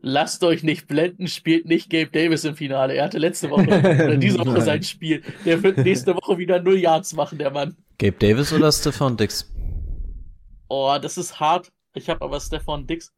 Lasst 0.00 0.42
euch 0.42 0.62
nicht 0.62 0.88
blenden, 0.88 1.28
spielt 1.28 1.66
nicht 1.66 1.90
Gabe 1.90 2.06
Davis 2.06 2.44
im 2.44 2.56
Finale. 2.56 2.94
Er 2.94 3.04
hatte 3.04 3.18
letzte 3.18 3.50
Woche 3.50 3.66
oder 3.66 4.16
diese 4.16 4.38
Woche 4.46 4.62
sein 4.62 4.82
Spiel. 4.82 5.22
Der 5.44 5.62
wird 5.62 5.78
nächste 5.78 6.14
Woche 6.14 6.38
wieder 6.38 6.60
null 6.60 6.78
Yards 6.78 7.12
machen, 7.12 7.38
der 7.38 7.50
Mann. 7.50 7.76
Gabe 7.98 8.16
Davis 8.18 8.52
oder 8.52 8.72
Stefan 8.72 9.16
Dix? 9.16 9.52
Oh, 10.68 10.96
das 11.00 11.18
ist 11.18 11.38
hart. 11.38 11.70
Ich 11.94 12.08
habe 12.08 12.22
aber 12.22 12.40
Stefan 12.40 12.86
Dix. 12.86 13.12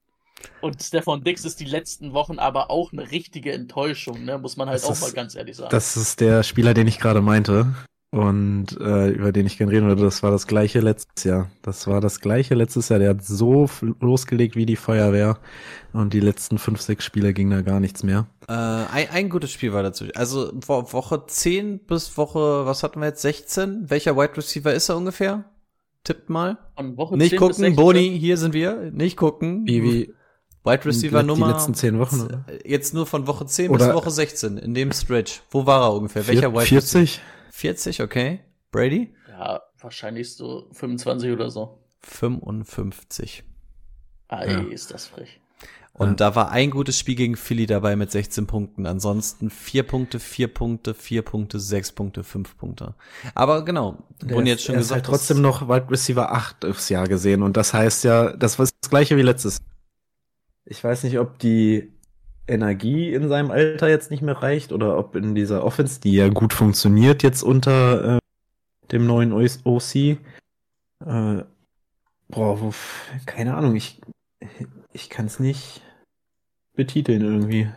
Und 0.60 0.82
Stefan 0.82 1.22
Dix 1.22 1.44
ist 1.44 1.60
die 1.60 1.64
letzten 1.64 2.12
Wochen 2.12 2.38
aber 2.38 2.70
auch 2.70 2.92
eine 2.92 3.10
richtige 3.10 3.52
Enttäuschung, 3.52 4.24
ne? 4.24 4.38
muss 4.38 4.56
man 4.56 4.68
halt 4.68 4.78
das 4.78 4.86
auch 4.86 4.92
ist, 4.92 5.00
mal 5.02 5.12
ganz 5.12 5.34
ehrlich 5.34 5.56
sagen. 5.56 5.70
Das 5.70 5.96
ist 5.96 6.20
der 6.20 6.42
Spieler, 6.42 6.74
den 6.74 6.88
ich 6.88 6.98
gerade 6.98 7.20
meinte. 7.20 7.72
Und 8.14 8.78
äh, 8.80 9.08
über 9.10 9.32
den 9.32 9.44
ich 9.46 9.58
gerne 9.58 9.72
reden 9.72 9.88
würde, 9.88 10.02
das 10.04 10.22
war 10.22 10.30
das 10.30 10.46
gleiche 10.46 10.78
letztes 10.80 11.24
Jahr. 11.24 11.50
Das 11.62 11.88
war 11.88 12.00
das 12.00 12.20
gleiche 12.20 12.54
letztes 12.54 12.88
Jahr. 12.88 13.00
Der 13.00 13.10
hat 13.10 13.24
so 13.24 13.68
losgelegt 14.00 14.54
wie 14.54 14.66
die 14.66 14.76
Feuerwehr 14.76 15.38
und 15.92 16.12
die 16.14 16.20
letzten 16.20 16.58
fünf, 16.58 16.80
sechs 16.80 17.04
Spiele 17.04 17.34
ging 17.34 17.50
da 17.50 17.62
gar 17.62 17.80
nichts 17.80 18.04
mehr. 18.04 18.26
Äh, 18.46 18.52
ein, 18.52 19.08
ein 19.10 19.28
gutes 19.30 19.50
Spiel 19.50 19.72
war 19.72 19.82
dazu. 19.82 20.04
Also 20.14 20.52
Woche 20.54 21.24
10 21.26 21.80
bis 21.80 22.16
Woche, 22.16 22.66
was 22.66 22.84
hatten 22.84 23.00
wir 23.00 23.06
jetzt, 23.06 23.22
16? 23.22 23.90
Welcher 23.90 24.16
Wide 24.16 24.36
Receiver 24.36 24.72
ist 24.72 24.88
er 24.88 24.96
ungefähr? 24.96 25.44
Tippt 26.04 26.30
mal. 26.30 26.58
Von 26.76 26.96
Woche 26.96 27.16
Nicht 27.16 27.30
10 27.30 27.38
bis 27.38 27.40
gucken, 27.40 27.54
16. 27.54 27.76
Boni, 27.76 28.16
hier 28.18 28.36
sind 28.36 28.54
wir. 28.54 28.92
Nicht 28.92 29.16
gucken. 29.16 29.66
Wie, 29.66 29.82
wie 29.82 30.14
Wide 30.62 30.84
Receiver 30.84 31.20
die 31.20 31.26
Nummer. 31.26 31.48
letzten 31.48 31.74
zehn 31.74 31.98
Wochen, 31.98 32.20
oder? 32.22 32.44
Jetzt 32.64 32.94
nur 32.94 33.06
von 33.06 33.26
Woche 33.26 33.44
10 33.44 33.70
Oder- 33.70 33.86
bis 33.86 33.94
Woche 33.94 34.10
16, 34.10 34.56
in 34.58 34.72
dem 34.72 34.92
Stretch. 34.92 35.42
Wo 35.50 35.66
war 35.66 35.82
er 35.82 35.94
ungefähr? 35.94 36.26
Welcher 36.28 36.52
Wide 36.52 36.66
40? 36.66 37.00
Receiver? 37.02 37.20
40, 37.54 38.02
okay. 38.02 38.40
Brady? 38.72 39.14
Ja, 39.28 39.62
wahrscheinlich 39.78 40.34
so 40.34 40.68
25 40.72 41.30
oder 41.30 41.50
so. 41.50 41.78
55. 42.00 43.44
Ei, 44.26 44.50
Ja. 44.50 44.60
ist 44.62 44.90
das 44.92 45.06
frech. 45.06 45.40
Und 45.92 46.08
Ja. 46.08 46.14
da 46.30 46.34
war 46.34 46.50
ein 46.50 46.70
gutes 46.72 46.98
Spiel 46.98 47.14
gegen 47.14 47.36
Philly 47.36 47.66
dabei 47.66 47.94
mit 47.94 48.10
16 48.10 48.48
Punkten. 48.48 48.86
Ansonsten 48.86 49.50
4 49.50 49.84
Punkte, 49.84 50.18
4 50.18 50.48
Punkte, 50.52 50.94
4 50.94 51.22
Punkte, 51.22 51.60
6 51.60 51.92
Punkte, 51.92 52.24
5 52.24 52.56
Punkte. 52.58 52.96
Aber 53.36 53.64
genau, 53.64 54.02
wurden 54.20 54.46
jetzt 54.46 54.64
schon 54.64 54.74
er 54.74 54.78
gesagt. 54.78 55.02
Ist 55.02 55.06
halt 55.06 55.06
trotzdem 55.06 55.40
noch 55.40 55.68
Wide 55.68 55.88
Receiver 55.88 56.32
8 56.32 56.64
aufs 56.64 56.88
Jahr 56.88 57.06
gesehen 57.06 57.44
und 57.44 57.56
das 57.56 57.72
heißt 57.72 58.02
ja, 58.02 58.36
das 58.36 58.58
war 58.58 58.66
das 58.66 58.90
gleiche 58.90 59.16
wie 59.16 59.22
letztes. 59.22 59.58
Ich 60.64 60.82
weiß 60.82 61.04
nicht, 61.04 61.20
ob 61.20 61.38
die 61.38 61.93
Energie 62.46 63.12
in 63.12 63.28
seinem 63.28 63.50
Alter 63.50 63.88
jetzt 63.88 64.10
nicht 64.10 64.22
mehr 64.22 64.36
reicht 64.42 64.72
oder 64.72 64.98
ob 64.98 65.16
in 65.16 65.34
dieser 65.34 65.64
Offense, 65.64 66.00
die 66.00 66.12
ja 66.14 66.28
gut 66.28 66.52
funktioniert 66.52 67.22
jetzt 67.22 67.42
unter 67.42 68.16
äh, 68.16 68.18
dem 68.92 69.06
neuen 69.06 69.32
OC, 69.32 69.94
äh, 69.96 70.16
boah, 71.00 72.60
wo, 72.60 72.72
keine 73.26 73.54
Ahnung, 73.54 73.74
ich, 73.76 74.00
ich 74.92 75.08
kann 75.08 75.26
es 75.26 75.40
nicht 75.40 75.80
betiteln 76.74 77.22
irgendwie. 77.22 77.68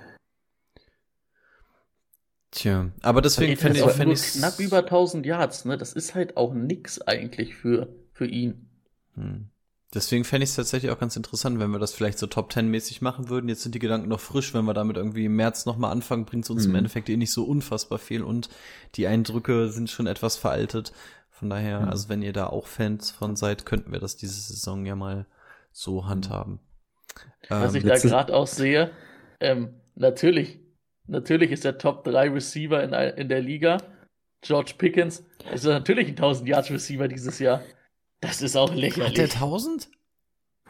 Tja, 2.52 2.90
aber 3.02 3.22
deswegen 3.22 3.58
fände 3.58 3.80
jetzt 3.80 3.98
ich, 4.00 4.04
nur 4.04 4.14
ich's- 4.14 4.38
knapp 4.38 4.60
über 4.60 4.78
1000 4.80 5.26
Yards, 5.26 5.66
ne? 5.66 5.78
Das 5.78 5.94
ist 5.94 6.16
halt 6.16 6.38
auch 6.38 6.54
nix 6.54 7.00
eigentlich 7.02 7.56
für, 7.56 7.90
für 8.14 8.26
ihn. 8.26 8.70
Hm. 9.16 9.50
Deswegen 9.94 10.26
fände 10.26 10.44
ich 10.44 10.50
es 10.50 10.56
tatsächlich 10.58 10.92
auch 10.92 11.00
ganz 11.00 11.16
interessant, 11.16 11.60
wenn 11.60 11.72
wir 11.72 11.80
das 11.80 11.94
vielleicht 11.94 12.20
so 12.20 12.28
Top 12.28 12.50
Ten 12.50 12.68
mäßig 12.70 13.02
machen 13.02 13.30
würden. 13.30 13.48
Jetzt 13.48 13.64
sind 13.64 13.74
die 13.74 13.80
Gedanken 13.80 14.10
noch 14.10 14.20
frisch, 14.20 14.54
wenn 14.54 14.66
wir 14.66 14.74
damit 14.74 14.98
irgendwie 14.98 15.26
im 15.26 15.36
März 15.38 15.66
nochmal 15.66 15.92
anfangen, 15.92 16.26
bringt 16.26 16.44
es 16.44 16.50
uns 16.50 16.66
im 16.66 16.72
Mhm. 16.72 16.78
Endeffekt 16.80 17.08
eh 17.10 17.16
nicht 17.16 17.32
so 17.32 17.46
unfassbar 17.46 17.98
viel 17.98 18.22
und 18.22 18.50
die 18.96 19.08
Eindrücke 19.08 19.70
sind 19.70 19.90
schon 19.90 20.06
etwas 20.08 20.36
veraltet. 20.36 20.92
Von 21.30 21.50
daher, 21.50 21.82
Mhm. 21.82 21.88
also 21.90 22.10
wenn 22.10 22.22
ihr 22.22 22.34
da 22.34 22.48
auch 22.48 22.68
Fans 22.68 23.12
von 23.12 23.36
seid, 23.38 23.66
könnten 23.66 23.92
wir 23.94 24.00
das 24.00 24.18
diese 24.18 24.42
Saison 24.42 24.86
ja 24.86 24.96
mal 24.98 25.26
so 25.72 26.06
handhaben. 26.06 26.60
Was 27.48 27.74
Ähm, 27.74 27.78
ich 27.78 27.84
da 27.88 27.98
gerade 27.98 28.36
auch 28.36 28.48
sehe, 28.48 28.92
ähm, 29.40 29.76
natürlich, 29.96 30.60
natürlich 31.06 31.52
ist 31.52 31.64
der 31.64 31.78
Top 31.78 32.04
3 32.04 32.30
Receiver 32.30 32.84
in, 32.84 32.92
der- 32.92 33.18
in 33.18 33.30
der 33.30 33.42
Liga. 33.42 33.78
George 34.42 34.74
Pickens 34.78 35.24
ist 35.54 35.64
natürlich 35.64 36.10
ein 36.10 36.16
1000 36.16 36.50
Yards 36.50 36.70
Receiver 36.72 37.08
dieses 37.08 37.40
Jahr. 37.40 37.62
Das 38.22 38.42
ist 38.42 38.56
auch 38.56 38.70
hat 38.70 38.78
der 38.78 38.82
lächerlich. 38.82 39.34
1000? 39.36 39.90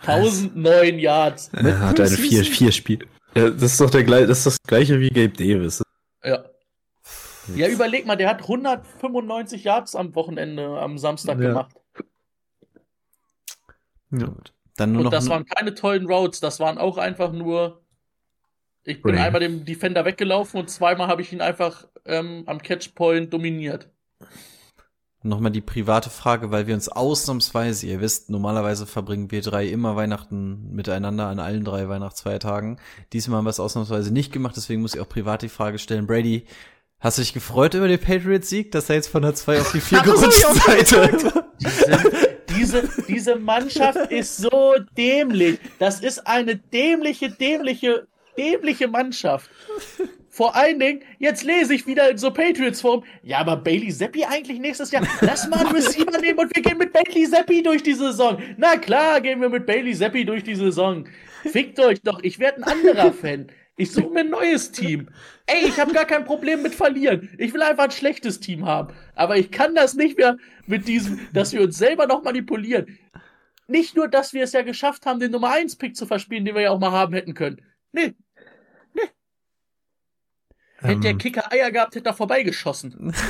1009 0.02 1.00
Yards. 1.00 1.50
Er 1.54 1.80
hat 1.80 2.00
eine 2.00 2.10
vier, 2.10 2.44
vier 2.44 2.72
Spiele. 2.72 3.08
Ja, 3.36 3.50
das 3.50 3.74
ist 3.74 3.82
doch 3.82 3.90
der 3.90 4.04
gleiche, 4.04 4.28
das 4.28 4.40
ist 4.40 4.46
das 4.48 4.58
gleiche 4.64 5.00
wie 5.00 5.10
Gabe 5.10 5.30
Davis. 5.30 5.82
Ja. 6.24 6.46
Ja, 7.56 7.68
überleg 7.70 8.06
mal, 8.06 8.16
der 8.18 8.30
hat 8.30 8.42
195 8.42 9.64
Yards 9.64 9.96
am 9.96 10.14
Wochenende, 10.16 10.80
am 10.80 10.98
Samstag 10.98 11.40
Ja. 11.40 11.48
gemacht. 11.48 11.72
Ja. 14.12 14.26
Gut. 14.28 14.54
Dann 14.76 14.92
nur 14.92 15.00
Und 15.00 15.04
noch 15.06 15.12
das 15.12 15.28
waren 15.30 15.46
keine 15.46 15.74
tollen 15.74 16.06
Roads, 16.08 16.40
das 16.40 16.60
waren 16.60 16.78
auch 16.78 16.98
einfach 16.98 17.32
nur. 17.32 17.82
Ich 18.84 19.02
bin 19.02 19.16
Brain. 19.16 19.26
einmal 19.26 19.42
dem 19.42 19.66
Defender 19.66 20.06
weggelaufen 20.06 20.60
und 20.60 20.70
zweimal 20.70 21.08
habe 21.08 21.22
ich 21.22 21.34
ihn 21.34 21.42
einfach 21.42 21.88
ähm, 22.06 22.44
am 22.46 22.62
Catchpoint 22.62 23.34
dominiert. 23.34 23.90
Nochmal 25.28 25.52
die 25.52 25.62
private 25.62 26.10
Frage, 26.10 26.52
weil 26.52 26.68
wir 26.68 26.74
uns 26.74 26.88
ausnahmsweise, 26.88 27.86
ihr 27.86 28.00
wisst, 28.00 28.30
normalerweise 28.30 28.86
verbringen 28.86 29.30
wir 29.30 29.42
drei 29.42 29.68
immer 29.68 29.96
Weihnachten 29.96 30.72
miteinander 30.72 31.28
an 31.28 31.40
allen 31.40 31.66
drei 31.66 31.90
Weihnachtsfeiertagen. 31.90 32.80
Diesmal 33.12 33.40
haben 33.40 33.46
wir 33.46 33.50
es 33.50 33.60
ausnahmsweise 33.60 34.12
nicht 34.14 34.32
gemacht, 34.32 34.56
deswegen 34.56 34.82
muss 34.82 34.96
ich 34.96 35.02
auch 35.02 35.10
privat 35.10 35.42
die 35.42 35.50
Frage 35.50 35.80
stellen. 35.80 36.08
Brady, 36.08 36.46
hast 37.00 37.18
du 37.18 37.22
dich 37.22 37.34
gefreut 37.34 37.74
über 37.74 37.90
den 37.90 38.00
Patriots-Sieg, 38.00 38.72
dass 38.72 38.90
er 38.90 38.96
jetzt 38.96 39.10
von 39.10 39.22
der 39.22 39.36
2 39.36 39.60
auf 39.60 39.72
die 39.74 39.82
4 39.82 40.02
Das 40.02 40.08
hab 40.22 40.78
ich 40.80 40.90
gerutscht 40.90 41.26
seid? 41.26 42.40
Diese, 42.58 42.90
diese 43.08 43.36
Mannschaft 43.36 44.12
ist 44.12 44.38
so 44.38 44.76
dämlich. 44.98 45.60
Das 45.78 46.00
ist 46.00 46.26
eine 46.26 46.56
dämliche, 46.56 47.30
dämliche, 47.32 48.08
dämliche 48.38 48.88
Mannschaft. 48.88 49.50
Vor 50.38 50.56
allen 50.56 50.80
Dingen, 50.80 51.02
jetzt 51.18 51.44
lese 51.44 51.74
ich 51.74 51.88
wieder 51.88 52.12
in 52.12 52.20
so 52.20 52.30
Patriots-Form, 52.30 53.04
ja, 53.24 53.40
aber 53.40 53.58
Bailey 53.58 53.92
Zappi 53.92 54.24
eigentlich 54.24 54.60
nächstes 54.60 54.92
Jahr. 54.92 55.02
Lass 55.22 55.48
mal 55.48 55.62
einen 55.62 55.76
Receiver 55.76 56.16
nehmen 56.22 56.38
und 56.38 56.56
wir 56.56 56.62
gehen 56.62 56.78
mit 56.78 56.94
Bailey 56.94 57.28
Zappi 57.28 57.64
durch 57.64 57.82
die 57.82 57.96
Saison. 57.96 58.38
Na 58.56 58.78
klar, 58.78 59.20
gehen 59.20 59.42
wir 59.42 59.50
mit 59.50 59.66
Bailey 59.66 59.96
Zappi 59.96 60.26
durch 60.26 60.44
die 60.44 60.54
Saison. 60.54 61.06
Fickt 61.42 61.80
euch 61.80 62.04
doch, 62.04 62.22
ich 62.22 62.38
werde 62.38 62.58
ein 62.58 62.66
anderer 62.66 63.14
Fan. 63.14 63.48
Ich 63.78 63.92
suche 63.92 64.12
mir 64.12 64.20
ein 64.20 64.30
neues 64.30 64.72
Team. 64.72 65.08
Ey, 65.48 65.70
ich 65.70 65.80
habe 65.80 65.92
gar 65.92 66.06
kein 66.06 66.24
Problem 66.24 66.62
mit 66.62 66.76
verlieren. 66.76 67.34
Ich 67.40 67.52
will 67.56 67.64
einfach 67.64 67.86
ein 67.86 67.92
schlechtes 67.92 68.40
Team 68.40 68.64
haben. 68.64 68.94
Aber 69.16 69.38
ich 69.38 69.50
kann 69.50 69.74
das 69.74 69.96
nicht 69.96 70.20
mehr 70.20 70.38
mit 70.68 70.88
diesem, 70.88 71.20
dass 71.34 71.52
wir 71.52 71.62
uns 71.62 71.80
selber 71.80 72.06
noch 72.06 72.22
manipulieren. 72.22 73.00
Nicht 73.68 73.96
nur, 73.96 74.08
dass 74.08 74.34
wir 74.34 74.44
es 74.44 74.54
ja 74.54 74.62
geschafft 74.62 75.08
haben, 75.08 75.20
den 75.20 75.32
Nummer 75.32 75.50
1 75.50 75.78
Pick 75.78 75.96
zu 75.96 76.06
verspielen, 76.06 76.46
den 76.46 76.54
wir 76.54 76.62
ja 76.62 76.70
auch 76.70 76.80
mal 76.80 76.92
haben 76.92 77.16
hätten 77.16 77.34
können. 77.34 77.60
Nee, 77.92 78.14
hätte 80.82 81.02
der 81.02 81.12
Ähm, 81.12 81.18
Kicker 81.18 81.52
Eier 81.52 81.72
gehabt, 81.72 81.96
hätte 81.96 82.10
er 82.10 82.14
vorbeigeschossen. 82.14 83.14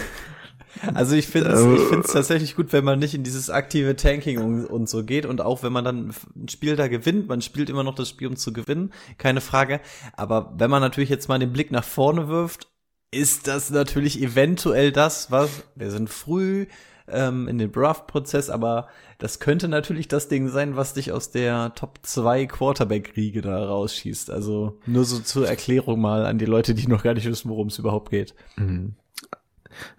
Also 0.94 1.16
ich 1.16 1.28
finde 1.28 1.52
es 1.52 1.62
Äh, 1.62 1.76
ich 1.76 1.82
find's 1.90 2.12
tatsächlich 2.14 2.56
gut, 2.56 2.72
wenn 2.72 2.84
man 2.84 3.00
nicht 3.00 3.16
in 3.16 3.24
dieses 3.24 3.50
aktive 3.50 3.96
Tanking 3.96 4.38
und, 4.40 4.66
und 4.66 4.90
so 4.90 5.04
geht 5.04 5.26
und 5.26 5.42
auch 5.42 5.64
wenn 5.64 5.74
man 5.74 5.84
dann 5.84 6.14
ein 6.36 6.50
Spiel 6.50 6.76
da 6.76 6.88
gewinnt, 6.88 7.28
man 7.28 7.42
spielt 7.42 7.70
immer 7.70 7.84
noch 7.84 7.96
das 7.96 8.10
Spiel, 8.10 8.28
um 8.28 8.36
zu 8.36 8.54
gewinnen, 8.54 8.94
keine 9.18 9.42
Frage. 9.42 9.80
Aber 10.16 10.54
wenn 10.58 10.70
man 10.70 10.82
natürlich 10.82 11.10
jetzt 11.10 11.30
mal 11.30 11.40
den 11.40 11.54
Blick 11.54 11.72
nach 11.72 11.84
vorne 11.84 12.28
wirft, 12.28 12.68
ist 13.12 13.48
das 13.48 13.70
natürlich 13.70 14.22
eventuell 14.22 14.92
das, 14.92 15.32
was 15.32 15.64
wir 15.76 15.90
sind 15.92 16.10
früh 16.10 16.68
ähm, 17.10 17.48
in 17.48 17.58
den 17.58 17.72
Draft-Prozess, 17.72 18.50
aber 18.50 18.88
das 19.18 19.40
könnte 19.40 19.68
natürlich 19.68 20.08
das 20.08 20.28
Ding 20.28 20.50
sein, 20.50 20.76
was 20.76 20.94
dich 20.94 21.12
aus 21.12 21.32
der 21.32 21.74
Top 21.76 22.00
2 22.04 22.46
Quarterback-Riege 22.48 23.42
da 23.42 23.66
rausschießt. 23.66 24.30
Also 24.32 24.78
nur 24.86 25.06
so 25.06 25.20
zur 25.20 25.48
Erklärung 25.48 26.00
mal 26.02 26.26
an 26.26 26.38
die 26.38 26.46
Leute, 26.46 26.74
die 26.76 26.88
noch 26.88 27.04
gar 27.04 27.14
nicht 27.14 27.28
wissen, 27.28 27.50
worum 27.50 27.68
es 27.68 27.80
überhaupt 27.80 28.10
geht. 28.12 28.36
Mhm. 28.58 28.96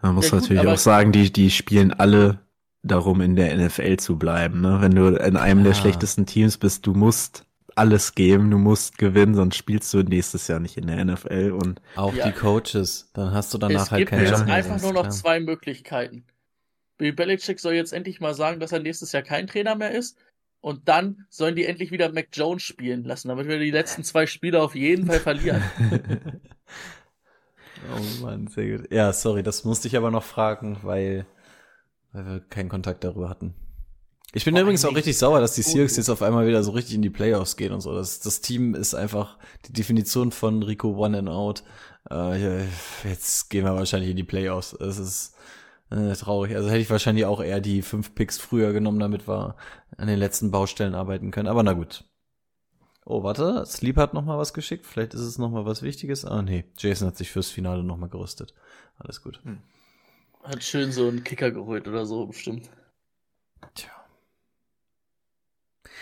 Man 0.02 0.14
muss 0.14 0.26
Ja, 0.30 0.38
gut, 0.38 0.42
natürlich 0.42 0.66
auch 0.66 0.78
sagen, 0.78 1.12
die, 1.12 1.32
die 1.32 1.50
spielen 1.50 1.92
alle 1.92 2.40
darum, 2.82 3.20
in 3.20 3.36
der 3.36 3.56
NFL 3.56 3.96
zu 3.98 4.18
bleiben. 4.18 4.60
Ne? 4.60 4.78
Wenn 4.80 4.94
du 4.94 5.08
in 5.08 5.36
einem 5.36 5.62
der 5.64 5.72
Ja. 5.72 5.78
schlechtesten 5.78 6.26
Teams 6.26 6.58
bist, 6.58 6.86
du 6.86 6.94
musst 6.94 7.44
alles 7.74 8.14
geben, 8.16 8.50
du 8.50 8.58
musst 8.58 8.98
gewinnen, 8.98 9.34
sonst 9.34 9.56
spielst 9.56 9.92
du 9.94 10.02
nächstes 10.02 10.48
Jahr 10.48 10.58
nicht 10.58 10.76
in 10.76 10.88
der 10.88 11.04
NFL. 11.04 11.52
Und 11.52 11.80
Auch 11.94 12.12
Ja. 12.14 12.26
die 12.26 12.32
Coaches, 12.32 13.10
dann 13.14 13.32
hast 13.32 13.54
du 13.54 13.58
danach 13.58 13.82
es 13.84 13.90
halt 13.92 14.08
gibt 14.10 14.20
jetzt 14.20 14.30
Job 14.32 14.46
mehr. 14.46 14.54
einfach 14.56 14.80
nur 14.82 14.92
noch 14.92 15.02
klar. 15.02 15.10
zwei 15.12 15.38
Möglichkeiten. 15.40 16.24
Bill 16.98 17.12
Belichick 17.12 17.60
soll 17.60 17.74
jetzt 17.74 17.92
endlich 17.92 18.20
mal 18.20 18.34
sagen, 18.34 18.60
dass 18.60 18.72
er 18.72 18.80
nächstes 18.80 19.12
Jahr 19.12 19.22
kein 19.22 19.46
Trainer 19.46 19.76
mehr 19.76 19.92
ist. 19.92 20.18
Und 20.60 20.88
dann 20.88 21.26
sollen 21.30 21.54
die 21.54 21.64
endlich 21.64 21.92
wieder 21.92 22.12
Mac 22.12 22.28
Jones 22.32 22.64
spielen 22.64 23.04
lassen, 23.04 23.28
damit 23.28 23.46
wir 23.46 23.60
die 23.60 23.70
letzten 23.70 24.02
zwei 24.02 24.26
Spiele 24.26 24.60
auf 24.60 24.74
jeden 24.74 25.06
Fall 25.06 25.20
verlieren. 25.20 25.62
oh 27.96 28.22
Mann, 28.22 28.48
sehr 28.48 28.78
gut. 28.78 28.92
Ja, 28.92 29.12
sorry, 29.12 29.44
das 29.44 29.64
musste 29.64 29.86
ich 29.86 29.96
aber 29.96 30.10
noch 30.10 30.24
fragen, 30.24 30.78
weil, 30.82 31.26
weil 32.12 32.26
wir 32.26 32.40
keinen 32.40 32.68
Kontakt 32.68 33.04
darüber 33.04 33.28
hatten. 33.28 33.54
Ich 34.34 34.44
bin 34.44 34.54
Vor 34.54 34.62
übrigens 34.62 34.84
auch 34.84 34.94
richtig 34.94 35.16
sauer, 35.16 35.40
dass 35.40 35.54
die 35.54 35.62
Seahawks 35.62 35.96
jetzt 35.96 36.10
auf 36.10 36.22
einmal 36.22 36.46
wieder 36.46 36.62
so 36.62 36.72
richtig 36.72 36.96
in 36.96 37.02
die 37.02 37.08
Playoffs 37.08 37.56
gehen 37.56 37.72
und 37.72 37.80
so. 37.80 37.94
Das, 37.94 38.20
das 38.20 38.40
Team 38.40 38.74
ist 38.74 38.94
einfach 38.94 39.38
die 39.66 39.72
Definition 39.72 40.32
von 40.32 40.62
Rico 40.64 40.90
One 40.90 41.18
and 41.18 41.28
Out. 41.28 41.62
Äh, 42.10 42.64
jetzt 43.04 43.48
gehen 43.48 43.64
wir 43.64 43.74
wahrscheinlich 43.74 44.10
in 44.10 44.16
die 44.16 44.24
Playoffs. 44.24 44.74
Es 44.74 44.98
ist 44.98 45.34
äh, 45.90 46.12
traurig. 46.14 46.54
Also 46.54 46.68
hätte 46.68 46.80
ich 46.80 46.90
wahrscheinlich 46.90 47.24
auch 47.24 47.40
eher 47.42 47.60
die 47.60 47.82
fünf 47.82 48.14
Picks 48.14 48.38
früher 48.38 48.72
genommen, 48.72 49.00
damit 49.00 49.28
wir 49.28 49.56
an 49.96 50.08
den 50.08 50.18
letzten 50.18 50.50
Baustellen 50.50 50.94
arbeiten 50.94 51.30
können. 51.30 51.48
Aber 51.48 51.62
na 51.62 51.72
gut. 51.72 52.04
Oh, 53.04 53.22
warte, 53.22 53.64
Sleep 53.64 53.96
hat 53.96 54.12
noch 54.12 54.24
mal 54.24 54.36
was 54.36 54.52
geschickt. 54.52 54.84
Vielleicht 54.84 55.14
ist 55.14 55.22
es 55.22 55.38
noch 55.38 55.50
mal 55.50 55.64
was 55.64 55.82
Wichtiges. 55.82 56.26
Ah, 56.26 56.42
nee, 56.42 56.64
Jason 56.76 57.08
hat 57.08 57.16
sich 57.16 57.30
fürs 57.30 57.50
Finale 57.50 57.82
noch 57.82 57.96
mal 57.96 58.10
gerüstet. 58.10 58.54
Alles 58.98 59.22
gut. 59.22 59.40
Hat 60.42 60.62
schön 60.62 60.92
so 60.92 61.08
einen 61.08 61.24
Kicker 61.24 61.50
geholt 61.50 61.88
oder 61.88 62.04
so, 62.04 62.26
bestimmt. 62.26 62.68
Tja. 63.74 63.97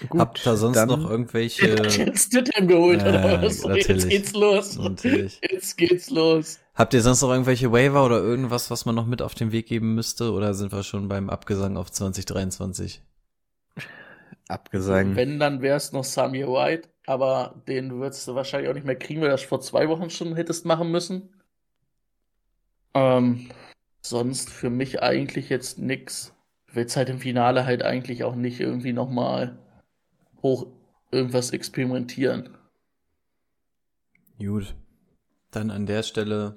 Gut, 0.09 0.20
Habt 0.20 0.47
ihr 0.47 0.57
sonst 0.57 0.84
noch 0.86 1.09
irgendwelche. 1.11 1.66
Jetzt 1.88 2.26
Stidham 2.26 2.68
geholt, 2.68 3.03
Äh, 3.03 3.09
oder 3.09 3.42
was? 3.42 3.62
natürlich. 3.64 3.88
Jetzt 3.88 4.09
geht's 4.09 4.32
los. 4.34 4.76
Natürlich. 4.76 5.40
Jetzt 5.51 5.76
geht's 5.76 6.11
los. 6.11 6.59
Habt 6.74 6.92
ihr 6.92 7.01
sonst 7.03 7.22
noch 7.22 7.30
irgendwelche 7.30 7.72
Waiver 7.72 8.05
oder 8.05 8.18
irgendwas, 8.20 8.70
was 8.70 8.84
man 8.84 8.94
noch 8.94 9.07
mit 9.07 9.22
auf 9.22 9.34
den 9.34 9.53
Weg 9.53 9.66
geben 9.66 9.94
müsste? 9.94 10.32
Oder 10.32 10.53
sind 10.55 10.72
wir 10.72 10.82
schon 10.82 11.09
beim 11.09 11.30
Abgesang 11.30 11.76
auf 11.78 11.90
2023? 11.90 13.03
Abgesagt. 14.49 15.16
Wenn, 15.16 15.38
dann 15.40 15.62
wär's 15.62 15.92
noch 15.92 16.05
Samir 16.05 16.49
White, 16.49 16.88
aber 17.07 17.62
den 17.66 17.99
würdest 17.99 18.28
du 18.28 18.34
wahrscheinlich 18.34 18.70
auch 18.70 18.74
nicht 18.74 18.86
mehr 18.86 18.97
kriegen, 18.97 19.20
weil 19.20 19.28
du 19.28 19.34
das 19.34 19.42
vor 19.42 19.61
zwei 19.61 19.88
Wochen 19.88 20.11
schon 20.11 20.36
hättest 20.36 20.66
machen 20.66 20.90
müssen. 20.90 21.30
Ähm, 22.94 23.49
sonst 24.03 24.51
für 24.51 24.70
mich 24.70 25.03
eigentlich 25.03 25.49
jetzt 25.49 25.78
nix. 25.78 26.32
Will's 26.72 26.97
halt 26.97 27.09
im 27.09 27.18
Finale 27.18 27.64
halt 27.64 27.82
eigentlich 27.82 28.22
auch 28.24 28.34
nicht 28.34 28.61
irgendwie 28.61 28.92
nochmal 28.92 29.59
hoch 30.47 30.66
irgendwas 31.11 31.51
experimentieren. 31.51 32.57
Gut. 34.38 34.74
Dann 35.51 35.70
an 35.70 35.86
der 35.86 36.03
Stelle, 36.03 36.57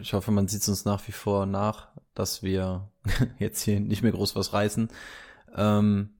ich 0.00 0.12
hoffe, 0.12 0.30
man 0.30 0.48
sieht 0.48 0.66
uns 0.68 0.84
nach 0.84 1.06
wie 1.08 1.12
vor 1.12 1.46
nach, 1.46 1.88
dass 2.14 2.42
wir 2.42 2.88
jetzt 3.38 3.62
hier 3.62 3.80
nicht 3.80 4.02
mehr 4.02 4.12
groß 4.12 4.36
was 4.36 4.52
reißen. 4.52 4.88
Ähm, 5.54 6.10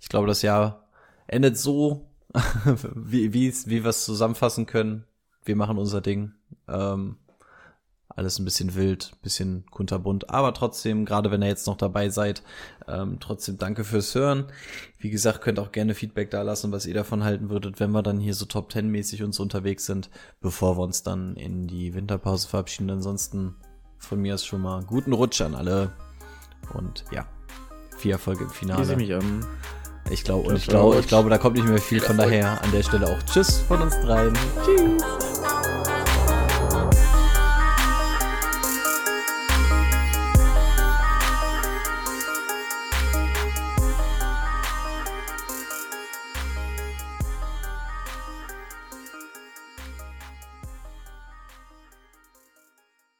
ich 0.00 0.08
glaube, 0.08 0.26
das 0.26 0.42
Jahr 0.42 0.88
endet 1.26 1.56
so, 1.56 2.08
wie, 2.94 3.32
wie, 3.32 3.48
es- 3.48 3.68
wie 3.68 3.82
wir 3.84 3.90
es 3.90 4.04
zusammenfassen 4.04 4.66
können. 4.66 5.04
Wir 5.44 5.56
machen 5.56 5.78
unser 5.78 6.00
Ding. 6.00 6.32
Ähm, 6.68 7.16
alles 8.14 8.38
ein 8.38 8.44
bisschen 8.44 8.74
wild, 8.74 9.12
bisschen 9.22 9.64
kunterbunt, 9.70 10.30
aber 10.30 10.52
trotzdem, 10.54 11.04
gerade 11.04 11.30
wenn 11.30 11.42
ihr 11.42 11.48
jetzt 11.48 11.66
noch 11.66 11.76
dabei 11.76 12.08
seid, 12.08 12.42
ähm, 12.86 13.18
trotzdem 13.20 13.58
danke 13.58 13.84
fürs 13.84 14.14
Hören. 14.14 14.46
Wie 14.98 15.10
gesagt, 15.10 15.40
könnt 15.40 15.58
auch 15.58 15.72
gerne 15.72 15.94
Feedback 15.94 16.30
da 16.30 16.42
lassen, 16.42 16.72
was 16.72 16.86
ihr 16.86 16.94
davon 16.94 17.24
halten 17.24 17.48
würdet, 17.48 17.80
wenn 17.80 17.90
wir 17.92 18.02
dann 18.02 18.20
hier 18.20 18.34
so 18.34 18.44
Top 18.44 18.68
Ten 18.68 18.88
mäßig 18.88 19.22
uns 19.22 19.40
unterwegs 19.40 19.86
sind, 19.86 20.10
bevor 20.40 20.76
wir 20.76 20.82
uns 20.82 21.02
dann 21.02 21.36
in 21.36 21.66
die 21.66 21.94
Winterpause 21.94 22.48
verabschieden. 22.48 22.90
Ansonsten 22.90 23.56
von 23.98 24.20
mir 24.20 24.34
ist 24.34 24.44
schon 24.44 24.60
mal 24.60 24.82
guten 24.84 25.12
Rutsch 25.12 25.40
an 25.40 25.54
alle 25.54 25.92
und 26.74 27.04
ja, 27.12 27.26
viel 27.96 28.12
Erfolg 28.12 28.40
im 28.40 28.50
Finale. 28.50 28.82
ich 28.82 28.96
mich 28.96 29.14
an. 29.14 29.46
Ich 30.10 30.24
glaube, 30.24 30.54
ich 30.54 30.66
glaube, 30.66 30.98
ich 30.98 31.06
glaube, 31.06 31.30
da 31.30 31.38
kommt 31.38 31.56
nicht 31.56 31.68
mehr 31.68 31.78
viel. 31.78 32.00
Von 32.00 32.16
daher 32.16 32.62
an 32.62 32.72
der 32.72 32.82
Stelle 32.82 33.06
auch 33.06 33.22
Tschüss 33.22 33.58
von 33.60 33.80
uns 33.80 33.94
dreien. 34.00 34.34
Tschüss. 34.64 35.31